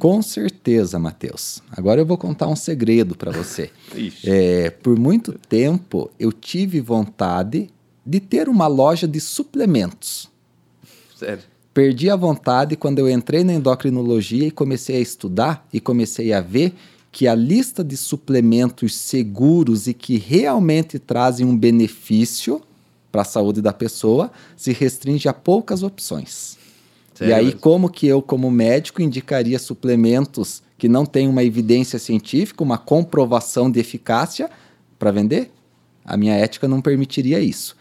Com 0.01 0.19
certeza, 0.23 0.97
Matheus. 0.97 1.61
Agora 1.69 2.01
eu 2.01 2.05
vou 2.07 2.17
contar 2.17 2.47
um 2.47 2.55
segredo 2.55 3.15
para 3.15 3.31
você. 3.31 3.69
é, 4.25 4.71
por 4.71 4.97
muito 4.97 5.37
tempo 5.47 6.09
eu 6.19 6.31
tive 6.31 6.81
vontade 6.81 7.69
de 8.03 8.19
ter 8.19 8.49
uma 8.49 8.65
loja 8.65 9.07
de 9.07 9.19
suplementos. 9.19 10.27
Sério? 11.15 11.43
Perdi 11.71 12.09
a 12.09 12.15
vontade 12.15 12.75
quando 12.75 12.97
eu 12.97 13.07
entrei 13.07 13.43
na 13.43 13.53
endocrinologia 13.53 14.47
e 14.47 14.49
comecei 14.49 14.95
a 14.95 14.99
estudar 14.99 15.67
e 15.71 15.79
comecei 15.79 16.33
a 16.33 16.41
ver 16.41 16.73
que 17.11 17.27
a 17.27 17.35
lista 17.35 17.83
de 17.83 17.95
suplementos 17.95 18.95
seguros 18.95 19.85
e 19.85 19.93
que 19.93 20.17
realmente 20.17 20.97
trazem 20.97 21.45
um 21.45 21.55
benefício 21.55 22.59
para 23.11 23.21
a 23.21 23.25
saúde 23.25 23.61
da 23.61 23.71
pessoa 23.71 24.31
se 24.57 24.73
restringe 24.73 25.29
a 25.29 25.33
poucas 25.33 25.83
opções. 25.83 26.57
Sério? 27.21 27.29
E 27.29 27.33
aí, 27.33 27.53
como 27.53 27.87
que 27.87 28.07
eu, 28.07 28.19
como 28.19 28.49
médico, 28.49 28.99
indicaria 28.99 29.59
suplementos 29.59 30.63
que 30.75 30.89
não 30.89 31.05
têm 31.05 31.27
uma 31.27 31.43
evidência 31.43 31.99
científica, 31.99 32.63
uma 32.63 32.79
comprovação 32.79 33.69
de 33.69 33.79
eficácia 33.79 34.49
para 34.97 35.11
vender? 35.11 35.51
A 36.03 36.17
minha 36.17 36.33
ética 36.33 36.67
não 36.67 36.81
permitiria 36.81 37.39
isso. 37.39 37.77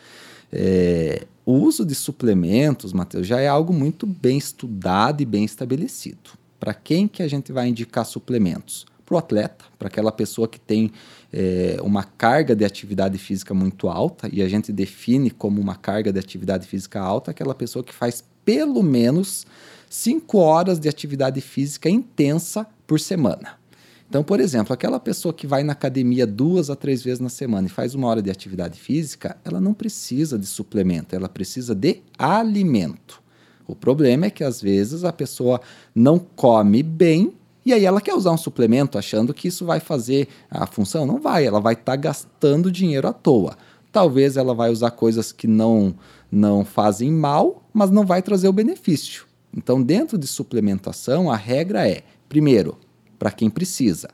É, 0.53 1.27
o 1.47 1.53
uso 1.53 1.87
de 1.87 1.95
suplementos, 1.95 2.93
Matheus, 2.93 3.27
já 3.27 3.41
é 3.41 3.49
algo 3.49 3.73
muito 3.73 4.07
bem 4.07 4.37
estudado 4.37 5.23
e 5.23 5.25
bem 5.25 5.45
estabelecido. 5.45 6.31
Para 6.59 6.75
quem 6.75 7.09
que 7.09 7.23
a 7.23 7.29
gente 7.29 7.51
vai 7.51 7.67
indicar 7.67 8.05
suplementos? 8.05 8.85
Para 9.07 9.15
o 9.15 9.19
atleta, 9.19 9.65
para 9.79 9.89
aquela 9.89 10.13
pessoa 10.13 10.47
que 10.47 10.61
tem 10.61 10.93
é, 11.33 11.79
uma 11.83 12.05
carga 12.05 12.55
de 12.55 12.63
atividade 12.63 13.17
física 13.17 13.55
muito 13.55 13.89
alta, 13.89 14.29
e 14.31 14.43
a 14.43 14.49
gente 14.49 14.71
define 14.71 15.31
como 15.31 15.63
uma 15.63 15.77
carga 15.77 16.13
de 16.13 16.19
atividade 16.19 16.67
física 16.67 17.01
alta 17.01 17.31
aquela 17.31 17.55
pessoa 17.55 17.83
que 17.83 17.95
faz 17.95 18.23
pelo 18.51 18.83
menos 18.83 19.47
5 19.89 20.37
horas 20.39 20.81
de 20.81 20.89
atividade 20.89 21.41
física 21.41 21.89
intensa 21.89 22.67
por 22.85 22.99
semana. 22.99 23.61
Então, 24.09 24.25
por 24.25 24.41
exemplo, 24.41 24.73
aquela 24.73 24.99
pessoa 24.99 25.33
que 25.33 25.47
vai 25.47 25.63
na 25.63 25.73
academia 25.73 26.27
duas 26.27 26.69
a 26.69 26.75
três 26.75 27.01
vezes 27.01 27.21
na 27.21 27.29
semana 27.29 27.69
e 27.69 27.71
faz 27.71 27.95
uma 27.95 28.09
hora 28.09 28.21
de 28.21 28.29
atividade 28.29 28.81
física, 28.81 29.37
ela 29.45 29.61
não 29.61 29.73
precisa 29.73 30.37
de 30.37 30.47
suplemento, 30.47 31.15
ela 31.15 31.29
precisa 31.29 31.77
de 31.77 32.03
alimento. 32.19 33.23
O 33.69 33.77
problema 33.77 34.27
é 34.27 34.31
que 34.31 34.43
às 34.43 34.61
vezes 34.61 35.05
a 35.05 35.13
pessoa 35.13 35.61
não 35.95 36.19
come 36.19 36.83
bem 36.83 37.33
e 37.65 37.73
aí 37.73 37.85
ela 37.85 38.01
quer 38.01 38.15
usar 38.15 38.33
um 38.33 38.37
suplemento 38.37 38.99
achando 38.99 39.33
que 39.33 39.47
isso 39.47 39.65
vai 39.65 39.79
fazer 39.79 40.27
a 40.51 40.67
função. 40.67 41.07
Não 41.07 41.21
vai, 41.21 41.47
ela 41.47 41.61
vai 41.61 41.75
estar 41.75 41.93
tá 41.93 41.97
gastando 41.97 42.69
dinheiro 42.73 43.07
à 43.07 43.13
toa. 43.13 43.57
Talvez 43.93 44.37
ela 44.37 44.57
vai 44.57 44.73
usar 44.73 44.91
coisas 44.91 45.31
que 45.31 45.47
não 45.47 45.95
não 46.33 46.65
fazem 46.65 47.11
mal, 47.11 47.60
mas 47.73 47.91
não 47.91 48.05
vai 48.05 48.23
trazer 48.23 48.49
o 48.49 48.53
benefício. 48.53 49.25
Então, 49.57 49.83
dentro 49.83 50.17
de 50.17 50.27
suplementação, 50.27 51.31
a 51.31 51.37
regra 51.37 51.89
é: 51.89 52.03
primeiro, 52.29 52.79
para 53.19 53.31
quem 53.31 53.51
precisa. 53.51 54.09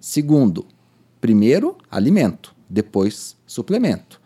Segundo, 0.00 0.66
primeiro, 1.20 1.76
alimento, 1.90 2.54
depois, 2.68 3.36
suplemento. 3.46 4.20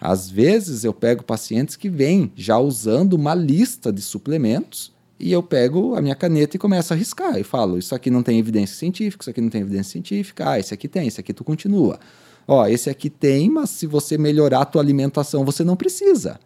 Às 0.00 0.28
vezes 0.28 0.82
eu 0.82 0.92
pego 0.92 1.22
pacientes 1.22 1.76
que 1.76 1.88
vêm 1.88 2.32
já 2.34 2.58
usando 2.58 3.12
uma 3.12 3.34
lista 3.34 3.92
de 3.92 4.02
suplementos 4.02 4.92
e 5.18 5.30
eu 5.30 5.40
pego 5.40 5.94
a 5.94 6.02
minha 6.02 6.16
caneta 6.16 6.56
e 6.56 6.58
começo 6.58 6.92
a 6.92 6.96
riscar 6.96 7.38
e 7.38 7.44
falo: 7.44 7.78
Isso 7.78 7.94
aqui 7.94 8.10
não 8.10 8.22
tem 8.22 8.38
evidência 8.38 8.76
científica, 8.76 9.22
isso 9.22 9.30
aqui 9.30 9.40
não 9.40 9.48
tem 9.48 9.60
evidência 9.60 9.92
científica, 9.92 10.50
ah, 10.50 10.58
esse 10.58 10.74
aqui 10.74 10.88
tem, 10.88 11.06
esse 11.06 11.20
aqui 11.20 11.32
tu 11.32 11.44
continua. 11.44 12.00
Ó, 12.48 12.66
esse 12.66 12.90
aqui 12.90 13.08
tem, 13.08 13.48
mas 13.48 13.70
se 13.70 13.86
você 13.86 14.18
melhorar 14.18 14.62
a 14.62 14.64
tua 14.64 14.82
alimentação, 14.82 15.44
você 15.44 15.62
não 15.62 15.76
precisa. 15.76 16.40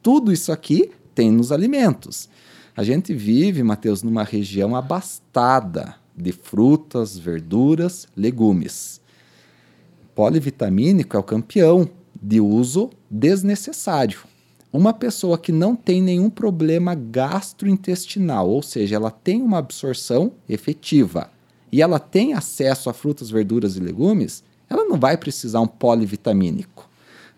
Tudo 0.00 0.32
isso 0.32 0.52
aqui 0.52 0.92
tem 1.20 1.30
nos 1.30 1.52
alimentos. 1.52 2.30
A 2.74 2.82
gente 2.82 3.12
vive, 3.12 3.62
Mateus, 3.62 4.02
numa 4.02 4.24
região 4.24 4.74
abastada 4.74 5.96
de 6.16 6.32
frutas, 6.32 7.18
verduras, 7.18 8.08
legumes. 8.16 9.02
Polivitamínico 10.14 11.14
é 11.14 11.20
o 11.20 11.22
campeão 11.22 11.90
de 12.22 12.40
uso 12.40 12.88
desnecessário. 13.10 14.20
Uma 14.72 14.94
pessoa 14.94 15.36
que 15.36 15.52
não 15.52 15.76
tem 15.76 16.00
nenhum 16.00 16.30
problema 16.30 16.94
gastrointestinal, 16.94 18.48
ou 18.48 18.62
seja, 18.62 18.96
ela 18.96 19.10
tem 19.10 19.42
uma 19.42 19.58
absorção 19.58 20.32
efetiva 20.48 21.30
e 21.70 21.82
ela 21.82 21.98
tem 21.98 22.32
acesso 22.32 22.88
a 22.88 22.94
frutas, 22.94 23.28
verduras 23.28 23.76
e 23.76 23.80
legumes, 23.80 24.42
ela 24.70 24.86
não 24.86 24.98
vai 24.98 25.18
precisar 25.18 25.60
um 25.60 25.66
polivitamínico. 25.66 26.88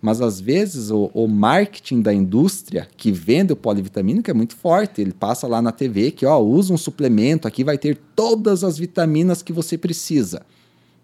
Mas 0.03 0.21
às 0.21 0.41
vezes 0.41 0.91
o, 0.91 1.12
o, 1.15 1.29
marketing 1.29 2.03
da 2.03 2.12
indústria 2.12 2.88
que 2.97 3.12
vende 3.12 3.53
o 3.53 3.57
polivitamínico 3.57 4.29
é 4.29 4.35
muito 4.35 4.57
forte. 4.57 5.01
Ele 5.01 5.12
passa 5.12 5.47
lá 5.47 5.62
na 5.62 5.71
TV 5.71 6.11
que 6.11 6.27
ó, 6.27 6.41
usa 6.41 6.75
um 6.75 6.77
suplemento, 6.77 7.47
aqui 7.47 7.62
vai 7.62 7.79
ter 7.79 7.97
todas 8.17 8.65
as 8.65 8.77
vitaminas 8.77 9.43
que 9.43 9.53
você 9.53 9.79
precisa. 9.79 10.43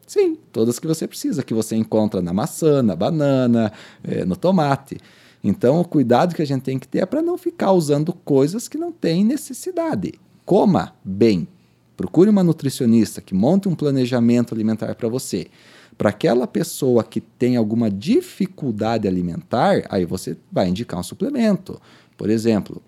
Sim, 0.05 0.37
todas 0.53 0.81
que 0.81 0.87
você 0.87 1.07
precisa, 1.07 1.45
que 1.45 1.55
você 1.55 1.77
encontra 1.77 2.21
na 2.21 2.33
maçã, 2.33 2.83
na 2.83 2.97
banana, 2.97 3.73
é, 4.03 4.25
no 4.25 4.35
tomate. 4.35 4.99
Então, 5.45 5.81
o 5.81 5.85
cuidado 5.85 6.35
que 6.35 6.43
a 6.43 6.47
gente 6.47 6.63
tem 6.63 6.79
que 6.79 6.89
ter 6.89 6.99
é 6.99 7.07
para 7.07 7.23
não 7.23 7.39
ficar 7.39 7.71
usando 7.71 8.13
coisas 8.13 8.67
que 8.67 8.77
não 8.77 8.91
têm 8.91 9.25
necessidade. 9.25 10.15
Coma 10.45 10.93
bem. 11.05 11.47
Procure 11.97 12.31
uma 12.31 12.43
nutricionista 12.43 13.21
que 13.21 13.35
monte 13.35 13.69
um 13.69 13.75
planejamento 13.75 14.55
alimentar 14.55 14.95
para 14.97 15.09
você. 15.09 15.47
Para 15.99 16.11
aquela 16.11 16.47
pessoa 16.47 17.03
que 17.03 17.21
tem 17.21 17.57
alguma 17.57 17.91
dificuldade 17.91 19.09
alimentar, 19.09 19.83
aí 19.89 20.05
você 20.05 20.37
vai 20.51 20.69
indicar 20.69 21.01
um 21.01 21.03
suplemento. 21.03 21.81
Por 22.17 22.31
exemplo, 22.31 22.81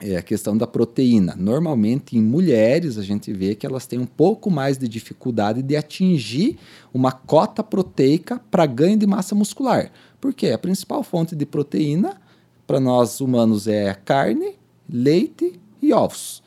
é 0.00 0.16
a 0.16 0.22
questão 0.22 0.56
da 0.56 0.64
proteína. 0.64 1.34
Normalmente, 1.36 2.16
em 2.16 2.22
mulheres, 2.22 2.96
a 2.96 3.02
gente 3.02 3.32
vê 3.32 3.56
que 3.56 3.66
elas 3.66 3.86
têm 3.86 3.98
um 3.98 4.06
pouco 4.06 4.50
mais 4.50 4.78
de 4.78 4.86
dificuldade 4.86 5.60
de 5.60 5.76
atingir 5.76 6.56
uma 6.94 7.10
cota 7.10 7.64
proteica 7.64 8.40
para 8.50 8.64
ganho 8.66 8.96
de 8.96 9.06
massa 9.06 9.34
muscular. 9.34 9.90
Porque 10.20 10.48
a 10.50 10.58
principal 10.58 11.02
fonte 11.02 11.34
de 11.34 11.44
proteína 11.44 12.20
para 12.68 12.78
nós 12.78 13.20
humanos 13.20 13.66
é 13.66 13.92
carne, 14.04 14.54
leite 14.88 15.58
e 15.82 15.92
ovos. 15.92 16.40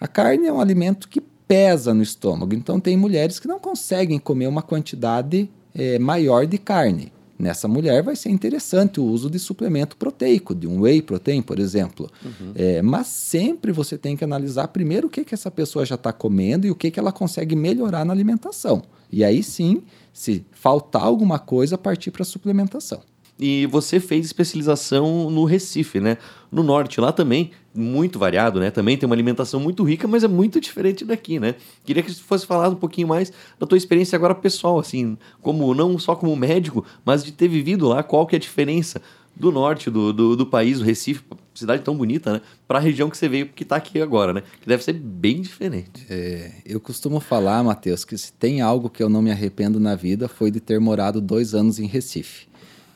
A 0.00 0.08
carne 0.08 0.48
é 0.48 0.52
um 0.52 0.60
alimento 0.60 1.08
que 1.08 1.22
pesa 1.52 1.92
no 1.92 2.02
estômago, 2.02 2.54
então 2.54 2.80
tem 2.80 2.96
mulheres 2.96 3.38
que 3.38 3.46
não 3.46 3.60
conseguem 3.60 4.18
comer 4.18 4.46
uma 4.46 4.62
quantidade 4.62 5.50
é, 5.74 5.98
maior 5.98 6.46
de 6.46 6.56
carne. 6.56 7.12
Nessa 7.38 7.68
mulher 7.68 8.02
vai 8.02 8.16
ser 8.16 8.30
interessante 8.30 8.98
o 8.98 9.04
uso 9.04 9.28
de 9.28 9.38
suplemento 9.38 9.96
proteico, 9.98 10.54
de 10.54 10.66
um 10.66 10.80
whey 10.80 11.02
protein, 11.02 11.42
por 11.42 11.58
exemplo. 11.58 12.08
Uhum. 12.24 12.52
É, 12.54 12.80
mas 12.80 13.08
sempre 13.08 13.70
você 13.70 13.98
tem 13.98 14.16
que 14.16 14.24
analisar 14.24 14.68
primeiro 14.68 15.08
o 15.08 15.10
que, 15.10 15.24
que 15.24 15.34
essa 15.34 15.50
pessoa 15.50 15.84
já 15.84 15.96
está 15.96 16.10
comendo 16.10 16.66
e 16.66 16.70
o 16.70 16.74
que, 16.74 16.90
que 16.90 16.98
ela 16.98 17.12
consegue 17.12 17.54
melhorar 17.54 18.04
na 18.04 18.14
alimentação. 18.14 18.82
E 19.10 19.22
aí 19.22 19.42
sim, 19.42 19.82
se 20.10 20.46
faltar 20.52 21.02
alguma 21.02 21.38
coisa, 21.38 21.76
partir 21.76 22.12
para 22.12 22.22
a 22.22 22.24
suplementação. 22.26 23.02
E 23.38 23.66
você 23.66 23.98
fez 23.98 24.26
especialização 24.26 25.30
no 25.30 25.44
Recife, 25.44 25.98
né? 25.98 26.18
No 26.50 26.62
norte, 26.62 27.00
lá 27.00 27.10
também, 27.10 27.50
muito 27.74 28.18
variado, 28.18 28.60
né? 28.60 28.70
Também 28.70 28.96
tem 28.96 29.06
uma 29.06 29.14
alimentação 29.14 29.58
muito 29.58 29.82
rica, 29.82 30.06
mas 30.06 30.22
é 30.22 30.28
muito 30.28 30.60
diferente 30.60 31.04
daqui, 31.04 31.40
né? 31.40 31.54
Queria 31.84 32.02
que 32.02 32.12
você 32.12 32.20
fosse 32.20 32.46
falar 32.46 32.68
um 32.68 32.74
pouquinho 32.74 33.08
mais 33.08 33.32
da 33.58 33.66
tua 33.66 33.78
experiência 33.78 34.16
agora 34.16 34.34
pessoal, 34.34 34.78
assim, 34.78 35.16
como 35.40 35.74
não 35.74 35.98
só 35.98 36.14
como 36.14 36.36
médico, 36.36 36.84
mas 37.04 37.24
de 37.24 37.32
ter 37.32 37.48
vivido 37.48 37.88
lá, 37.88 38.02
qual 38.02 38.26
que 38.26 38.36
é 38.36 38.38
a 38.38 38.40
diferença 38.40 39.00
do 39.34 39.50
norte 39.50 39.90
do, 39.90 40.12
do, 40.12 40.36
do 40.36 40.46
país, 40.46 40.80
o 40.80 40.84
Recife, 40.84 41.22
cidade 41.54 41.82
tão 41.82 41.96
bonita, 41.96 42.34
né? 42.34 42.40
Para 42.68 42.78
a 42.78 42.80
região 42.80 43.08
que 43.08 43.16
você 43.16 43.28
veio, 43.28 43.48
que 43.48 43.62
está 43.62 43.76
aqui 43.76 44.00
agora, 44.00 44.32
né? 44.32 44.42
Que 44.60 44.68
deve 44.68 44.84
ser 44.84 44.92
bem 44.92 45.40
diferente. 45.40 46.06
É, 46.08 46.52
eu 46.66 46.80
costumo 46.80 47.18
falar, 47.18 47.62
Matheus, 47.62 48.04
que 48.04 48.16
se 48.16 48.32
tem 48.32 48.60
algo 48.60 48.90
que 48.90 49.02
eu 49.02 49.08
não 49.08 49.22
me 49.22 49.30
arrependo 49.30 49.80
na 49.80 49.94
vida 49.94 50.28
foi 50.28 50.50
de 50.50 50.60
ter 50.60 50.78
morado 50.78 51.20
dois 51.20 51.54
anos 51.54 51.78
em 51.78 51.86
Recife. 51.86 52.46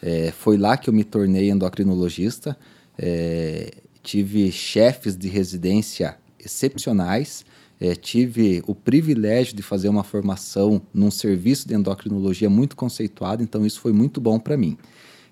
É, 0.02 0.30
foi 0.30 0.56
lá 0.56 0.76
que 0.76 0.88
eu 0.88 0.94
me 0.94 1.04
tornei 1.04 1.50
endocrinologista. 1.50 2.56
É, 2.98 3.72
tive 4.02 4.50
chefes 4.52 5.16
de 5.16 5.28
residência 5.28 6.16
excepcionais. 6.38 7.44
É, 7.80 7.94
tive 7.94 8.62
o 8.66 8.74
privilégio 8.74 9.54
de 9.54 9.62
fazer 9.62 9.88
uma 9.88 10.02
formação 10.02 10.80
num 10.94 11.10
serviço 11.10 11.68
de 11.68 11.74
endocrinologia 11.74 12.48
muito 12.48 12.74
conceituado, 12.74 13.42
então 13.42 13.66
isso 13.66 13.80
foi 13.80 13.92
muito 13.92 14.18
bom 14.18 14.38
para 14.38 14.56
mim. 14.56 14.78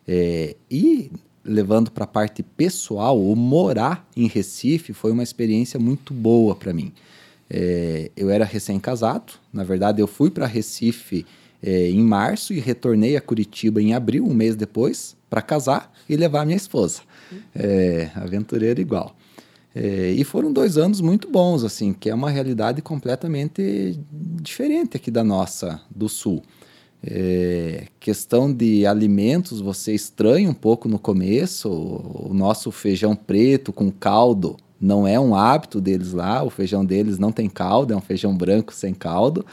É, 0.07 0.55
e 0.71 1.11
levando 1.43 1.91
para 1.91 2.05
a 2.05 2.07
parte 2.07 2.43
pessoal, 2.43 3.19
o 3.23 3.35
morar 3.35 4.07
em 4.17 4.27
Recife 4.27 4.93
foi 4.93 5.13
uma 5.13 5.23
experiência 5.23 5.81
muito 5.81 6.13
boa 6.13 6.55
para 6.55 6.73
mim. 6.73 6.93
É, 7.49 8.11
eu 8.17 8.29
era 8.31 8.45
recém-casado, 8.45 9.35
na 9.53 9.65
verdade 9.65 10.01
eu 10.01 10.07
fui 10.07 10.31
para 10.31 10.47
Recife 10.47 11.25
é, 11.67 11.89
em 11.89 12.03
março 12.03 12.53
e 12.53 12.61
retornei 12.61 13.17
a 13.17 13.23
Curitiba 13.23 13.81
em 13.81 13.95
abril, 13.95 14.27
um 14.27 14.35
mês 14.35 14.55
depois, 14.55 15.17
para 15.31 15.41
casar 15.41 15.91
e 16.07 16.15
levar 16.15 16.45
minha 16.45 16.59
esposa. 16.59 17.01
É, 17.55 18.11
igual. 18.79 19.17
É, 19.75 20.11
e 20.11 20.23
foram 20.25 20.53
dois 20.53 20.77
anos 20.77 21.01
muito 21.01 21.29
bons, 21.31 21.65
assim, 21.65 21.95
que 21.95 22.11
é 22.11 22.15
uma 22.15 22.31
realidade 22.31 22.83
completamente 22.83 23.99
diferente 24.13 24.99
aqui 24.99 25.11
da 25.11 25.25
nossa, 25.25 25.81
do 25.91 26.07
Sul. 26.07 26.43
É, 27.03 27.87
questão 27.99 28.53
de 28.53 28.87
alimentos, 28.87 29.61
você 29.61 29.95
estranha 29.95 30.49
um 30.51 30.55
pouco 30.55 30.87
no 30.87 30.99
começo. 30.99 31.71
O, 31.71 32.31
o 32.31 32.35
nosso 32.35 32.71
feijão 32.71 33.17
preto 33.17 33.73
com 33.73 33.91
caldo 33.91 34.57
não 34.79 35.07
é 35.07 35.19
um 35.19 35.35
hábito 35.35 35.81
deles 35.81 36.13
lá. 36.13 36.43
O 36.43 36.51
feijão 36.51 36.85
deles 36.85 37.19
não 37.19 37.33
tem 37.33 37.49
caldo, 37.49 37.95
é 37.95 37.97
um 37.97 38.03
feijão 38.03 38.37
branco 38.37 38.73
sem 38.73 38.93
caldo. 38.93 39.47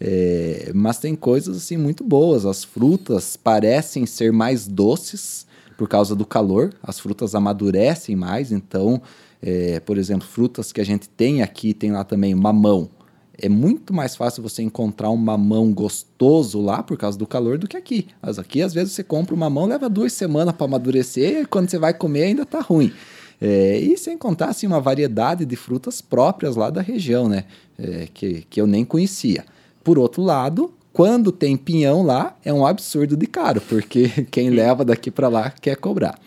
É, 0.00 0.70
mas 0.74 0.98
tem 0.98 1.14
coisas 1.14 1.56
assim 1.56 1.76
muito 1.76 2.04
boas. 2.04 2.44
As 2.44 2.64
frutas 2.64 3.36
parecem 3.36 4.06
ser 4.06 4.32
mais 4.32 4.66
doces 4.66 5.46
por 5.76 5.88
causa 5.88 6.14
do 6.14 6.26
calor. 6.26 6.72
As 6.82 6.98
frutas 6.98 7.34
amadurecem 7.34 8.16
mais. 8.16 8.52
Então, 8.52 9.00
é, 9.42 9.80
por 9.80 9.98
exemplo, 9.98 10.26
frutas 10.26 10.72
que 10.72 10.80
a 10.80 10.84
gente 10.84 11.08
tem 11.08 11.42
aqui, 11.42 11.72
tem 11.72 11.92
lá 11.92 12.04
também 12.04 12.34
mamão. 12.34 12.90
É 13.38 13.50
muito 13.50 13.92
mais 13.92 14.16
fácil 14.16 14.42
você 14.42 14.62
encontrar 14.62 15.10
um 15.10 15.16
mamão 15.16 15.70
gostoso 15.72 16.58
lá 16.60 16.82
por 16.82 16.96
causa 16.96 17.18
do 17.18 17.26
calor 17.26 17.58
do 17.58 17.68
que 17.68 17.76
aqui. 17.76 18.08
Mas 18.22 18.38
aqui, 18.38 18.62
às 18.62 18.72
vezes, 18.72 18.94
você 18.94 19.04
compra 19.04 19.34
um 19.34 19.38
mamão, 19.38 19.66
leva 19.66 19.90
duas 19.90 20.14
semanas 20.14 20.54
para 20.54 20.64
amadurecer 20.64 21.42
e 21.42 21.46
quando 21.46 21.68
você 21.68 21.78
vai 21.78 21.92
comer 21.92 22.24
ainda 22.24 22.42
está 22.42 22.60
ruim. 22.60 22.92
É, 23.38 23.78
e 23.78 23.98
sem 23.98 24.16
contar 24.16 24.46
assim, 24.46 24.66
uma 24.66 24.80
variedade 24.80 25.44
de 25.44 25.54
frutas 25.54 26.00
próprias 26.00 26.56
lá 26.56 26.70
da 26.70 26.80
região, 26.80 27.28
né? 27.28 27.44
É, 27.78 28.08
que, 28.12 28.46
que 28.48 28.58
eu 28.58 28.66
nem 28.66 28.86
conhecia. 28.86 29.44
Por 29.86 30.00
outro 30.00 30.20
lado, 30.20 30.74
quando 30.92 31.30
tem 31.30 31.56
pinhão 31.56 32.02
lá, 32.02 32.36
é 32.44 32.52
um 32.52 32.66
absurdo 32.66 33.16
de 33.16 33.24
caro, 33.24 33.60
porque 33.60 34.08
quem 34.32 34.50
leva 34.50 34.84
daqui 34.84 35.12
para 35.12 35.28
lá 35.28 35.48
quer 35.48 35.76
cobrar. 35.76 36.18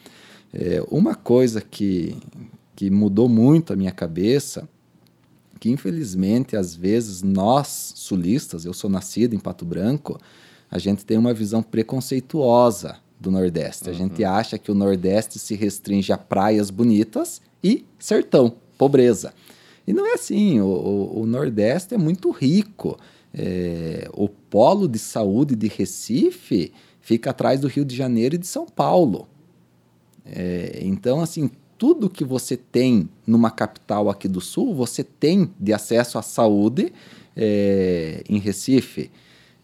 É, 0.54 0.82
uma 0.90 1.14
coisa 1.14 1.60
que, 1.60 2.16
que 2.74 2.90
mudou 2.90 3.28
muito 3.28 3.74
a 3.74 3.76
minha 3.76 3.92
cabeça, 3.92 4.66
que 5.60 5.70
infelizmente 5.70 6.56
às 6.56 6.74
vezes 6.74 7.22
nós 7.22 7.92
sulistas, 7.98 8.64
eu 8.64 8.74
sou 8.74 8.90
nascido 8.90 9.36
em 9.36 9.40
Pato 9.40 9.66
Branco, 9.66 10.18
a 10.72 10.80
gente 10.80 11.06
tem 11.06 11.18
uma 11.18 11.34
visão 11.34 11.62
preconceituosa 11.62 12.96
do 13.20 13.30
Nordeste. 13.30 13.90
Uhum. 13.90 13.94
A 13.94 13.94
gente 13.94 14.24
uhum. 14.24 14.30
acha 14.30 14.58
que 14.58 14.72
o 14.72 14.76
Nordeste 14.76 15.38
se 15.38 15.54
restringe 15.54 16.14
a 16.14 16.18
praias 16.18 16.70
bonitas 16.70 17.42
e 17.62 17.86
sertão, 18.00 18.54
pobreza. 18.78 19.34
E 19.86 19.92
não 19.92 20.06
é 20.06 20.14
assim. 20.14 20.62
O, 20.62 20.66
o, 20.66 21.22
o 21.24 21.26
Nordeste 21.26 21.94
é 21.94 21.98
muito 21.98 22.32
rico. 22.32 22.98
É, 23.34 24.10
o 24.14 24.28
polo 24.28 24.88
de 24.88 24.98
saúde 24.98 25.56
de 25.56 25.68
Recife 25.68 26.72
fica 27.00 27.30
atrás 27.30 27.60
do 27.60 27.68
Rio 27.68 27.86
de 27.86 27.96
Janeiro 27.96 28.36
e 28.36 28.38
de 28.38 28.48
São 28.48 28.66
Paulo. 28.66 29.28
É, 30.26 30.80
então, 30.82 31.22
assim, 31.22 31.50
tudo 31.78 32.10
que 32.10 32.24
você 32.24 32.58
tem 32.58 33.10
numa 33.26 33.52
capital 33.52 34.10
aqui 34.10 34.28
do 34.28 34.42
Sul, 34.42 34.74
você 34.74 35.04
tem 35.04 35.50
de 35.60 35.74
acesso 35.74 36.18
à 36.18 36.22
saúde 36.22 36.92
é, 37.36 38.24
em 38.28 38.40
Recife. 38.40 39.12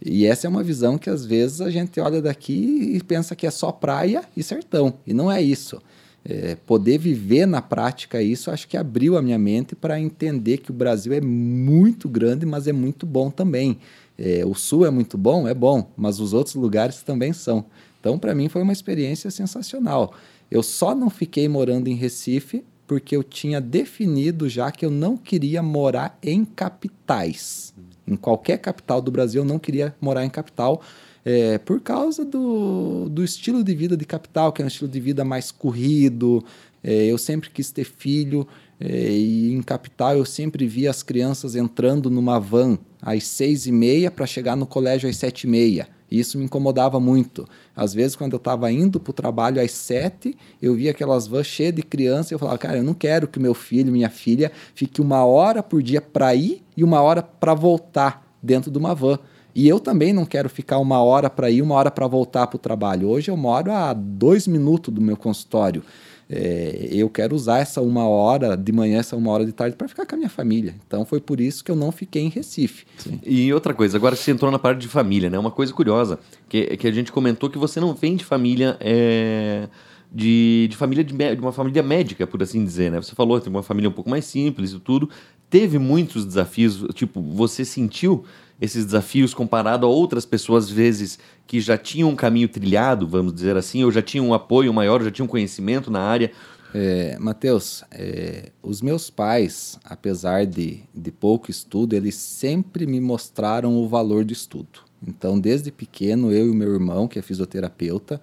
E 0.03 0.25
essa 0.25 0.45
é 0.45 0.49
uma 0.49 0.63
visão 0.63 0.97
que 0.97 1.09
às 1.09 1.25
vezes 1.25 1.61
a 1.61 1.69
gente 1.69 1.99
olha 1.99 2.21
daqui 2.21 2.91
e 2.93 3.03
pensa 3.03 3.35
que 3.35 3.47
é 3.47 3.51
só 3.51 3.71
praia 3.71 4.23
e 4.35 4.43
sertão. 4.43 4.93
E 5.05 5.13
não 5.13 5.31
é 5.31 5.41
isso 5.41 5.81
é, 6.27 6.55
poder 6.65 6.97
viver 6.97 7.45
na 7.45 7.61
prática 7.61 8.21
isso, 8.21 8.49
acho 8.49 8.67
que 8.67 8.75
abriu 8.75 9.15
a 9.15 9.21
minha 9.21 9.37
mente 9.37 9.75
para 9.75 9.99
entender 9.99 10.57
que 10.57 10.71
o 10.71 10.73
Brasil 10.73 11.13
é 11.13 11.21
muito 11.21 12.09
grande, 12.09 12.45
mas 12.45 12.67
é 12.67 12.73
muito 12.73 13.05
bom 13.05 13.29
também. 13.29 13.77
É, 14.17 14.43
o 14.43 14.55
Sul 14.55 14.85
é 14.85 14.89
muito 14.89 15.17
bom, 15.17 15.47
é 15.47 15.53
bom, 15.53 15.91
mas 15.95 16.19
os 16.19 16.33
outros 16.33 16.55
lugares 16.55 17.03
também 17.03 17.31
são. 17.31 17.65
Então, 17.99 18.17
para 18.17 18.33
mim, 18.33 18.49
foi 18.49 18.63
uma 18.63 18.73
experiência 18.73 19.29
sensacional. 19.29 20.13
Eu 20.49 20.63
só 20.63 20.95
não 20.95 21.09
fiquei 21.09 21.47
morando 21.47 21.87
em 21.89 21.95
Recife 21.95 22.63
porque 22.87 23.15
eu 23.15 23.23
tinha 23.23 23.59
definido 23.59 24.47
já 24.47 24.71
que 24.71 24.85
eu 24.85 24.91
não 24.91 25.17
queria 25.17 25.61
morar 25.61 26.17
em 26.21 26.45
capitais. 26.45 27.73
Em 28.07 28.15
qualquer 28.15 28.57
capital 28.59 29.01
do 29.01 29.11
Brasil, 29.11 29.41
eu 29.41 29.47
não 29.47 29.57
queria 29.57 29.95
morar 29.99 30.23
em 30.23 30.29
capital 30.29 30.81
é, 31.25 31.57
por 31.57 31.81
causa 31.81 32.23
do, 32.23 33.09
do 33.09 33.23
estilo 33.23 33.63
de 33.63 33.73
vida 33.73 33.97
de 33.97 34.05
capital, 34.05 34.53
que 34.53 34.61
é 34.61 34.65
um 34.65 34.67
estilo 34.67 34.89
de 34.89 34.99
vida 34.99 35.25
mais 35.25 35.51
corrido. 35.51 36.45
É, 36.83 37.05
eu 37.07 37.17
sempre 37.17 37.49
quis 37.49 37.71
ter 37.71 37.83
filho 37.83 38.47
é, 38.79 39.09
e 39.09 39.51
em 39.51 39.63
capital 39.63 40.15
eu 40.15 40.23
sempre 40.23 40.67
via 40.67 40.91
as 40.91 41.01
crianças 41.01 41.55
entrando 41.55 42.11
numa 42.11 42.39
van 42.39 42.77
às 43.01 43.25
seis 43.25 43.65
e 43.65 43.71
meia 43.71 44.11
para 44.11 44.27
chegar 44.27 44.55
no 44.55 44.67
colégio 44.67 45.09
às 45.09 45.17
sete 45.17 45.45
e 45.45 45.49
meia. 45.49 45.87
Isso 46.11 46.37
me 46.37 46.45
incomodava 46.45 46.99
muito. 46.99 47.49
Às 47.75 47.91
vezes, 47.91 48.15
quando 48.15 48.33
eu 48.33 48.37
estava 48.37 48.71
indo 48.71 48.99
para 48.99 49.09
o 49.09 49.13
trabalho 49.13 49.59
às 49.59 49.71
sete, 49.71 50.37
eu 50.61 50.75
via 50.75 50.91
aquelas 50.91 51.25
vans 51.25 51.47
cheias 51.47 51.73
de 51.73 51.81
criança 51.81 52.31
e 52.31 52.35
eu 52.35 52.39
falava, 52.39 52.59
cara, 52.59 52.77
eu 52.77 52.83
não 52.83 52.93
quero 52.93 53.27
que 53.27 53.39
meu 53.39 53.55
filho, 53.55 53.91
minha 53.91 54.09
filha, 54.09 54.51
fique 54.75 55.01
uma 55.01 55.25
hora 55.25 55.63
por 55.63 55.81
dia 55.81 55.99
para 55.99 56.35
ir 56.35 56.63
e 56.77 56.83
uma 56.83 57.01
hora 57.01 57.23
para 57.23 57.55
voltar 57.55 58.31
dentro 58.41 58.69
de 58.69 58.77
uma 58.77 58.93
van. 58.93 59.17
E 59.55 59.69
eu 59.69 59.79
também 59.79 60.11
não 60.11 60.25
quero 60.25 60.49
ficar 60.49 60.79
uma 60.79 61.01
hora 61.01 61.29
para 61.29 61.49
ir, 61.49 61.61
uma 61.61 61.75
hora 61.75 61.89
para 61.89 62.05
voltar 62.05 62.45
para 62.47 62.57
o 62.57 62.59
trabalho. 62.59 63.07
Hoje 63.07 63.31
eu 63.31 63.37
moro 63.37 63.71
a 63.71 63.93
dois 63.93 64.45
minutos 64.45 64.93
do 64.93 64.99
meu 64.99 65.15
consultório. 65.15 65.81
É, 66.29 66.89
eu 66.91 67.09
quero 67.09 67.33
usar 67.33 67.59
essa 67.59 67.81
uma 67.81 68.05
hora 68.05 68.57
de 68.57 68.71
manhã, 68.73 68.99
essa 68.99 69.15
uma 69.15 69.31
hora 69.31 69.45
de 69.45 69.53
tarde 69.53 69.77
para 69.77 69.87
ficar 69.87 70.05
com 70.05 70.15
a 70.15 70.17
minha 70.17 70.29
família. 70.29 70.75
Então 70.85 71.05
foi 71.05 71.21
por 71.21 71.39
isso 71.39 71.63
que 71.63 71.71
eu 71.71 71.75
não 71.75 71.89
fiquei 71.89 72.23
em 72.23 72.29
Recife. 72.29 72.85
Sim. 72.97 73.21
E 73.23 73.53
outra 73.53 73.73
coisa, 73.73 73.95
agora 73.95 74.17
você 74.17 74.31
entrou 74.31 74.51
na 74.51 74.59
parte 74.59 74.81
de 74.81 74.89
família, 74.89 75.29
né? 75.29 75.39
Uma 75.39 75.51
coisa 75.51 75.71
curiosa, 75.71 76.19
que, 76.49 76.75
que 76.75 76.87
a 76.87 76.91
gente 76.91 77.09
comentou 77.09 77.49
que 77.49 77.57
você 77.57 77.79
não 77.79 77.93
vem 77.93 78.17
de 78.17 78.25
família. 78.25 78.75
É 78.81 79.69
de, 80.15 80.67
de 80.69 80.77
família 80.77 81.03
de, 81.03 81.13
de, 81.13 81.41
uma 81.41 81.51
família 81.51 81.83
médica, 81.83 82.25
por 82.25 82.41
assim 82.41 82.63
dizer, 82.63 82.89
né? 82.89 83.01
Você 83.01 83.13
falou, 83.13 83.41
tem 83.41 83.51
uma 83.51 83.61
família 83.61 83.89
um 83.89 83.93
pouco 83.93 84.09
mais 84.09 84.23
simples 84.23 84.71
e 84.71 84.79
tudo. 84.79 85.09
Teve 85.49 85.77
muitos 85.77 86.25
desafios, 86.25 86.85
tipo, 86.93 87.21
você 87.21 87.65
sentiu 87.65 88.23
esses 88.59 88.85
desafios 88.85 89.33
comparado 89.33 89.85
a 89.85 89.89
outras 89.89 90.25
pessoas, 90.25 90.65
às 90.65 90.69
vezes, 90.69 91.19
que 91.45 91.59
já 91.59 91.77
tinham 91.77 92.09
um 92.09 92.15
caminho 92.15 92.47
trilhado, 92.47 93.07
vamos 93.07 93.33
dizer 93.33 93.57
assim, 93.57 93.83
ou 93.83 93.91
já 93.91 94.01
tinham 94.01 94.27
um 94.27 94.33
apoio 94.33 94.73
maior, 94.73 95.03
já 95.03 95.11
tinham 95.11 95.27
conhecimento 95.27 95.91
na 95.91 95.99
área? 95.99 96.31
É, 96.73 97.17
Matheus, 97.19 97.83
é, 97.91 98.51
os 98.61 98.81
meus 98.81 99.09
pais, 99.09 99.79
apesar 99.83 100.45
de, 100.45 100.81
de 100.93 101.11
pouco 101.11 101.49
estudo, 101.49 101.93
eles 101.93 102.15
sempre 102.15 102.85
me 102.85 102.99
mostraram 102.99 103.77
o 103.77 103.87
valor 103.87 104.25
do 104.25 104.33
estudo. 104.33 104.79
Então, 105.05 105.39
desde 105.39 105.71
pequeno, 105.71 106.31
eu 106.31 106.51
e 106.51 106.55
meu 106.55 106.73
irmão, 106.73 107.07
que 107.07 107.19
é 107.19 107.21
fisioterapeuta, 107.21 108.21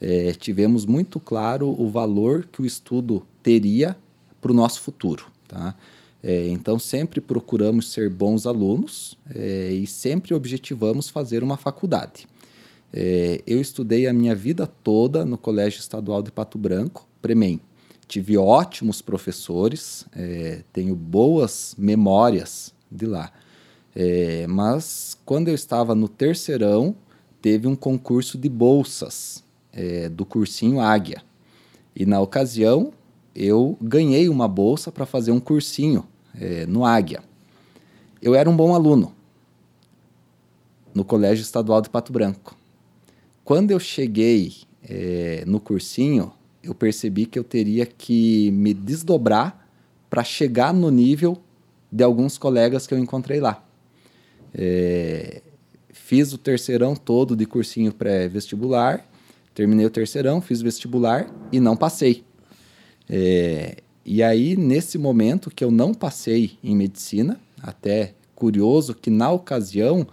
é, 0.00 0.32
tivemos 0.32 0.84
muito 0.84 1.18
claro 1.18 1.68
o 1.68 1.88
valor 1.88 2.46
que 2.50 2.60
o 2.60 2.66
estudo 2.66 3.26
teria 3.42 3.96
para 4.40 4.52
o 4.52 4.54
nosso 4.54 4.80
futuro. 4.80 5.26
Tá? 5.48 5.74
É, 6.22 6.48
então, 6.48 6.78
sempre 6.78 7.20
procuramos 7.20 7.92
ser 7.92 8.10
bons 8.10 8.46
alunos 8.46 9.16
é, 9.34 9.70
e 9.70 9.86
sempre 9.86 10.34
objetivamos 10.34 11.08
fazer 11.08 11.42
uma 11.42 11.56
faculdade. 11.56 12.26
É, 12.92 13.42
eu 13.46 13.60
estudei 13.60 14.06
a 14.06 14.12
minha 14.12 14.34
vida 14.34 14.66
toda 14.66 15.24
no 15.24 15.36
Colégio 15.36 15.80
Estadual 15.80 16.22
de 16.22 16.32
Pato 16.32 16.56
Branco, 16.58 17.06
Premem. 17.20 17.60
Tive 18.08 18.38
ótimos 18.38 19.02
professores, 19.02 20.06
é, 20.14 20.62
tenho 20.72 20.94
boas 20.94 21.74
memórias 21.76 22.72
de 22.90 23.04
lá. 23.04 23.32
É, 23.94 24.46
mas 24.46 25.18
quando 25.24 25.48
eu 25.48 25.54
estava 25.54 25.94
no 25.94 26.08
terceirão, 26.08 26.94
teve 27.42 27.66
um 27.66 27.74
concurso 27.74 28.38
de 28.38 28.48
bolsas 28.48 29.42
é, 29.72 30.08
do 30.08 30.24
cursinho 30.24 30.80
Águia. 30.80 31.22
E 31.94 32.06
na 32.06 32.20
ocasião, 32.20 32.92
eu 33.36 33.76
ganhei 33.80 34.28
uma 34.28 34.48
bolsa 34.48 34.90
para 34.90 35.04
fazer 35.04 35.30
um 35.30 35.38
cursinho 35.38 36.04
é, 36.34 36.64
no 36.66 36.84
Águia. 36.84 37.22
Eu 38.20 38.34
era 38.34 38.48
um 38.48 38.56
bom 38.56 38.74
aluno 38.74 39.12
no 40.94 41.04
Colégio 41.04 41.42
Estadual 41.42 41.82
de 41.82 41.90
Pato 41.90 42.12
Branco. 42.12 42.56
Quando 43.44 43.70
eu 43.70 43.78
cheguei 43.78 44.54
é, 44.82 45.44
no 45.46 45.60
cursinho, 45.60 46.32
eu 46.62 46.74
percebi 46.74 47.26
que 47.26 47.38
eu 47.38 47.44
teria 47.44 47.84
que 47.84 48.50
me 48.52 48.72
desdobrar 48.72 49.68
para 50.08 50.24
chegar 50.24 50.72
no 50.72 50.90
nível 50.90 51.36
de 51.92 52.02
alguns 52.02 52.38
colegas 52.38 52.86
que 52.86 52.94
eu 52.94 52.98
encontrei 52.98 53.38
lá. 53.38 53.62
É, 54.54 55.42
fiz 55.90 56.32
o 56.32 56.38
terceirão 56.38 56.96
todo 56.96 57.36
de 57.36 57.44
cursinho 57.44 57.92
pré-vestibular 57.92 59.06
Terminei 59.56 59.86
o 59.86 59.90
terceirão, 59.90 60.42
fiz 60.42 60.60
vestibular 60.60 61.34
e 61.50 61.58
não 61.58 61.74
passei. 61.74 62.25
É, 63.08 63.76
e 64.04 64.22
aí, 64.22 64.56
nesse 64.56 64.98
momento 64.98 65.50
que 65.50 65.64
eu 65.64 65.70
não 65.70 65.92
passei 65.92 66.58
em 66.62 66.76
medicina, 66.76 67.40
até 67.62 68.14
curioso 68.34 68.94
que 68.94 69.10
na 69.10 69.30
ocasião 69.30 70.06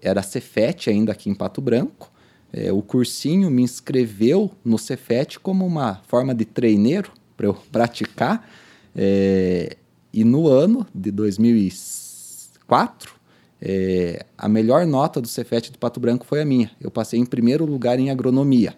era 0.00 0.22
Cefet 0.22 0.88
ainda 0.88 1.12
aqui 1.12 1.28
em 1.28 1.34
Pato 1.34 1.60
Branco, 1.60 2.10
é, 2.52 2.72
o 2.72 2.82
cursinho 2.82 3.50
me 3.50 3.62
inscreveu 3.62 4.50
no 4.64 4.78
Cefet 4.78 5.38
como 5.38 5.66
uma 5.66 5.96
forma 6.06 6.34
de 6.34 6.44
treineiro 6.44 7.12
para 7.36 7.46
eu 7.46 7.54
praticar. 7.70 8.48
É, 8.94 9.76
e 10.12 10.24
no 10.24 10.48
ano 10.48 10.84
de 10.92 11.12
2004, 11.12 13.14
é, 13.62 14.26
a 14.36 14.48
melhor 14.48 14.84
nota 14.86 15.20
do 15.20 15.28
Cefet 15.28 15.70
de 15.70 15.78
Pato 15.78 16.00
Branco 16.00 16.26
foi 16.26 16.40
a 16.40 16.44
minha. 16.44 16.72
Eu 16.80 16.90
passei 16.90 17.20
em 17.20 17.26
primeiro 17.26 17.64
lugar 17.64 18.00
em 18.00 18.10
agronomia 18.10 18.74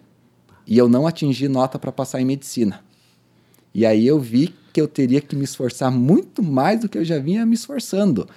e 0.67 0.77
eu 0.77 0.87
não 0.87 1.07
atingi 1.07 1.47
nota 1.47 1.79
para 1.79 1.91
passar 1.91 2.21
em 2.21 2.25
medicina. 2.25 2.81
E 3.73 3.85
aí 3.85 4.05
eu 4.05 4.19
vi 4.19 4.53
que 4.71 4.81
eu 4.81 4.87
teria 4.87 5.21
que 5.21 5.35
me 5.35 5.43
esforçar 5.43 5.91
muito 5.91 6.41
mais 6.43 6.81
do 6.81 6.89
que 6.89 6.97
eu 6.97 7.05
já 7.05 7.19
vinha 7.19 7.45
me 7.45 7.55
esforçando. 7.55 8.27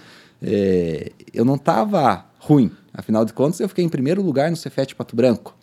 É, 0.43 1.13
eu 1.33 1.45
não 1.45 1.57
estava 1.57 2.27
ruim, 2.39 2.71
afinal 2.93 3.25
de 3.25 3.33
contas 3.33 3.61
eu 3.61 3.69
fiquei 3.69 3.85
em 3.85 3.89
primeiro 3.89 4.23
lugar 4.23 4.51
no 4.51 4.57
Cefet 4.57 4.95
Pato 4.95 5.17
Branco. 5.17 5.57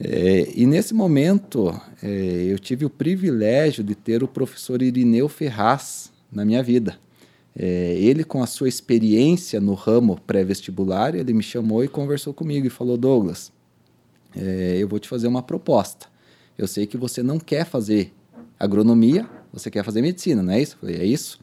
É, 0.00 0.50
e 0.54 0.66
nesse 0.66 0.92
momento 0.92 1.78
é, 2.02 2.46
eu 2.48 2.58
tive 2.58 2.84
o 2.84 2.90
privilégio 2.90 3.84
de 3.84 3.94
ter 3.94 4.22
o 4.22 4.28
professor 4.28 4.82
Irineu 4.82 5.28
Ferraz 5.28 6.12
na 6.32 6.44
minha 6.44 6.62
vida. 6.62 6.98
É, 7.56 7.94
ele, 7.96 8.24
com 8.24 8.42
a 8.42 8.46
sua 8.46 8.68
experiência 8.68 9.60
no 9.60 9.74
ramo 9.74 10.20
pré-vestibular, 10.26 11.14
ele 11.14 11.32
me 11.32 11.42
chamou 11.42 11.84
e 11.84 11.88
conversou 11.88 12.34
comigo 12.34 12.66
e 12.66 12.70
falou: 12.70 12.96
Douglas, 12.96 13.52
é, 14.36 14.76
eu 14.80 14.88
vou 14.88 14.98
te 14.98 15.08
fazer 15.08 15.28
uma 15.28 15.42
proposta. 15.42 16.06
Eu 16.58 16.66
sei 16.66 16.86
que 16.86 16.96
você 16.96 17.22
não 17.22 17.38
quer 17.38 17.64
fazer 17.64 18.12
agronomia, 18.64 19.28
você 19.52 19.70
quer 19.70 19.84
fazer 19.84 20.02
medicina, 20.02 20.42
não 20.42 20.52
é 20.52 20.60
isso? 20.60 20.74
Eu 20.74 20.80
falei, 20.80 20.96
é 20.96 21.04
isso. 21.04 21.38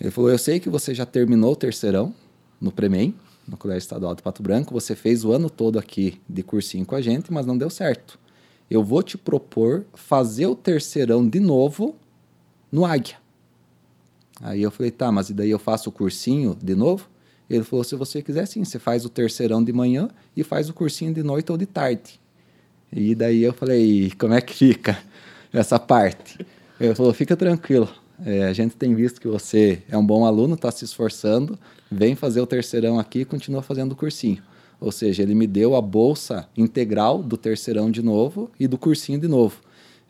Ele 0.00 0.10
falou, 0.10 0.30
eu 0.30 0.38
sei 0.38 0.60
que 0.60 0.68
você 0.68 0.94
já 0.94 1.06
terminou 1.06 1.52
o 1.52 1.56
terceirão 1.56 2.14
no 2.60 2.70
Premem, 2.72 3.14
no 3.46 3.56
Colégio 3.56 3.78
Estadual 3.78 4.14
de 4.14 4.22
Pato 4.22 4.42
Branco, 4.42 4.74
você 4.74 4.94
fez 4.94 5.24
o 5.24 5.32
ano 5.32 5.48
todo 5.48 5.78
aqui 5.78 6.20
de 6.28 6.42
cursinho 6.42 6.84
com 6.84 6.94
a 6.94 7.00
gente, 7.00 7.32
mas 7.32 7.46
não 7.46 7.56
deu 7.56 7.70
certo. 7.70 8.18
Eu 8.68 8.82
vou 8.82 9.02
te 9.02 9.16
propor 9.16 9.86
fazer 9.94 10.46
o 10.46 10.56
terceirão 10.56 11.26
de 11.26 11.38
novo 11.38 11.94
no 12.70 12.84
Águia. 12.84 13.16
Aí 14.40 14.62
eu 14.62 14.70
falei, 14.70 14.90
tá, 14.90 15.12
mas 15.12 15.30
e 15.30 15.34
daí 15.34 15.50
eu 15.50 15.58
faço 15.58 15.88
o 15.88 15.92
cursinho 15.92 16.56
de 16.60 16.74
novo? 16.74 17.08
Ele 17.48 17.62
falou: 17.62 17.84
se 17.84 17.94
você 17.94 18.20
quiser, 18.20 18.46
sim, 18.46 18.64
você 18.64 18.78
faz 18.78 19.04
o 19.04 19.08
terceirão 19.08 19.62
de 19.62 19.72
manhã 19.72 20.08
e 20.36 20.42
faz 20.42 20.68
o 20.68 20.74
cursinho 20.74 21.14
de 21.14 21.22
noite 21.22 21.50
ou 21.50 21.56
de 21.56 21.66
tarde. 21.66 22.20
E 22.92 23.14
daí 23.14 23.42
eu 23.42 23.52
falei: 23.52 24.12
como 24.18 24.34
é 24.34 24.40
que 24.40 24.54
fica 24.54 24.98
essa 25.58 25.78
parte? 25.78 26.44
Ele 26.80 26.94
falou: 26.94 27.12
fica 27.12 27.36
tranquilo. 27.36 27.88
É, 28.24 28.44
a 28.44 28.52
gente 28.52 28.76
tem 28.76 28.94
visto 28.94 29.20
que 29.20 29.28
você 29.28 29.82
é 29.88 29.96
um 29.96 30.04
bom 30.04 30.24
aluno, 30.24 30.54
está 30.54 30.70
se 30.70 30.84
esforçando, 30.84 31.58
vem 31.90 32.14
fazer 32.14 32.40
o 32.40 32.46
terceirão 32.46 32.98
aqui 32.98 33.20
e 33.20 33.24
continua 33.24 33.62
fazendo 33.62 33.92
o 33.92 33.96
cursinho. 33.96 34.42
Ou 34.80 34.90
seja, 34.90 35.22
ele 35.22 35.34
me 35.34 35.46
deu 35.46 35.74
a 35.76 35.82
bolsa 35.82 36.48
integral 36.56 37.22
do 37.22 37.36
terceirão 37.36 37.90
de 37.90 38.02
novo 38.02 38.50
e 38.58 38.66
do 38.66 38.78
cursinho 38.78 39.18
de 39.18 39.28
novo. 39.28 39.60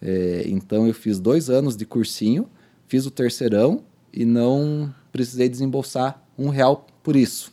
É, 0.01 0.45
então 0.47 0.87
eu 0.87 0.95
fiz 0.95 1.19
dois 1.19 1.51
anos 1.51 1.77
de 1.77 1.85
cursinho, 1.85 2.49
fiz 2.87 3.07
o 3.07 3.11
terceirão 3.11 3.83
e 4.13 4.25
não 4.25 4.93
precisei 5.11 5.49
desembolsar 5.49 6.23
um 6.39 6.49
real 6.49 6.87
por 7.03 7.17
isso. 7.17 7.53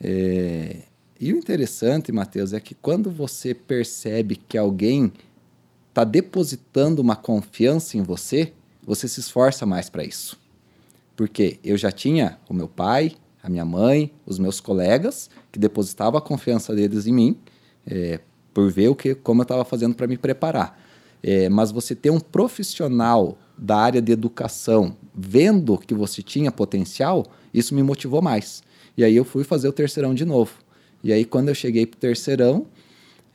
É... 0.00 0.82
E 1.20 1.32
o 1.32 1.38
interessante, 1.38 2.12
Mateus, 2.12 2.52
é 2.52 2.60
que 2.60 2.74
quando 2.74 3.10
você 3.10 3.54
percebe 3.54 4.36
que 4.36 4.58
alguém 4.58 5.12
está 5.94 6.02
depositando 6.02 7.00
uma 7.00 7.14
confiança 7.14 7.96
em 7.96 8.02
você, 8.02 8.52
você 8.84 9.06
se 9.06 9.20
esforça 9.20 9.64
mais 9.64 9.88
para 9.88 10.02
isso. 10.02 10.36
Porque 11.14 11.60
eu 11.62 11.76
já 11.76 11.92
tinha 11.92 12.36
o 12.48 12.52
meu 12.52 12.66
pai, 12.66 13.12
a 13.40 13.48
minha 13.48 13.64
mãe, 13.64 14.10
os 14.26 14.36
meus 14.36 14.58
colegas 14.58 15.30
que 15.52 15.58
depositavam 15.58 16.18
a 16.18 16.20
confiança 16.20 16.74
deles 16.74 17.06
em 17.06 17.12
mim, 17.12 17.38
é, 17.86 18.18
por 18.52 18.72
ver 18.72 18.88
o 18.88 18.96
que, 18.96 19.14
como 19.14 19.42
eu 19.42 19.44
estava 19.44 19.64
fazendo 19.64 19.94
para 19.94 20.08
me 20.08 20.18
preparar. 20.18 20.82
É, 21.22 21.48
mas 21.48 21.70
você 21.70 21.94
ter 21.94 22.10
um 22.10 22.18
profissional 22.18 23.38
da 23.56 23.76
área 23.76 24.02
de 24.02 24.10
educação 24.10 24.96
vendo 25.14 25.78
que 25.78 25.94
você 25.94 26.22
tinha 26.22 26.50
potencial, 26.50 27.24
isso 27.52 27.72
me 27.72 27.84
motivou 27.84 28.20
mais. 28.20 28.64
E 28.96 29.04
aí 29.04 29.14
eu 29.14 29.24
fui 29.24 29.44
fazer 29.44 29.68
o 29.68 29.72
terceirão 29.72 30.12
de 30.12 30.24
novo. 30.24 30.54
E 31.04 31.12
aí 31.12 31.24
quando 31.24 31.50
eu 31.50 31.54
cheguei 31.54 31.86
para 31.86 31.96
o 31.96 32.00
terceirão, 32.00 32.66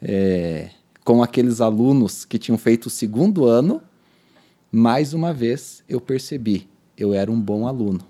é, 0.02 0.72
com 1.10 1.24
aqueles 1.24 1.60
alunos 1.60 2.24
que 2.24 2.38
tinham 2.38 2.56
feito 2.56 2.86
o 2.86 2.90
segundo 2.92 3.48
ano, 3.48 3.82
mais 4.72 5.12
uma 5.12 5.34
vez 5.34 5.84
eu 5.90 6.00
percebi, 6.00 6.70
eu 6.96 7.16
era 7.16 7.32
um 7.32 7.42
bom 7.42 7.66
aluno. 7.66 8.02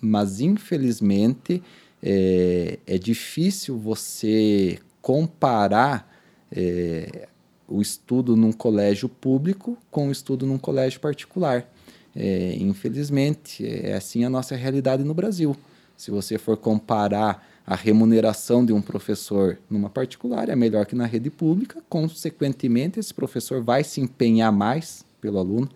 Mas 0.00 0.40
infelizmente 0.40 1.62
é, 2.02 2.80
é 2.88 2.98
difícil 2.98 3.78
você 3.78 4.80
comparar 5.00 6.12
é, 6.50 7.28
o 7.68 7.80
estudo 7.80 8.34
num 8.34 8.50
colégio 8.50 9.08
público 9.08 9.78
com 9.88 10.08
o 10.08 10.10
estudo 10.10 10.44
num 10.44 10.58
colégio 10.58 10.98
particular. 10.98 11.72
É, 12.16 12.56
infelizmente, 12.58 13.64
é 13.64 13.94
assim 13.94 14.24
a 14.24 14.28
nossa 14.28 14.56
realidade 14.56 15.04
no 15.04 15.14
Brasil. 15.14 15.56
Se 15.96 16.10
você 16.10 16.36
for 16.36 16.56
comparar 16.56 17.46
a 17.66 17.74
remuneração 17.74 18.64
de 18.64 18.72
um 18.72 18.82
professor 18.82 19.58
numa 19.70 19.88
particular, 19.88 20.48
é 20.48 20.56
melhor 20.56 20.84
que 20.84 20.94
na 20.94 21.06
rede 21.06 21.30
pública, 21.30 21.82
consequentemente, 21.88 23.00
esse 23.00 23.12
professor 23.12 23.62
vai 23.62 23.82
se 23.82 24.00
empenhar 24.00 24.52
mais 24.52 25.04
pelo 25.20 25.38
aluno. 25.38 25.68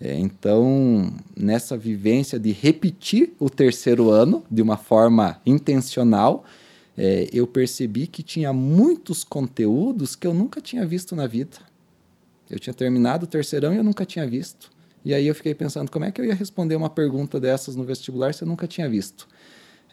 É, 0.00 0.18
então, 0.18 1.14
nessa 1.34 1.78
vivência 1.78 2.38
de 2.38 2.52
repetir 2.52 3.32
o 3.38 3.48
terceiro 3.48 4.10
ano 4.10 4.44
de 4.50 4.60
uma 4.60 4.76
forma 4.76 5.40
intencional, 5.46 6.44
é, 6.96 7.28
eu 7.32 7.46
percebi 7.46 8.06
que 8.06 8.22
tinha 8.22 8.52
muitos 8.52 9.24
conteúdos 9.24 10.14
que 10.14 10.26
eu 10.26 10.34
nunca 10.34 10.60
tinha 10.60 10.84
visto 10.84 11.16
na 11.16 11.26
vida. 11.26 11.56
Eu 12.50 12.58
tinha 12.58 12.74
terminado 12.74 13.24
o 13.24 13.26
terceirão 13.26 13.72
e 13.72 13.78
eu 13.78 13.84
nunca 13.84 14.04
tinha 14.04 14.26
visto. 14.26 14.70
E 15.04 15.14
aí 15.14 15.26
eu 15.26 15.34
fiquei 15.34 15.54
pensando, 15.54 15.90
como 15.90 16.04
é 16.04 16.12
que 16.12 16.20
eu 16.20 16.24
ia 16.24 16.34
responder 16.34 16.76
uma 16.76 16.90
pergunta 16.90 17.40
dessas 17.40 17.74
no 17.76 17.84
vestibular 17.84 18.34
se 18.34 18.42
eu 18.42 18.48
nunca 18.48 18.66
tinha 18.66 18.88
visto? 18.88 19.26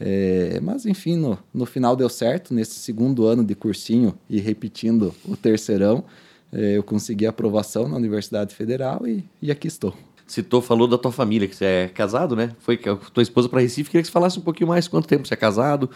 É, 0.03 0.59
mas 0.61 0.87
enfim, 0.87 1.15
no, 1.15 1.37
no 1.53 1.65
final 1.65 1.95
deu 1.95 2.09
certo. 2.09 2.53
Nesse 2.53 2.75
segundo 2.75 3.25
ano 3.25 3.43
de 3.43 3.53
cursinho 3.53 4.17
e 4.27 4.39
repetindo 4.39 5.13
o 5.23 5.37
terceirão, 5.37 6.03
é, 6.51 6.77
eu 6.77 6.83
consegui 6.83 7.27
aprovação 7.27 7.87
na 7.87 7.95
Universidade 7.95 8.55
Federal 8.55 9.07
e, 9.07 9.23
e 9.39 9.51
aqui 9.51 9.67
estou. 9.67 9.93
Citou, 10.25 10.61
falou 10.61 10.87
da 10.87 10.97
tua 10.97 11.11
família, 11.11 11.47
que 11.47 11.55
você 11.55 11.65
é 11.65 11.87
casado, 11.87 12.35
né? 12.35 12.55
Foi 12.59 12.77
com 12.77 12.91
a 12.91 12.95
tua 12.95 13.21
esposa 13.21 13.47
para 13.47 13.61
Recife. 13.61 13.89
Queria 13.91 14.01
que 14.01 14.07
você 14.07 14.13
falasse 14.13 14.39
um 14.39 14.41
pouquinho 14.41 14.69
mais 14.69 14.87
quanto 14.87 15.07
tempo 15.07 15.27
você 15.27 15.33
é 15.33 15.37
casado. 15.37 15.89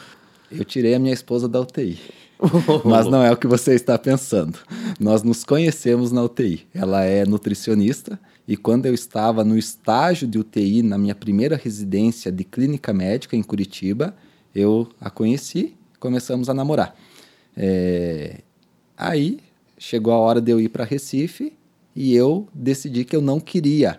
Eu 0.51 0.63
tirei 0.63 0.93
a 0.93 0.99
minha 0.99 1.13
esposa 1.13 1.47
da 1.47 1.59
UTI. 1.61 1.97
Mas 2.83 3.07
não 3.07 3.23
é 3.23 3.31
o 3.31 3.37
que 3.37 3.47
você 3.47 3.73
está 3.73 3.97
pensando. 3.97 4.59
Nós 4.99 5.23
nos 5.23 5.43
conhecemos 5.43 6.11
na 6.11 6.21
UTI. 6.21 6.67
Ela 6.73 7.05
é 7.05 7.25
nutricionista 7.25 8.19
e 8.47 8.55
quando 8.55 8.85
eu 8.85 8.93
estava 8.93 9.43
no 9.43 9.57
estágio 9.57 10.27
de 10.27 10.37
UTI, 10.37 10.83
na 10.83 10.97
minha 10.97 11.15
primeira 11.15 11.55
residência 11.55 12.31
de 12.31 12.43
clínica 12.43 12.93
médica 12.93 13.35
em 13.35 13.41
Curitiba, 13.41 14.15
eu 14.53 14.87
a 15.01 15.09
conheci, 15.09 15.75
começamos 15.99 16.49
a 16.49 16.53
namorar. 16.53 16.95
É... 17.57 18.41
Aí 18.97 19.39
chegou 19.77 20.13
a 20.13 20.17
hora 20.17 20.39
de 20.39 20.51
eu 20.51 20.59
ir 20.59 20.69
para 20.69 20.85
Recife 20.85 21.53
e 21.95 22.15
eu 22.15 22.47
decidi 22.53 23.03
que 23.03 23.15
eu 23.15 23.21
não 23.21 23.39
queria 23.39 23.97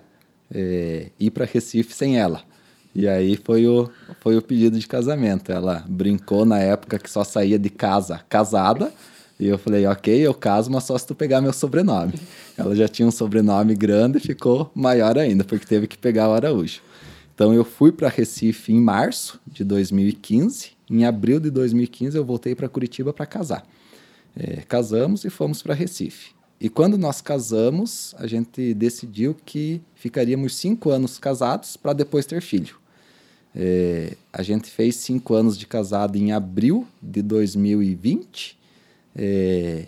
é, 0.51 1.11
ir 1.19 1.31
para 1.31 1.45
Recife 1.45 1.93
sem 1.93 2.19
ela. 2.19 2.43
E 2.95 3.07
aí 3.07 3.37
foi 3.37 3.67
o, 3.67 3.91
foi 4.21 4.37
o 4.37 4.43
pedido 4.43 4.79
de 4.79 4.87
casamento. 4.87 5.53
Ela 5.53 5.85
brincou 5.87 6.47
na 6.47 6.59
época 6.59 6.99
que 6.99 7.11
só 7.11 7.25
saía 7.25 7.59
de 7.59 7.69
casa 7.69 8.21
casada. 8.29 8.93
E 9.39 9.47
eu 9.47 9.59
falei, 9.59 9.87
ok, 9.87 10.19
eu 10.27 10.33
caso, 10.33 10.71
mas 10.71 10.85
só 10.85 10.97
se 10.97 11.07
tu 11.07 11.15
pegar 11.15 11.41
meu 11.41 11.53
sobrenome. 11.53 12.15
Ela 12.57 12.75
já 12.75 12.89
tinha 12.89 13.07
um 13.07 13.11
sobrenome 13.11 13.75
grande 13.75 14.19
e 14.19 14.21
ficou 14.21 14.71
maior 14.75 15.19
ainda, 15.19 15.45
porque 15.45 15.67
teve 15.67 15.87
que 15.87 15.99
pegar 15.99 16.29
o 16.29 16.33
Araújo. 16.33 16.81
Então 17.35 17.53
eu 17.53 17.65
fui 17.65 17.93
para 17.93 18.09
Recife 18.09 18.73
em 18.73 18.81
março 18.81 19.39
de 19.47 19.63
2015. 19.63 20.71
Em 20.89 21.05
abril 21.05 21.39
de 21.39 21.51
2015 21.51 22.17
eu 22.17 22.25
voltei 22.25 22.55
para 22.55 22.67
Curitiba 22.67 23.13
para 23.13 23.27
casar. 23.27 23.67
É, 24.35 24.63
casamos 24.63 25.25
e 25.25 25.31
fomos 25.31 25.63
para 25.63 25.75
Recife. 25.75 26.35
E 26.59 26.71
quando 26.71 26.97
nós 26.97 27.21
casamos, 27.21 28.15
a 28.19 28.27
gente 28.27 28.73
decidiu 28.73 29.37
que 29.45 29.83
ficaríamos 29.95 30.57
cinco 30.57 30.89
anos 30.89 31.19
casados 31.19 31.77
para 31.77 31.93
depois 31.93 32.25
ter 32.25 32.41
filho. 32.41 32.77
É, 33.55 34.17
a 34.33 34.43
gente 34.43 34.71
fez 34.71 34.97
cinco 34.97 35.35
anos 35.35 35.59
de 35.59 35.67
casado 35.67 36.17
em 36.17 36.33
abril 36.33 36.87
de 37.03 37.21
2020. 37.21 38.59
É, 39.17 39.87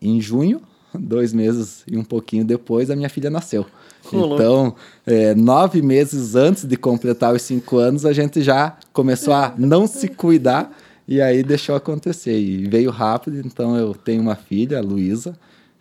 em 0.00 0.20
junho, 0.20 0.62
dois 0.94 1.32
meses 1.32 1.82
e 1.86 1.96
um 1.96 2.04
pouquinho 2.04 2.44
depois, 2.44 2.90
a 2.90 2.96
minha 2.96 3.08
filha 3.08 3.30
nasceu. 3.30 3.66
então, 4.12 4.74
é, 5.06 5.34
nove 5.34 5.80
meses 5.82 6.34
antes 6.34 6.64
de 6.64 6.76
completar 6.76 7.34
os 7.34 7.42
cinco 7.42 7.78
anos, 7.78 8.04
a 8.04 8.12
gente 8.12 8.42
já 8.42 8.76
começou 8.92 9.34
a 9.34 9.54
não 9.56 9.86
se 9.86 10.08
cuidar 10.08 10.76
e 11.06 11.20
aí 11.20 11.42
deixou 11.42 11.74
acontecer. 11.74 12.38
E 12.38 12.66
veio 12.66 12.90
rápido, 12.90 13.38
então 13.44 13.76
eu 13.76 13.94
tenho 13.94 14.22
uma 14.22 14.34
filha, 14.34 14.78
a 14.78 14.80
Luísa, 14.80 15.36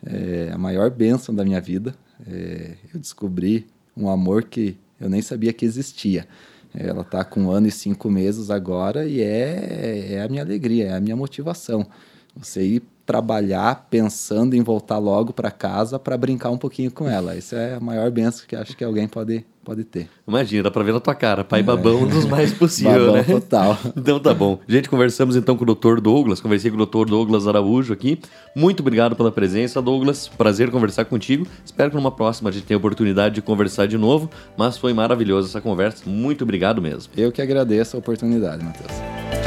é 0.06 0.52
a 0.54 0.58
maior 0.58 0.90
bênção 0.90 1.34
da 1.34 1.44
minha 1.44 1.62
vida. 1.62 1.96
É, 2.28 2.72
eu 2.94 3.00
descobri 3.00 3.68
um 3.96 4.10
amor 4.10 4.44
que 4.44 4.78
eu 5.00 5.10
nem 5.10 5.22
sabia 5.22 5.52
que 5.52 5.66
existia. 5.66 6.28
Ela 6.74 7.02
está 7.02 7.24
com 7.24 7.42
um 7.42 7.52
ano 7.52 7.68
e 7.68 7.72
cinco 7.72 8.10
meses 8.10 8.50
agora 8.50 9.06
e 9.06 9.20
é, 9.20 10.14
é 10.14 10.22
a 10.22 10.28
minha 10.30 10.42
alegria, 10.42 10.88
é 10.88 10.96
a 10.96 11.02
minha 11.02 11.16
motivação. 11.16 11.86
Você 12.36 12.64
ir 12.64 12.84
trabalhar 13.06 13.88
pensando 13.90 14.56
em 14.56 14.62
voltar 14.62 14.98
logo 14.98 15.34
para 15.34 15.52
casa 15.52 16.00
para 16.00 16.18
brincar 16.18 16.50
um 16.50 16.58
pouquinho 16.58 16.90
com 16.90 17.10
ela. 17.10 17.36
Isso 17.36 17.56
é 17.56 17.76
a 17.76 17.80
maior 17.80 18.10
benção 18.10 18.46
que 18.48 18.56
acho 18.56 18.78
que 18.78 18.86
alguém 18.86 19.06
pode, 19.06 19.46
pode 19.66 19.84
ter. 19.84 20.08
Imagina, 20.26 20.64
dá 20.64 20.72
para 20.72 20.82
ver 20.82 20.94
na 20.94 21.00
tua 21.02 21.14
cara. 21.14 21.44
Pai 21.44 21.62
babão 21.62 22.08
dos 22.08 22.26
mais 22.26 22.54
possível, 22.54 23.08
babão 23.08 23.16
né? 23.16 23.24
total. 23.24 23.78
Então 23.98 24.18
tá 24.18 24.34
bom. 24.34 24.60
Gente, 24.66 24.88
conversamos 24.88 25.36
então 25.36 25.58
com 25.58 25.70
o 25.70 25.76
Dr. 25.76 26.00
Douglas. 26.00 26.40
Conversei 26.40 26.72
com 26.72 26.78
o 26.78 26.86
Dr. 26.86 27.10
Douglas 27.10 27.48
Araújo 27.48 27.92
aqui. 27.92 28.18
Muito 28.56 28.80
obrigado 28.80 29.14
pela 29.14 29.32
presença, 29.32 29.82
Douglas. 29.82 30.30
Prazer 30.30 30.72
conversar 30.72 31.04
contigo. 31.04 31.46
Espero 31.66 31.90
que 31.90 31.98
numa 31.98 32.12
próxima 32.12 32.50
a 32.50 32.54
gente 32.54 32.66
tenha 32.66 32.78
a 32.78 32.80
oportunidade 32.80 33.36
de 33.36 33.42
conversar 33.42 33.88
de 33.88 33.98
novo. 33.98 34.30
Mas 34.56 34.78
foi 34.78 34.94
maravilhosa 34.94 35.50
essa 35.50 35.60
conversa. 35.60 36.04
Muito 36.10 36.44
obrigado 36.44 36.82
mesmo. 36.82 37.12
Eu 37.18 37.32
que 37.32 37.42
agradeço 37.42 37.98
a 37.98 38.00
oportunidade, 38.00 38.64
Matheus. 38.64 39.41